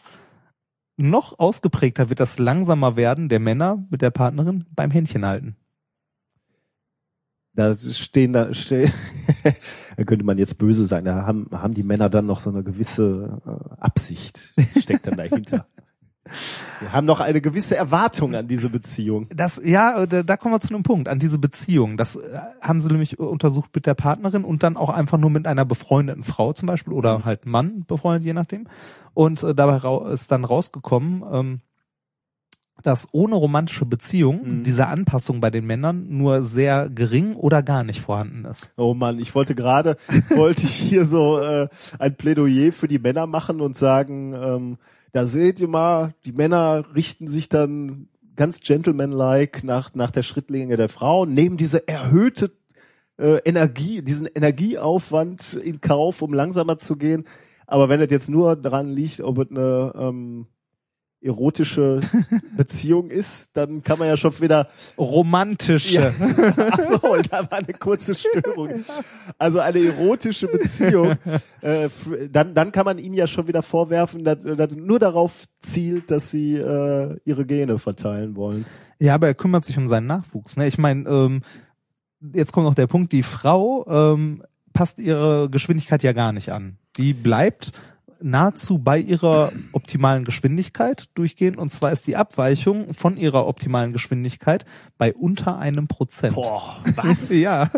Noch 0.98 1.38
ausgeprägter 1.38 2.10
wird 2.10 2.20
das 2.20 2.38
langsamer 2.38 2.94
werden 2.96 3.30
der 3.30 3.40
Männer 3.40 3.84
mit 3.90 4.02
der 4.02 4.10
Partnerin 4.10 4.66
beim 4.74 4.90
Händchen 4.90 5.24
halten. 5.24 5.56
Da 7.54 7.74
stehen 7.74 8.32
da, 8.32 8.54
ste 8.54 8.90
da 9.96 10.04
könnte 10.04 10.24
man 10.24 10.38
jetzt 10.38 10.58
böse 10.58 10.84
sein. 10.84 11.04
Da 11.04 11.26
haben, 11.26 11.48
haben 11.52 11.74
die 11.74 11.82
Männer 11.82 12.08
dann 12.08 12.26
noch 12.26 12.40
so 12.40 12.50
eine 12.50 12.62
gewisse 12.62 13.40
äh, 13.46 13.80
Absicht, 13.80 14.54
steckt 14.78 15.06
dann 15.06 15.16
dahinter. 15.16 15.66
Wir 16.80 16.92
haben 16.92 17.06
noch 17.06 17.20
eine 17.20 17.40
gewisse 17.40 17.76
Erwartung 17.76 18.34
an 18.34 18.48
diese 18.48 18.70
Beziehung. 18.70 19.28
Das, 19.34 19.60
ja, 19.62 20.06
da, 20.06 20.22
da 20.22 20.36
kommen 20.36 20.54
wir 20.54 20.60
zu 20.60 20.74
einem 20.74 20.82
Punkt, 20.82 21.08
an 21.08 21.18
diese 21.18 21.38
Beziehung. 21.38 21.96
Das 21.96 22.16
äh, 22.16 22.38
haben 22.60 22.80
sie 22.80 22.88
nämlich 22.88 23.18
untersucht 23.18 23.70
mit 23.74 23.86
der 23.86 23.94
Partnerin 23.94 24.44
und 24.44 24.62
dann 24.62 24.76
auch 24.76 24.88
einfach 24.88 25.18
nur 25.18 25.30
mit 25.30 25.46
einer 25.46 25.64
befreundeten 25.64 26.24
Frau 26.24 26.52
zum 26.52 26.66
Beispiel 26.66 26.92
oder 26.92 27.24
halt 27.24 27.46
Mann 27.46 27.84
befreundet, 27.86 28.24
je 28.24 28.32
nachdem. 28.32 28.66
Und 29.14 29.42
äh, 29.42 29.54
dabei 29.54 30.12
ist 30.12 30.30
dann 30.32 30.44
rausgekommen, 30.44 31.22
ähm, 31.30 31.60
dass 32.82 33.08
ohne 33.12 33.34
romantische 33.36 33.84
Beziehung 33.86 34.60
Mhm. 34.60 34.64
diese 34.64 34.86
Anpassung 34.88 35.40
bei 35.40 35.50
den 35.50 35.66
Männern 35.66 36.06
nur 36.08 36.42
sehr 36.42 36.88
gering 36.90 37.34
oder 37.34 37.62
gar 37.62 37.84
nicht 37.84 38.00
vorhanden 38.00 38.44
ist. 38.44 38.72
Oh 38.76 38.94
Mann, 38.94 39.18
ich 39.18 39.34
wollte 39.34 39.54
gerade, 39.54 39.96
wollte 40.34 40.62
ich 40.62 40.74
hier 40.74 41.06
so 41.06 41.38
äh, 41.38 41.68
ein 41.98 42.16
Plädoyer 42.16 42.72
für 42.72 42.88
die 42.88 42.98
Männer 42.98 43.26
machen 43.26 43.60
und 43.60 43.76
sagen, 43.76 44.34
ähm, 44.34 44.78
da 45.12 45.26
seht 45.26 45.60
ihr 45.60 45.68
mal, 45.68 46.14
die 46.24 46.32
Männer 46.32 46.84
richten 46.94 47.28
sich 47.28 47.48
dann 47.48 48.08
ganz 48.34 48.60
gentlemanlike 48.60 49.64
nach, 49.66 49.94
nach 49.94 50.10
der 50.10 50.22
Schrittlinie 50.22 50.76
der 50.78 50.88
Frau, 50.88 51.26
nehmen 51.26 51.58
diese 51.58 51.86
erhöhte 51.86 52.50
äh, 53.18 53.36
Energie, 53.44 54.00
diesen 54.02 54.26
Energieaufwand 54.26 55.54
in 55.54 55.80
Kauf, 55.80 56.22
um 56.22 56.32
langsamer 56.32 56.78
zu 56.78 56.96
gehen. 56.96 57.24
Aber 57.66 57.88
wenn 57.88 58.00
es 58.00 58.10
jetzt 58.10 58.30
nur 58.30 58.56
daran 58.56 58.88
liegt, 58.88 59.20
ob 59.20 59.38
es 59.38 59.50
eine 59.50 59.92
ähm, 59.96 60.46
erotische 61.22 62.00
Beziehung 62.56 63.10
ist, 63.10 63.56
dann 63.56 63.82
kann 63.82 63.98
man 63.98 64.08
ja 64.08 64.16
schon 64.16 64.38
wieder 64.40 64.68
Romantische. 64.98 65.94
ja. 65.94 66.12
Ach 66.70 66.80
so, 66.80 67.16
da 67.30 67.50
war 67.50 67.58
eine 67.58 67.72
kurze 67.78 68.14
Störung. 68.14 68.84
Also 69.38 69.60
eine 69.60 69.78
erotische 69.78 70.48
Beziehung. 70.48 71.16
Äh, 71.62 71.90
dann, 72.28 72.54
dann 72.54 72.72
kann 72.72 72.84
man 72.84 72.98
ihnen 72.98 73.14
ja 73.14 73.28
schon 73.28 73.46
wieder 73.46 73.62
vorwerfen, 73.62 74.24
dass, 74.24 74.40
dass 74.40 74.74
nur 74.74 74.98
darauf 74.98 75.44
zielt, 75.60 76.10
dass 76.10 76.28
sie 76.28 76.56
äh, 76.56 77.16
ihre 77.24 77.46
Gene 77.46 77.78
verteilen 77.78 78.34
wollen. 78.34 78.66
Ja, 78.98 79.14
aber 79.14 79.28
er 79.28 79.34
kümmert 79.34 79.64
sich 79.64 79.78
um 79.78 79.86
seinen 79.86 80.08
Nachwuchs. 80.08 80.56
Ne? 80.56 80.66
Ich 80.66 80.76
meine, 80.76 81.08
ähm, 81.08 81.42
jetzt 82.34 82.52
kommt 82.52 82.66
noch 82.66 82.74
der 82.74 82.88
Punkt, 82.88 83.12
die 83.12 83.22
Frau 83.22 83.86
ähm, 83.86 84.42
passt 84.72 84.98
ihre 84.98 85.48
Geschwindigkeit 85.50 86.02
ja 86.02 86.12
gar 86.12 86.32
nicht 86.32 86.50
an. 86.50 86.78
Die 86.96 87.12
bleibt 87.12 87.72
nahezu 88.22 88.78
bei 88.78 88.98
ihrer 88.98 89.52
optimalen 89.72 90.24
Geschwindigkeit 90.24 91.08
durchgehend 91.14 91.58
und 91.58 91.70
zwar 91.70 91.92
ist 91.92 92.06
die 92.06 92.16
Abweichung 92.16 92.94
von 92.94 93.16
ihrer 93.16 93.46
optimalen 93.46 93.92
Geschwindigkeit 93.92 94.64
bei 94.98 95.14
unter 95.14 95.58
einem 95.58 95.88
Prozent. 95.88 96.34
Boah, 96.34 96.76
was? 96.96 97.34
Ja, 97.34 97.70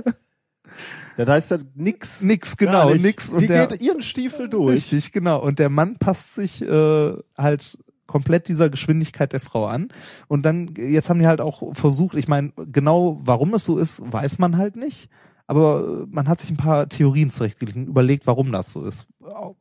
Das 1.17 1.29
heißt 1.29 1.51
ja 1.53 1.59
nix. 1.75 2.23
nix, 2.23 2.57
genau, 2.57 2.91
nicht. 2.91 3.05
nix. 3.05 3.29
Die 3.29 3.35
Und 3.35 3.49
der, 3.49 3.67
geht 3.67 3.83
ihren 3.83 4.03
Stiefel 4.03 4.49
durch. 4.49 4.77
Richtig, 4.77 5.13
genau. 5.13 5.41
Und 5.41 5.59
der 5.59 5.71
Mann 5.71 5.97
passt 5.97 6.35
sich 6.35 6.63
äh, 6.63 7.13
halt 7.37 7.79
komplett 8.07 8.49
dieser 8.49 8.69
Geschwindigkeit 8.71 9.33
der 9.33 9.41
Frau 9.41 9.67
an. 9.67 9.89
Und 10.29 10.45
dann, 10.45 10.75
jetzt 10.77 11.09
haben 11.09 11.21
die 11.21 11.27
halt 11.27 11.41
auch 11.41 11.75
versucht, 11.75 12.17
ich 12.17 12.29
meine, 12.29 12.53
genau 12.71 13.21
warum 13.25 13.55
es 13.55 13.65
so 13.65 13.79
ist, 13.79 14.03
weiß 14.13 14.39
man 14.39 14.57
halt 14.57 14.77
nicht. 14.77 15.09
Aber 15.47 16.05
äh, 16.05 16.07
man 16.09 16.29
hat 16.29 16.41
sich 16.41 16.51
ein 16.51 16.57
paar 16.57 16.89
Theorien 16.89 17.31
zurechtgelegt 17.31 17.77
und 17.77 17.87
überlegt, 17.87 18.27
warum 18.27 18.51
das 18.53 18.73
so 18.73 18.85
ist. 18.85 19.07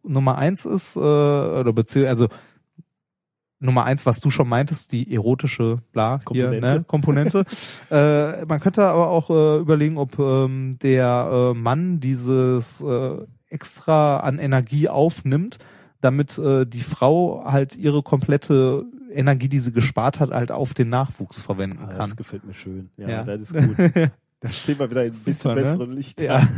Nummer 0.04 0.38
eins 0.38 0.66
ist, 0.66 0.96
äh, 0.96 1.00
oder 1.00 1.74
beziehungsweise, 1.74 2.10
also 2.10 2.28
Nummer 3.60 3.86
eins, 3.86 4.06
was 4.06 4.20
du 4.20 4.30
schon 4.30 4.50
meintest, 4.50 4.92
die 4.92 5.14
erotische 5.14 5.80
bla 5.94 6.20
Komponente. 6.20 6.68
Hier, 6.68 6.76
ne, 6.80 6.84
Komponente. 6.84 7.46
äh, 7.92 8.46
man 8.46 8.60
könnte 8.60 8.86
aber 8.86 9.10
auch 9.10 9.30
äh, 9.30 9.60
überlegen, 9.60 9.98
ob 9.98 10.20
ähm, 10.20 10.78
der 10.82 11.52
äh, 11.56 11.58
Mann 11.58 12.02
dieses 12.02 12.82
äh, 12.82 13.18
extra 13.50 14.18
an 14.20 14.40
Energie 14.40 14.90
aufnimmt 14.90 15.60
damit 16.02 16.38
äh, 16.38 16.66
die 16.66 16.82
Frau 16.82 17.46
halt 17.46 17.78
ihre 17.78 18.04
komplette 18.04 18.84
Energie, 19.14 19.48
die 19.48 19.60
sie 19.60 19.72
gespart 19.72 20.20
hat, 20.20 20.32
halt 20.32 20.52
auf 20.52 20.74
den 20.74 20.90
Nachwuchs 20.90 21.40
verwenden 21.40 21.80
Ah, 21.82 21.88
kann. 21.88 21.98
das 22.00 22.18
gefällt 22.18 22.44
mir 22.44 22.54
schön. 22.54 22.90
Ja, 22.98 23.08
Ja. 23.08 23.24
das 23.24 23.42
ist 23.44 23.54
gut. 23.54 23.78
Da 24.44 24.50
stehen 24.50 24.78
wir 24.78 24.92
wieder 24.92 25.06
in 25.06 25.14
ein 25.14 25.20
bisschen 25.20 25.34
Super, 25.36 25.56
ne? 25.56 25.62
besseren 25.62 25.92
Licht. 25.94 26.22
Ja. 26.22 26.48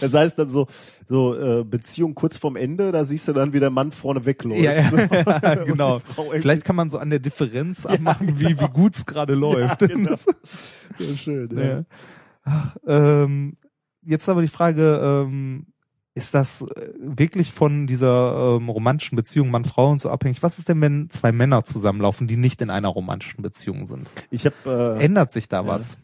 Das 0.00 0.12
heißt 0.12 0.38
dann 0.38 0.50
so, 0.50 0.66
so 1.08 1.34
äh, 1.34 1.64
Beziehung 1.64 2.14
kurz 2.14 2.36
vorm 2.36 2.56
Ende, 2.56 2.92
da 2.92 3.04
siehst 3.04 3.28
du 3.28 3.32
dann, 3.32 3.52
wie 3.52 3.60
der 3.60 3.70
Mann 3.70 3.90
vorne 3.90 4.26
wegläuft. 4.26 4.60
Ja, 4.60 4.72
ja, 4.72 5.40
ja, 5.42 5.54
genau. 5.64 6.00
Vielleicht 6.30 6.64
kann 6.64 6.76
man 6.76 6.90
so 6.90 6.98
an 6.98 7.08
der 7.08 7.20
Differenz 7.20 7.86
abmachen, 7.86 8.38
wie, 8.38 8.60
wie 8.60 8.68
gut 8.68 8.96
es 8.96 9.06
gerade 9.06 9.34
läuft. 9.34 9.80
Ja, 9.80 9.86
genau. 9.86 10.14
Ja, 10.98 11.16
schön. 11.16 11.56
Ja. 11.56 11.62
Ja. 11.64 11.84
Ach, 12.44 12.76
ähm, 12.86 13.56
jetzt 14.02 14.28
aber 14.28 14.42
die 14.42 14.48
Frage, 14.48 15.00
ähm, 15.26 15.68
ist 16.14 16.34
das 16.34 16.62
äh, 16.62 16.90
wirklich 16.98 17.52
von 17.52 17.86
dieser 17.86 18.56
ähm, 18.60 18.68
romantischen 18.68 19.16
Beziehung 19.16 19.50
Mann-Frau 19.50 19.90
und 19.90 20.00
so 20.00 20.10
abhängig? 20.10 20.42
Was 20.42 20.58
ist 20.58 20.68
denn, 20.68 20.80
wenn 20.82 21.08
zwei 21.08 21.32
Männer 21.32 21.64
zusammenlaufen, 21.64 22.26
die 22.26 22.36
nicht 22.36 22.60
in 22.60 22.68
einer 22.68 22.88
romantischen 22.88 23.42
Beziehung 23.42 23.86
sind? 23.86 24.10
Ich 24.30 24.44
habe 24.44 24.98
äh, 25.00 25.02
Ändert 25.04 25.32
sich 25.32 25.48
da 25.48 25.62
Ja. 25.62 25.66
was? 25.66 25.96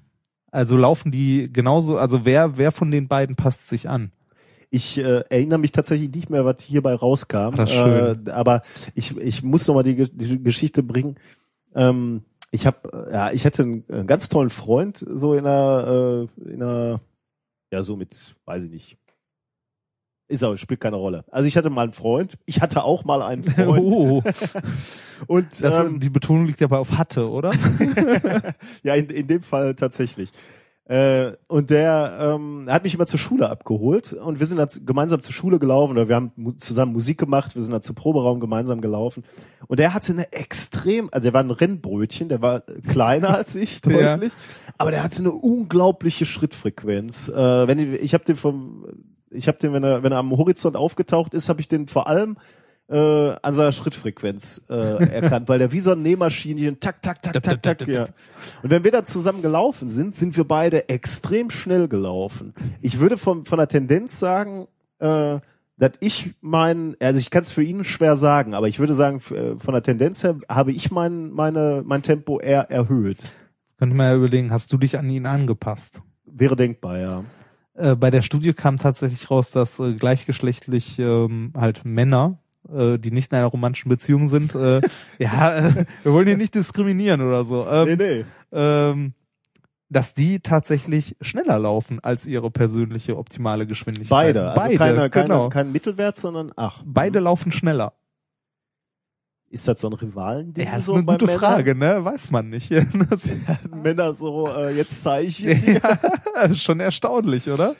Also 0.50 0.76
laufen 0.76 1.12
die 1.12 1.52
genauso, 1.52 1.98
also 1.98 2.24
wer, 2.24 2.56
wer 2.56 2.72
von 2.72 2.90
den 2.90 3.08
beiden 3.08 3.36
passt 3.36 3.68
sich 3.68 3.88
an? 3.88 4.12
Ich 4.70 4.98
äh, 4.98 5.22
erinnere 5.30 5.58
mich 5.58 5.72
tatsächlich 5.72 6.10
nicht 6.14 6.30
mehr, 6.30 6.44
was 6.44 6.62
hierbei 6.62 6.94
rauskam. 6.94 7.54
Ach. 7.56 7.68
Äh, 7.68 8.16
aber 8.30 8.62
ich, 8.94 9.16
ich 9.16 9.42
muss 9.42 9.66
noch 9.66 9.74
mal 9.74 9.82
die, 9.82 10.10
die 10.10 10.42
Geschichte 10.42 10.82
bringen. 10.82 11.16
Ähm, 11.74 12.22
ich 12.50 12.66
habe, 12.66 13.08
ja, 13.12 13.30
ich 13.32 13.44
hatte 13.44 13.62
einen, 13.62 13.84
einen 13.88 14.06
ganz 14.06 14.28
tollen 14.28 14.50
Freund, 14.50 15.04
so 15.08 15.34
in 15.34 15.46
einer, 15.46 16.28
äh, 16.46 16.50
in 16.50 16.62
einer, 16.62 17.00
ja, 17.70 17.82
so 17.82 17.96
mit, 17.96 18.36
weiß 18.44 18.64
ich 18.64 18.70
nicht. 18.70 18.96
Ist 20.28 20.44
aber, 20.44 20.56
spielt 20.58 20.80
keine 20.80 20.96
Rolle. 20.96 21.24
Also 21.30 21.46
ich 21.48 21.56
hatte 21.56 21.70
mal 21.70 21.82
einen 21.84 21.94
Freund. 21.94 22.36
Ich 22.44 22.60
hatte 22.60 22.84
auch 22.84 23.04
mal 23.04 23.22
einen 23.22 23.44
Freund. 23.44 23.82
Oh, 23.82 24.22
Und 25.26 25.62
das, 25.62 25.78
ähm, 25.78 26.00
die 26.00 26.10
Betonung 26.10 26.46
liegt 26.46 26.60
ja 26.60 26.66
bei 26.66 26.76
auf 26.76 26.92
hatte, 26.98 27.28
oder? 27.30 27.50
ja, 28.82 28.94
in, 28.94 29.06
in 29.08 29.26
dem 29.26 29.42
Fall 29.42 29.74
tatsächlich. 29.74 30.30
Äh, 30.84 31.32
und 31.48 31.68
der 31.70 32.18
ähm, 32.36 32.66
hat 32.68 32.82
mich 32.84 32.94
immer 32.94 33.04
zur 33.06 33.18
Schule 33.18 33.50
abgeholt 33.50 34.14
und 34.14 34.38
wir 34.40 34.46
sind 34.46 34.56
dann 34.56 34.68
gemeinsam 34.86 35.20
zur 35.20 35.34
Schule 35.34 35.58
gelaufen 35.58 35.92
oder 35.92 36.08
wir 36.08 36.16
haben 36.16 36.32
mu 36.36 36.52
zusammen 36.52 36.94
Musik 36.94 37.18
gemacht, 37.18 37.54
wir 37.54 37.60
sind 37.60 37.72
dann 37.72 37.82
zum 37.82 37.94
Proberaum 37.94 38.40
gemeinsam 38.40 38.80
gelaufen 38.80 39.22
und 39.66 39.78
der 39.80 39.92
hatte 39.92 40.14
eine 40.14 40.32
extrem, 40.32 41.10
also 41.12 41.24
der 41.24 41.34
war 41.34 41.42
ein 41.42 41.50
Rennbrötchen, 41.50 42.30
der 42.30 42.40
war 42.40 42.62
kleiner 42.86 43.34
als 43.34 43.54
ich, 43.54 43.82
Ja. 43.84 44.14
deutlich, 44.16 44.32
aber 44.78 44.90
der 44.90 45.02
hatte 45.02 45.18
eine 45.18 45.32
unglaubliche 45.32 46.24
Schrittfrequenz. 46.24 47.28
Äh, 47.28 47.68
wenn 47.68 47.78
ich, 47.78 48.00
ich 48.00 48.14
habe 48.14 48.24
den 48.24 48.36
vom, 48.36 48.86
ich 49.30 49.48
habe 49.48 49.58
den, 49.58 49.72
wenn 49.72 49.84
er, 49.84 50.02
wenn 50.02 50.12
er 50.12 50.18
am 50.18 50.36
Horizont 50.36 50.76
aufgetaucht 50.76 51.34
ist, 51.34 51.48
habe 51.48 51.60
ich 51.60 51.68
den 51.68 51.88
vor 51.88 52.06
allem 52.06 52.36
äh, 52.88 53.34
an 53.42 53.54
seiner 53.54 53.72
Schrittfrequenz 53.72 54.62
äh, 54.70 54.74
erkannt, 55.12 55.48
weil 55.48 55.58
der 55.58 55.72
wie 55.72 55.80
so 55.80 55.92
ein 55.92 56.02
Nähmaschinchen, 56.02 56.80
tak, 56.80 57.02
tak, 57.02 57.20
tak, 57.22 57.42
tak, 57.42 57.62
tak, 57.62 57.86
ja. 57.86 58.08
Und 58.62 58.70
wenn 58.70 58.84
wir 58.84 58.90
dann 58.90 59.04
zusammen 59.04 59.42
gelaufen 59.42 59.88
sind, 59.88 60.16
sind 60.16 60.36
wir 60.36 60.44
beide 60.44 60.88
extrem 60.88 61.50
schnell 61.50 61.88
gelaufen. 61.88 62.54
Ich 62.80 62.98
würde 62.98 63.18
von, 63.18 63.44
von 63.44 63.58
der 63.58 63.68
Tendenz 63.68 64.18
sagen, 64.18 64.68
äh, 65.00 65.38
dass 65.76 65.92
ich 66.00 66.34
mein, 66.40 66.96
also 67.00 67.20
ich 67.20 67.30
kann 67.30 67.42
es 67.42 67.50
für 67.50 67.62
ihn 67.62 67.84
schwer 67.84 68.16
sagen, 68.16 68.54
aber 68.54 68.68
ich 68.68 68.78
würde 68.78 68.94
sagen, 68.94 69.18
äh, 69.34 69.58
von 69.58 69.74
der 69.74 69.82
Tendenz 69.82 70.24
her 70.24 70.36
habe 70.48 70.72
ich 70.72 70.90
mein, 70.90 71.30
meine, 71.30 71.82
mein 71.84 72.02
Tempo 72.02 72.40
eher 72.40 72.70
erhöht. 72.70 73.18
Könnte 73.78 73.94
man 73.94 74.06
ja 74.06 74.16
überlegen, 74.16 74.50
hast 74.50 74.72
du 74.72 74.78
dich 74.78 74.98
an 74.98 75.08
ihn 75.08 75.26
angepasst? 75.26 76.00
Wäre 76.24 76.56
denkbar, 76.56 76.98
ja. 76.98 77.24
Äh, 77.78 77.94
bei 77.94 78.10
der 78.10 78.22
Studie 78.22 78.52
kam 78.52 78.76
tatsächlich 78.76 79.30
raus, 79.30 79.50
dass 79.50 79.78
äh, 79.78 79.94
gleichgeschlechtlich 79.94 80.98
ähm, 80.98 81.52
halt 81.56 81.84
Männer, 81.84 82.38
äh, 82.72 82.98
die 82.98 83.12
nicht 83.12 83.30
in 83.30 83.38
einer 83.38 83.46
romantischen 83.46 83.88
Beziehung 83.88 84.28
sind, 84.28 84.54
äh, 84.54 84.80
ja, 85.18 85.58
äh, 85.58 85.84
wir 86.02 86.12
wollen 86.12 86.26
hier 86.26 86.36
nicht 86.36 86.54
diskriminieren 86.54 87.20
oder 87.20 87.44
so, 87.44 87.66
ähm, 87.70 87.96
nee. 87.96 88.24
ähm, 88.52 89.12
dass 89.90 90.12
die 90.14 90.40
tatsächlich 90.40 91.16
schneller 91.20 91.58
laufen 91.58 92.00
als 92.02 92.26
ihre 92.26 92.50
persönliche 92.50 93.16
optimale 93.16 93.66
Geschwindigkeit. 93.66 94.10
Beide, 94.10 94.50
also 94.50 94.60
Beide, 94.60 94.76
keine, 94.76 95.10
keine, 95.10 95.26
genau. 95.26 95.48
kein 95.48 95.72
Mittelwert, 95.72 96.16
sondern 96.16 96.52
ach. 96.56 96.82
Beide 96.84 97.20
laufen 97.20 97.52
schneller. 97.52 97.92
Ist 99.50 99.66
das 99.66 99.80
so 99.80 99.88
ein 99.88 99.94
Rivalen-Ding? 99.94 100.66
Ja, 100.66 100.76
ist 100.76 100.86
so 100.86 100.94
eine 100.94 101.04
gute 101.04 101.24
Männern? 101.24 101.40
Frage, 101.40 101.74
ne? 101.74 102.04
Weiß 102.04 102.30
man 102.30 102.50
nicht. 102.50 102.70
Das, 103.10 103.30
Männer 103.74 104.12
so, 104.12 104.48
äh, 104.48 104.76
jetzt 104.76 105.04
dir. 105.06 105.80
ja, 106.36 106.54
schon 106.54 106.80
erstaunlich, 106.80 107.48
oder? 107.48 107.74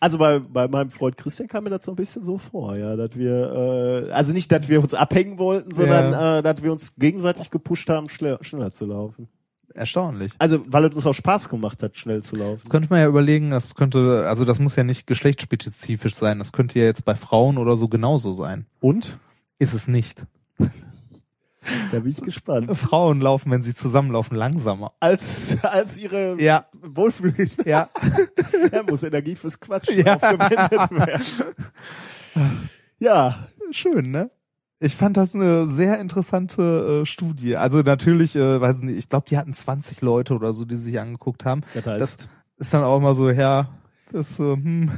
Also 0.00 0.18
bei, 0.18 0.38
bei 0.38 0.68
meinem 0.68 0.90
Freund 0.90 1.16
Christian 1.16 1.48
kam 1.48 1.64
mir 1.64 1.70
das 1.70 1.84
so 1.84 1.92
ein 1.92 1.96
bisschen 1.96 2.24
so 2.24 2.38
vor, 2.38 2.76
ja, 2.76 2.96
dass 2.96 3.14
wir, 3.14 4.08
äh, 4.08 4.12
also 4.12 4.32
nicht, 4.32 4.50
dass 4.50 4.68
wir 4.68 4.80
uns 4.80 4.94
abhängen 4.94 5.38
wollten, 5.38 5.72
sondern 5.72 6.38
äh, 6.38 6.42
dass 6.42 6.62
wir 6.62 6.72
uns 6.72 6.96
gegenseitig 6.96 7.50
gepusht 7.50 7.88
haben, 7.90 8.08
schnell, 8.08 8.38
schneller 8.40 8.72
zu 8.72 8.86
laufen. 8.86 9.28
Erstaunlich. 9.74 10.32
Also 10.38 10.64
weil 10.66 10.86
es 10.86 10.94
uns 10.94 11.06
auch 11.06 11.14
Spaß 11.14 11.48
gemacht 11.48 11.82
hat, 11.82 11.96
schnell 11.96 12.22
zu 12.22 12.36
laufen. 12.36 12.60
Das 12.62 12.70
könnte 12.70 12.88
man 12.90 13.00
ja 13.00 13.06
überlegen, 13.06 13.50
das 13.50 13.74
könnte, 13.74 14.26
also 14.26 14.44
das 14.44 14.58
muss 14.58 14.76
ja 14.76 14.84
nicht 14.84 15.06
geschlechtsspezifisch 15.06 16.14
sein, 16.14 16.38
das 16.38 16.52
könnte 16.52 16.78
ja 16.78 16.84
jetzt 16.86 17.04
bei 17.04 17.14
Frauen 17.14 17.58
oder 17.58 17.76
so 17.76 17.88
genauso 17.88 18.32
sein. 18.32 18.66
Und? 18.80 19.18
Ist 19.58 19.74
es 19.74 19.88
nicht. 19.88 20.24
Da 21.92 22.00
bin 22.00 22.10
ich 22.10 22.20
gespannt. 22.20 22.74
Frauen 22.76 23.20
laufen, 23.20 23.50
wenn 23.50 23.62
sie 23.62 23.74
zusammenlaufen, 23.74 24.36
langsamer. 24.36 24.92
Als, 25.00 25.56
als 25.62 25.98
ihre 25.98 26.40
Ja. 26.40 26.66
Wohlfühl, 26.82 27.34
Ja. 27.64 27.88
ja, 28.72 28.82
muss 28.82 29.02
Energie 29.02 29.34
fürs 29.36 29.60
Quatschen 29.60 30.04
Ja. 30.04 30.14
aufgewendet 30.16 30.90
werden. 30.90 32.66
Ja, 32.98 33.46
Schön, 33.70 34.10
ne? 34.10 34.30
Ich 34.80 34.96
fand 34.96 35.16
das 35.16 35.34
eine 35.34 35.66
sehr 35.68 35.98
interessante 36.00 37.02
äh, 37.02 37.06
Studie. 37.06 37.56
Also 37.56 37.80
natürlich, 37.80 38.34
äh, 38.36 38.60
weiß 38.60 38.82
nicht, 38.82 38.98
ich 38.98 39.08
glaube, 39.08 39.26
die 39.28 39.38
hatten 39.38 39.54
20 39.54 40.02
Leute 40.02 40.34
oder 40.34 40.52
so, 40.52 40.64
die 40.64 40.76
sich 40.76 40.98
angeguckt 41.00 41.44
haben. 41.44 41.62
das 41.72 41.86
heißt, 41.86 42.28
Ist 42.58 42.74
dann 42.74 42.82
auch 42.84 42.98
immer 42.98 43.14
so, 43.14 43.30
ja, 43.30 43.68
das 44.10 44.30
ist 44.30 44.36
so, 44.36 44.54
hm, 44.54 44.90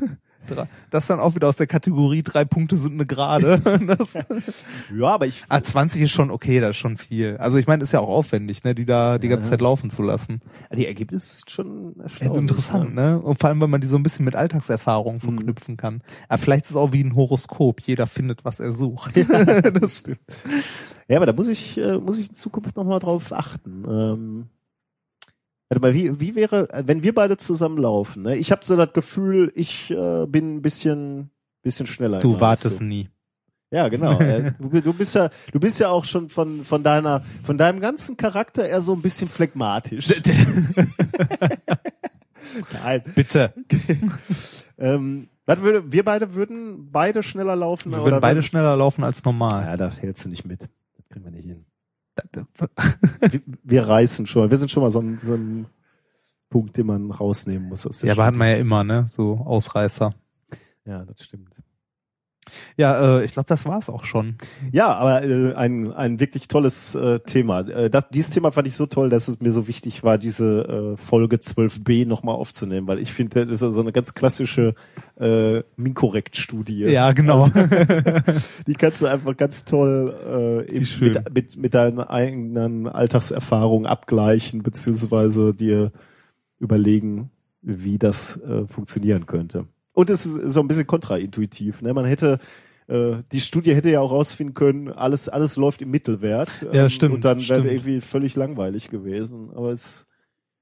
das 0.90 1.05
ist 1.05 1.11
dann 1.11 1.20
auch 1.20 1.34
wieder 1.34 1.49
aus 1.49 1.57
der 1.57 1.66
Kategorie 1.66 2.22
drei 2.22 2.45
Punkte 2.45 2.76
sind 2.76 2.95
eine 2.95 3.07
Gerade. 3.07 3.61
Das, 3.86 4.14
ja, 4.14 5.07
aber 5.09 5.26
ich, 5.26 5.42
ah, 5.49 5.62
20 5.62 6.03
ist 6.03 6.11
schon 6.11 6.30
okay, 6.30 6.61
das 6.61 6.70
ist 6.70 6.76
schon 6.76 6.97
viel. 6.97 7.36
Also 7.38 7.59
ich 7.59 7.66
meine, 7.66 7.82
ist 7.82 7.92
ja 7.92 8.01
auch 8.01 8.09
aufwendig, 8.09 8.64
ne, 8.64 8.74
die 8.74 8.84
da 8.86 9.18
die 9.18 9.28
ganze 9.28 9.51
Zeit 9.51 9.61
laufen 9.61 9.90
zu 9.90 10.03
lassen. 10.03 10.40
die 10.74 10.86
Ergebnisse 10.86 11.36
sind 11.36 11.51
schon 11.51 11.95
Ja, 11.97 12.03
erstaunlich. 12.05 12.40
interessant, 12.40 12.95
ne? 12.95 13.20
Und 13.20 13.38
vor 13.38 13.49
allem, 13.51 13.61
wenn 13.61 13.70
man 13.70 13.80
die 13.80 13.86
so 13.86 13.97
ein 13.97 14.03
bisschen 14.03 14.24
mit 14.24 14.34
Alltagserfahrungen 14.36 15.20
verknüpfen 15.20 15.76
kann. 15.76 16.03
Aber 16.28 16.38
vielleicht 16.38 16.64
ist 16.64 16.70
es 16.72 16.76
auch 16.76 16.92
wie 16.92 17.03
ein 17.03 17.14
Horoskop. 17.14 17.80
Jeder 17.82 18.07
findet, 18.07 18.45
was 18.45 18.61
er 18.61 18.72
sucht. 18.72 19.16
das, 19.80 20.05
Ja, 21.09 21.16
aber 21.18 21.26
da 21.26 21.32
muss 21.32 21.49
ich, 21.49 21.76
äh, 21.78 21.99
muss 21.99 22.18
ich 22.18 22.30
in 22.30 22.34
Zukunft 22.34 22.76
nochmal 22.76 22.99
drauf 22.99 23.32
achten. 23.32 23.84
Ähm, 23.88 24.47
warte 25.68 25.80
mal, 25.80 25.94
wie, 25.94 26.20
wie 26.20 26.34
wäre, 26.34 26.68
wenn 26.84 27.02
wir 27.02 27.14
beide 27.14 27.36
zusammenlaufen, 27.36 28.22
ne? 28.22 28.36
Ich 28.36 28.52
habe 28.52 28.64
so 28.64 28.76
das 28.76 28.92
Gefühl, 28.92 29.52
ich 29.54 29.90
äh, 29.90 30.26
bin 30.26 30.56
ein 30.56 30.62
bisschen, 30.62 31.30
bisschen 31.62 31.86
schneller. 31.86 32.20
du 32.20 32.40
wartest 32.40 32.66
als 32.66 32.80
nie. 32.80 33.08
Ja, 33.70 33.88
genau. 33.88 34.18
Äh, 34.24 34.52
du, 34.60 34.92
bist 34.92 35.14
ja, 35.16 35.30
du 35.52 35.58
bist 35.58 35.80
ja 35.80 35.88
auch 35.88 36.04
schon 36.04 36.28
von, 36.28 36.62
von 36.64 36.82
deiner, 36.84 37.24
von 37.42 37.58
deinem 37.58 37.80
ganzen 37.80 38.16
Charakter 38.16 38.66
eher 38.66 38.80
so 38.80 38.92
ein 38.92 39.02
bisschen 39.02 39.28
phlegmatisch. 39.28 40.08
Nein. 42.72 43.02
Bitte. 43.14 43.52
Ähm, 44.76 45.28
was 45.46 45.60
würde, 45.60 45.92
wir 45.92 46.04
beide 46.04 46.34
würden 46.34 46.90
beide 46.90 47.22
schneller 47.22 47.54
laufen? 47.54 47.92
Wir 47.92 48.02
würden 48.02 48.20
beide 48.20 48.42
schneller 48.42 48.74
laufen 48.76 49.04
als 49.04 49.24
normal. 49.24 49.64
Ja, 49.64 49.76
da 49.76 49.92
hältst 49.92 50.24
du 50.24 50.28
nicht 50.28 50.44
mit. 50.44 50.62
Das 50.62 51.08
kriegen 51.08 51.24
wir 51.24 51.30
nicht 51.30 51.46
hin. 51.46 51.64
Wir, 52.32 53.40
wir 53.62 53.88
reißen 53.88 54.26
schon 54.26 54.42
mal. 54.42 54.50
Wir 54.50 54.56
sind 54.56 54.70
schon 54.70 54.82
mal 54.82 54.90
so 54.90 55.00
ein, 55.00 55.18
so 55.22 55.34
ein 55.34 55.66
Punkt, 56.50 56.76
den 56.76 56.86
man 56.86 57.10
rausnehmen 57.10 57.68
muss. 57.68 58.02
Ja, 58.02 58.12
aber 58.12 58.26
hat 58.26 58.34
man 58.34 58.48
ja 58.48 58.54
immer, 58.56 58.84
ne? 58.84 59.06
So 59.08 59.38
Ausreißer. 59.38 60.14
Ja, 60.84 61.04
das 61.04 61.24
stimmt. 61.24 61.53
Ja, 62.76 63.18
äh, 63.18 63.24
ich 63.24 63.32
glaube, 63.32 63.47
das 63.49 63.64
war's 63.66 63.88
auch 63.88 64.05
schon. 64.05 64.36
Ja, 64.72 64.95
aber 64.95 65.22
äh, 65.24 65.55
ein, 65.55 65.92
ein 65.92 66.20
wirklich 66.20 66.49
tolles 66.49 66.95
äh, 66.95 67.20
Thema. 67.20 67.61
Äh, 67.61 67.90
das, 67.90 68.09
dieses 68.11 68.30
Thema 68.30 68.53
fand 68.53 68.66
ich 68.66 68.76
so 68.76 68.86
toll, 68.86 69.09
dass 69.09 69.28
es 69.28 69.40
mir 69.40 69.53
so 69.53 69.68
wichtig 69.68 70.03
war, 70.03 70.18
diese 70.18 70.97
äh, 70.97 71.03
Folge 71.03 71.36
12b 71.36 72.07
nochmal 72.07 72.34
aufzunehmen, 72.34 72.86
weil 72.86 72.99
ich 72.99 73.12
finde, 73.12 73.47
das 73.47 73.62
ist 73.62 73.74
so 73.74 73.80
eine 73.80 73.92
ganz 73.92 74.14
klassische 74.14 74.74
äh, 75.18 75.62
Minkorrekt-Studie. 75.76 76.84
Ja, 76.84 77.12
genau. 77.12 77.49
Die 78.66 78.74
kannst 78.74 79.03
du 79.03 79.07
einfach 79.07 79.36
ganz 79.36 79.64
toll 79.64 80.66
äh, 80.68 80.80
mit, 81.01 81.34
mit, 81.34 81.57
mit 81.57 81.74
deinen 81.74 82.01
eigenen 82.01 82.88
Alltagserfahrungen 82.88 83.86
abgleichen, 83.86 84.62
beziehungsweise 84.62 85.55
dir 85.55 85.92
überlegen, 86.59 87.30
wie 87.62 87.99
das 87.99 88.40
äh, 88.40 88.66
funktionieren 88.66 89.26
könnte. 89.26 89.66
Und 89.95 90.11
es 90.11 90.26
ist 90.26 90.53
so 90.53 90.61
ein 90.61 90.68
bisschen 90.68 90.86
kontraintuitiv. 90.86 91.80
Ne? 91.80 91.95
Man 91.95 92.05
hätte 92.05 92.38
äh, 92.88 93.22
die 93.32 93.40
Studie 93.40 93.74
hätte 93.74 93.90
ja 93.90 94.01
auch 94.01 94.11
rausfinden 94.11 94.55
können, 94.55 94.90
alles 94.90 95.28
alles 95.28 95.57
läuft 95.57 95.80
im 95.80 95.90
Mittelwert. 95.90 96.66
Ja, 96.72 96.88
stimmt, 96.90 97.14
Und 97.14 97.24
dann 97.24 97.38
wäre 97.49 97.66
irgendwie 97.68 98.01
völlig 98.01 98.36
langweilig 98.36 98.90
gewesen. 98.90 99.51
Aber 99.55 99.70
es 99.70 100.07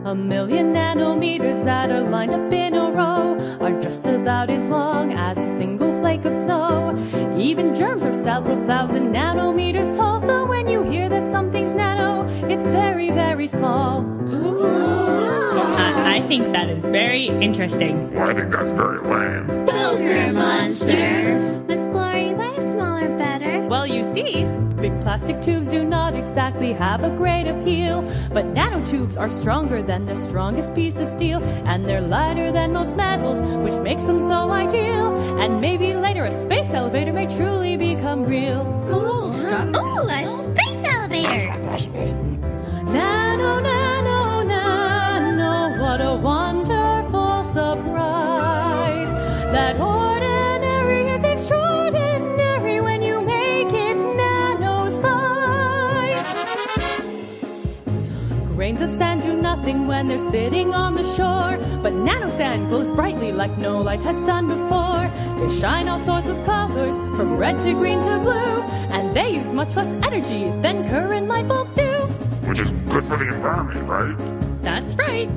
A 0.10 0.16
million 0.16 0.74
nanometers 0.74 1.64
that 1.66 1.91
are 1.91 2.01
lined 2.01 2.34
up 2.34 2.51
in 2.51 2.74
a 2.74 2.89
row 2.89 3.38
are 3.62 3.80
just 3.80 4.07
about 4.07 4.49
as 4.49 4.66
long 4.66 5.14
as 5.14 5.38
a 5.38 5.45
single 5.60 5.93
flake 6.01 6.26
of 6.26 6.34
snow. 6.34 6.97
Even 7.38 7.76
germs 7.76 8.03
are 8.03 8.16
several 8.16 8.57
thousand 8.66 9.14
nanometers 9.14 9.95
tall, 9.95 10.20
so 10.20 10.47
when 10.47 10.68
you 10.68 10.82
hear 10.82 11.10
that 11.10 11.28
something's 11.28 11.74
nano, 11.74 12.28
it's 12.49 12.68
very, 12.70 13.12
very 13.12 13.45
small. 13.47 14.03
I, 15.78 16.16
I 16.16 16.20
think 16.22 16.53
that 16.53 16.70
is 16.70 16.89
very 16.89 17.28
interesting. 17.28 18.12
Well, 18.12 18.32
I 18.32 18.34
think 18.34 18.49
that's 18.49 18.72
very 18.72 18.97
lame. 19.01 19.70
Ogre 19.70 20.34
monster. 20.34 21.64
Miss 21.68 21.86
Glory, 21.93 22.34
why 22.34 22.55
is 22.57 22.64
smaller 22.72 23.16
better? 23.16 23.49
Big 24.90 25.02
plastic 25.02 25.40
tubes 25.40 25.70
do 25.70 25.84
not 25.84 26.16
exactly 26.16 26.74
have 26.74 27.04
a 27.04 27.12
great 27.12 27.48
appeal, 27.48 28.02
but 28.34 28.46
nanotubes 28.56 29.20
are 29.20 29.30
stronger 29.30 29.84
than 29.84 30.08
the 30.08 30.16
strongest 30.16 30.74
piece 30.74 30.98
of 30.98 31.12
steel, 31.12 31.44
and 31.44 31.88
they're 31.88 32.02
lighter 32.02 32.52
than 32.52 32.74
most 32.74 32.98
metals, 32.98 33.40
which 33.64 33.80
makes 33.84 34.02
them 34.04 34.20
so 34.20 34.50
ideal. 34.50 35.16
And 35.40 35.62
maybe 35.62 35.94
later 35.94 36.26
a 36.26 36.32
space 36.44 36.66
elevator 36.72 37.14
may 37.14 37.28
truly 37.28 37.78
become 37.78 38.24
real. 38.24 38.62
Ooh, 38.90 39.30
Ooh, 39.30 40.10
a 40.10 40.26
space 40.56 40.84
elevator. 40.84 41.50
Nano, 42.86 43.60
nano, 43.60 44.42
nano, 44.42 45.84
what 45.84 46.02
a 46.02 46.16
wonderful 46.16 46.79
Grains 58.60 58.82
of 58.82 58.91
sand 58.91 59.22
do 59.22 59.41
nothing 59.41 59.88
when 59.88 60.10
they're 60.10 60.32
sitting 60.32 60.74
on 60.74 60.93
the 60.93 61.03
shore, 61.16 61.57
but 61.82 61.93
nano 61.93 62.30
sand 62.32 62.68
glows 62.68 62.91
brightly 62.91 63.32
like 63.32 63.57
no 63.57 63.82
light 63.82 64.01
has 64.01 64.18
done 64.28 64.49
before. 64.49 65.07
They 65.39 65.60
shine 65.62 65.88
all 65.88 65.99
sorts 65.99 66.28
of 66.28 66.36
colors, 66.45 66.97
from 67.16 67.38
red 67.38 67.62
to 67.62 67.72
green 67.72 68.01
to 68.01 68.20
blue, 68.20 68.62
and 68.91 69.16
they 69.16 69.34
use 69.36 69.53
much 69.53 69.78
less 69.78 69.88
energy 70.03 70.51
than 70.62 70.89
current 70.89 71.30
light 71.30 71.47
bulbs 71.47 71.74
do. 71.74 71.89
Which 72.49 72.60
is 72.60 72.72
good 72.91 73.05
for 73.05 73.16
the 73.16 73.34
environment, 73.34 73.88
right? 73.88 74.18
That's 74.62 74.93
right. 74.95 75.30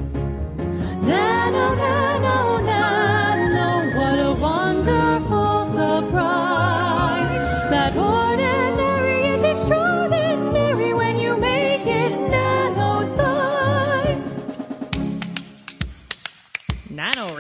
Nano, 1.07 1.75
nano, 1.77 2.59
nano, 2.59 3.99
what 3.99 4.19
a 4.19 4.41
wonderful 4.41 5.65
surprise. 5.67 6.72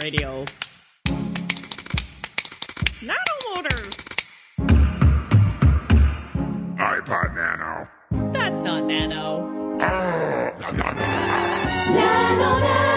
Radio. 0.02 0.44
Nano 3.02 3.34
motor. 3.54 3.82
iPod 6.76 7.34
Nano. 7.36 7.86
That's 8.32 8.60
not 8.62 8.82
nano. 8.84 9.78
Ah, 9.80 10.50
oh, 10.50 10.60
no, 10.60 10.70
no, 10.72 10.90
no. 10.90 11.04
Nano, 11.94 12.34
nano, 12.34 12.58
nano. 12.58 12.91